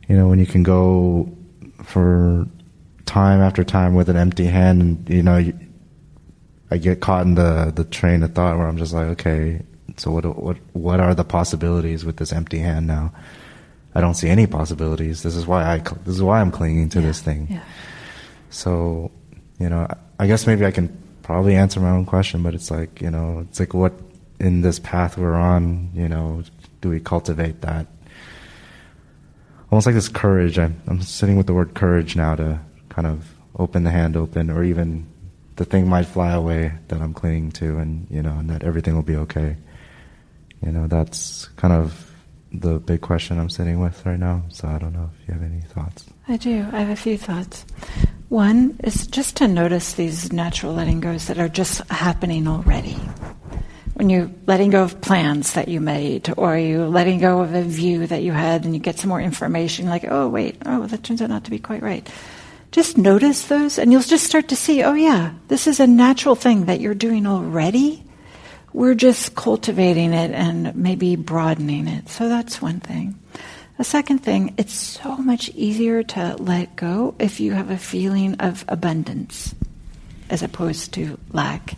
you 0.08 0.16
know, 0.16 0.30
when 0.30 0.40
you 0.40 0.46
can 0.46 0.64
go 0.64 1.36
for 1.84 2.48
time 3.06 3.42
after 3.42 3.66
time 3.66 3.94
with 3.94 4.08
an 4.08 4.16
empty 4.16 4.46
hand 4.46 4.82
and, 4.82 5.10
you 5.10 5.22
know, 5.22 5.36
you, 5.36 5.54
I 6.72 6.78
get 6.78 7.02
caught 7.02 7.26
in 7.26 7.36
the, 7.36 7.72
the 7.76 7.84
train 7.84 8.24
of 8.24 8.34
thought 8.34 8.58
where 8.58 8.68
I'm 8.68 8.78
just 8.78 8.94
like, 8.94 9.08
okay, 9.08 9.62
so 9.98 10.10
what, 10.10 10.26
what, 10.38 10.58
what 10.72 11.00
are 11.02 11.14
the 11.14 11.26
possibilities 11.26 12.06
with 12.06 12.16
this 12.18 12.32
empty 12.32 12.60
hand 12.60 12.88
now? 12.88 13.14
I 13.94 14.00
don't 14.00 14.14
see 14.14 14.30
any 14.30 14.48
possibilities. 14.48 15.22
This 15.22 15.36
is 15.36 15.46
why 15.46 15.66
I, 15.66 15.80
this 15.80 16.16
is 16.16 16.24
why 16.24 16.40
I'm 16.40 16.50
clinging 16.50 16.88
to 16.90 17.02
yeah, 17.02 17.08
this 17.08 17.20
thing. 17.22 17.48
Yeah. 17.50 17.64
So, 18.50 19.12
you 19.60 19.68
know, 19.68 19.86
I 20.18 20.28
guess 20.28 20.48
maybe 20.48 20.66
I 20.66 20.72
can 20.72 20.98
probably 21.24 21.56
answer 21.56 21.82
my 21.82 21.90
own 21.90 22.06
question, 22.06 22.42
but 22.42 22.56
it's 22.56 22.72
like, 22.72 23.02
you 23.02 23.12
know, 23.12 23.46
it's 23.50 23.60
like 23.60 23.74
what 23.74 23.94
in 24.40 24.62
this 24.62 24.80
path 24.80 25.18
we're 25.18 25.36
on, 25.36 25.92
you 25.94 26.08
know, 26.08 26.44
do 26.80 26.90
we 26.90 27.02
cultivate 27.02 27.62
that? 27.62 27.86
Almost 29.72 29.88
like 29.88 29.96
this 29.96 30.08
courage. 30.08 30.58
I'm, 30.58 30.82
I'm 30.88 31.02
sitting 31.02 31.36
with 31.36 31.48
the 31.48 31.54
word 31.54 31.74
courage 31.76 32.16
now 32.16 32.36
to 32.36 32.62
kind 32.90 33.08
of 33.08 33.34
open 33.58 33.84
the 33.84 33.92
hand 33.92 34.16
open, 34.16 34.50
or 34.50 34.64
even 34.64 35.11
the 35.62 35.70
thing 35.70 35.88
might 35.88 36.08
fly 36.08 36.32
away 36.32 36.74
that 36.88 37.00
I'm 37.02 37.14
clinging 37.14 37.52
to, 37.62 37.78
and 37.78 38.08
you 38.10 38.24
know, 38.24 38.32
and 38.32 38.50
that 38.50 38.64
everything 38.64 38.96
will 38.96 39.04
be 39.04 39.16
okay. 39.18 39.56
You 40.66 40.72
know, 40.72 40.88
that's 40.88 41.50
kind 41.56 41.72
of 41.72 42.12
the 42.52 42.80
big 42.80 43.02
question 43.02 43.38
I'm 43.38 43.50
sitting 43.50 43.80
with 43.80 44.04
right 44.04 44.18
now. 44.18 44.42
So 44.50 44.68
I 44.68 44.80
don't 44.80 44.94
know 44.94 45.12
if 45.14 45.28
you 45.28 45.36
have 45.36 45.44
any 45.44 45.62
thoughts. 45.62 46.06
I 46.28 46.38
do. 46.38 46.66
I 46.72 46.80
have 46.80 46.90
a 46.90 46.96
few 46.96 47.16
thoughts. 47.16 47.64
One 48.30 48.80
is 48.84 49.06
just 49.06 49.38
to 49.38 49.48
notice 49.48 49.94
these 49.94 50.34
natural 50.34 50.74
letting 50.74 51.00
goes 51.00 51.28
that 51.28 51.38
are 51.38 51.50
just 51.50 51.88
happening 51.92 52.48
already. 52.48 52.98
When 53.94 54.10
you're 54.10 54.32
letting 54.48 54.72
go 54.72 54.82
of 54.82 55.00
plans 55.00 55.54
that 55.54 55.68
you 55.68 55.80
made, 55.80 56.34
or 56.38 56.58
you're 56.58 56.88
letting 56.88 57.20
go 57.20 57.42
of 57.42 57.54
a 57.54 57.62
view 57.62 58.08
that 58.08 58.24
you 58.24 58.32
had, 58.32 58.66
and 58.66 58.74
you 58.74 58.80
get 58.80 58.98
some 58.98 59.10
more 59.10 59.22
information, 59.22 59.86
like, 59.86 60.06
oh, 60.10 60.28
wait, 60.28 60.58
oh, 60.66 60.88
that 60.88 61.04
turns 61.04 61.22
out 61.22 61.30
not 61.30 61.44
to 61.44 61.52
be 61.52 61.60
quite 61.60 61.84
right. 61.84 62.10
Just 62.72 62.98
notice 62.98 63.48
those, 63.48 63.78
and 63.78 63.92
you'll 63.92 64.02
just 64.02 64.26
start 64.26 64.48
to 64.50 64.56
see, 64.56 64.82
oh, 64.84 64.94
yeah, 64.94 65.34
this 65.50 65.68
is 65.68 65.80
a 65.80 65.88
natural 65.88 66.36
thing 66.36 66.66
that 66.66 66.80
you're 66.80 66.94
doing 66.94 67.28
already 67.28 68.04
we're 68.74 68.96
just 68.96 69.36
cultivating 69.36 70.14
it 70.14 70.32
and 70.32 70.76
maybe 70.76 71.16
broadening 71.16 71.88
it. 71.88 72.10
So 72.10 72.30
that's 72.30 72.62
one 72.62 72.80
thing. 72.80 73.20
The 73.78 73.84
second 73.84 74.20
thing, 74.20 74.54
it's 74.58 74.74
so 74.74 75.18
much 75.18 75.50
easier 75.50 76.04
to 76.04 76.36
let 76.38 76.76
go 76.76 77.16
if 77.20 77.40
you 77.40 77.54
have 77.54 77.72
a 77.72 77.78
feeling 77.78 78.36
of 78.36 78.64
abundance 78.68 79.56
as 80.30 80.44
opposed 80.44 80.94
to 80.94 81.18
lack. 81.32 81.76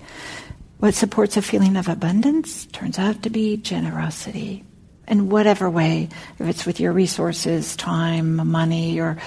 What 0.80 0.94
supports 0.94 1.38
a 1.38 1.42
feeling 1.42 1.78
of 1.78 1.88
abundance 1.88 2.66
turns 2.68 3.00
out 3.00 3.24
to 3.24 3.30
be 3.30 3.58
generosity. 3.58 4.66
In 5.08 5.30
whatever 5.30 5.70
way, 5.70 6.10
if 6.40 6.48
it's 6.48 6.66
with 6.66 6.80
your 6.80 6.94
resources, 6.94 7.76
time, 7.76 8.36
money, 8.48 9.00
or 9.00 9.18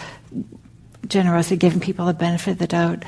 generosity, 1.09 1.57
giving 1.57 1.81
people 1.81 2.07
the 2.07 2.15
benefit 2.15 2.53
of 2.53 2.59
the 2.59 2.67
doubt, 2.67 3.05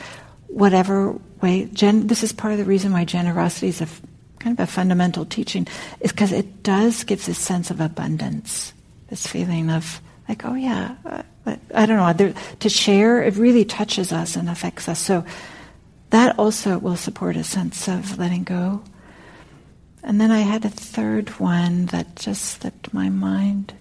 whatever 0.49 1.19
way, 1.41 1.67
gen- 1.73 2.07
this 2.07 2.23
is 2.23 2.33
part 2.33 2.53
of 2.53 2.59
the 2.59 2.65
reason 2.65 2.93
why 2.93 3.05
generosity 3.05 3.69
is 3.69 3.81
a 3.81 3.89
kind 4.39 4.59
of 4.59 4.69
a 4.69 4.71
fundamental 4.71 5.25
teaching 5.27 5.67
is 6.01 6.13
because 6.13 6.33
it 6.33 6.63
does 6.63 7.05
give 7.05 7.25
this 7.27 7.39
sense 7.39 7.71
of 7.71 7.81
abundance, 7.81 8.73
this 9.09 9.27
feeling 9.27 9.71
of 9.71 10.01
like, 10.29 10.45
oh 10.45 10.55
yeah, 10.55 10.95
uh, 11.05 11.23
I 11.75 11.87
don't 11.87 11.97
know, 11.97 12.13
there, 12.13 12.35
to 12.61 12.69
share, 12.69 13.23
it 13.23 13.37
really 13.37 13.65
touches 13.65 14.13
us 14.13 14.37
and 14.37 14.49
affects 14.49 14.89
us. 14.89 14.99
So 14.99 15.25
that 16.11 16.39
also 16.39 16.79
will 16.79 16.97
support 16.97 17.37
a 17.37 17.45
sense 17.45 17.89
of 17.89 18.19
letting 18.19 18.45
go. 18.45 18.83
And 20.03 20.21
then 20.21 20.31
I 20.31 20.41
had 20.41 20.65
a 20.65 20.71
third 20.71 21.31
one 21.41 21.87
that 21.87 22.17
just 22.17 22.45
slipped 22.45 22.95
my 22.95 23.09
mind. 23.09 23.75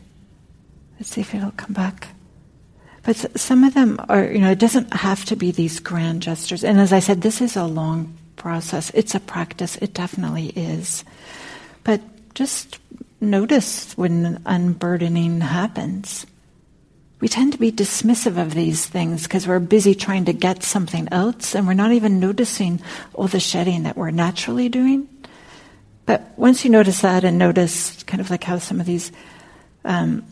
Let's 0.95 1.09
see 1.09 1.21
if 1.21 1.35
it'll 1.35 1.51
come 1.51 1.73
back. 1.73 2.07
But 3.07 3.39
some 3.39 3.63
of 3.63 3.73
them 3.73 4.01
are, 4.09 4.25
you 4.25 4.39
know, 4.39 4.51
it 4.51 4.59
doesn't 4.59 4.93
have 4.93 5.23
to 5.25 5.37
be 5.37 5.51
these 5.51 5.79
grand 5.79 6.21
gestures. 6.21 6.65
And 6.65 6.77
as 6.77 6.91
I 6.91 6.99
said, 6.99 7.21
this 7.21 7.39
is 7.39 7.55
a 7.55 7.63
long 7.63 8.13
process. 8.35 8.91
It's 8.93 9.15
a 9.15 9.21
practice, 9.21 9.77
it 9.77 9.93
definitely 9.93 10.47
is. 10.47 11.05
But 11.85 12.01
just 12.35 12.79
notice 13.21 13.97
when 13.97 14.41
unburdening 14.45 15.39
happens. 15.39 16.25
We 17.21 17.29
tend 17.29 17.53
to 17.53 17.57
be 17.57 17.71
dismissive 17.71 18.37
of 18.37 18.53
these 18.53 18.85
things 18.85 19.23
because 19.23 19.47
we're 19.47 19.59
busy 19.59 19.95
trying 19.95 20.25
to 20.25 20.33
get 20.33 20.63
something 20.63 21.07
else 21.09 21.55
and 21.55 21.65
we're 21.65 21.75
not 21.75 21.93
even 21.93 22.19
noticing 22.19 22.81
all 23.13 23.29
the 23.29 23.39
shedding 23.39 23.83
that 23.83 23.95
we're 23.95 24.11
naturally 24.11 24.67
doing. 24.67 25.07
But 26.05 26.33
once 26.35 26.65
you 26.65 26.71
notice 26.71 26.99
that 26.99 27.23
and 27.23 27.37
notice 27.37 28.03
kind 28.03 28.19
of 28.19 28.29
like 28.29 28.43
how 28.43 28.59
some 28.59 28.81
of 28.81 28.85
these 28.85 29.13
um, 29.85 30.25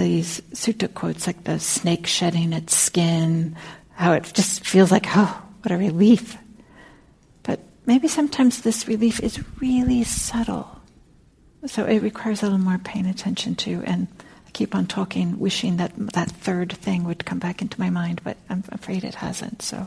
these 0.00 0.40
sutta 0.52 0.92
quotes, 0.92 1.26
like 1.26 1.44
the 1.44 1.58
snake 1.58 2.06
shedding 2.06 2.52
its 2.52 2.74
skin, 2.74 3.56
how 3.92 4.12
it 4.12 4.30
just 4.34 4.64
feels 4.64 4.90
like, 4.90 5.06
oh, 5.16 5.42
what 5.62 5.72
a 5.72 5.76
relief 5.76 6.36
But 7.42 7.60
maybe 7.86 8.08
sometimes 8.08 8.62
this 8.62 8.88
relief 8.88 9.20
is 9.20 9.44
really 9.60 10.04
subtle. 10.04 10.80
So 11.66 11.84
it 11.84 12.00
requires 12.00 12.42
a 12.42 12.46
little 12.46 12.58
more 12.58 12.78
paying 12.78 13.06
attention 13.06 13.54
to. 13.56 13.82
And 13.84 14.08
I 14.46 14.50
keep 14.52 14.74
on 14.74 14.86
talking, 14.86 15.38
wishing 15.38 15.76
that 15.76 15.92
that 16.14 16.30
third 16.30 16.72
thing 16.72 17.04
would 17.04 17.24
come 17.26 17.38
back 17.38 17.60
into 17.60 17.78
my 17.78 17.90
mind, 17.90 18.22
but 18.24 18.36
I'm 18.48 18.64
afraid 18.70 19.04
it 19.04 19.16
hasn't. 19.16 19.62
So 19.62 19.86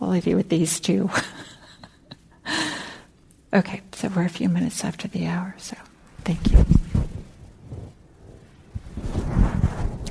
we'll 0.00 0.10
leave 0.10 0.26
you 0.26 0.36
with 0.36 0.48
these 0.48 0.80
two. 0.80 1.08
okay, 3.54 3.82
so 3.92 4.08
we're 4.08 4.24
a 4.24 4.28
few 4.28 4.48
minutes 4.48 4.84
after 4.84 5.06
the 5.08 5.26
hour, 5.26 5.54
so 5.58 5.76
thank 6.24 6.50
you. 6.50 6.64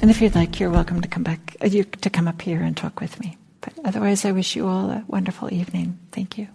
And 0.02 0.12
if 0.12 0.22
you'd 0.22 0.36
like, 0.36 0.60
you're 0.60 0.70
welcome 0.70 1.02
to 1.02 1.08
come 1.08 1.24
back, 1.24 1.56
uh, 1.62 1.68
you, 1.68 1.84
to 1.84 2.10
come 2.10 2.28
up 2.28 2.42
here 2.42 2.62
and 2.62 2.76
talk 2.76 3.02
with 3.02 3.20
me. 3.20 3.38
But 3.62 3.74
otherwise, 3.84 4.26
I 4.26 4.32
wish 4.32 4.56
you 4.56 4.68
all 4.68 4.92
a 4.92 5.04
wonderful 5.08 5.52
evening. 5.52 5.98
Thank 6.12 6.38
you. 6.38 6.48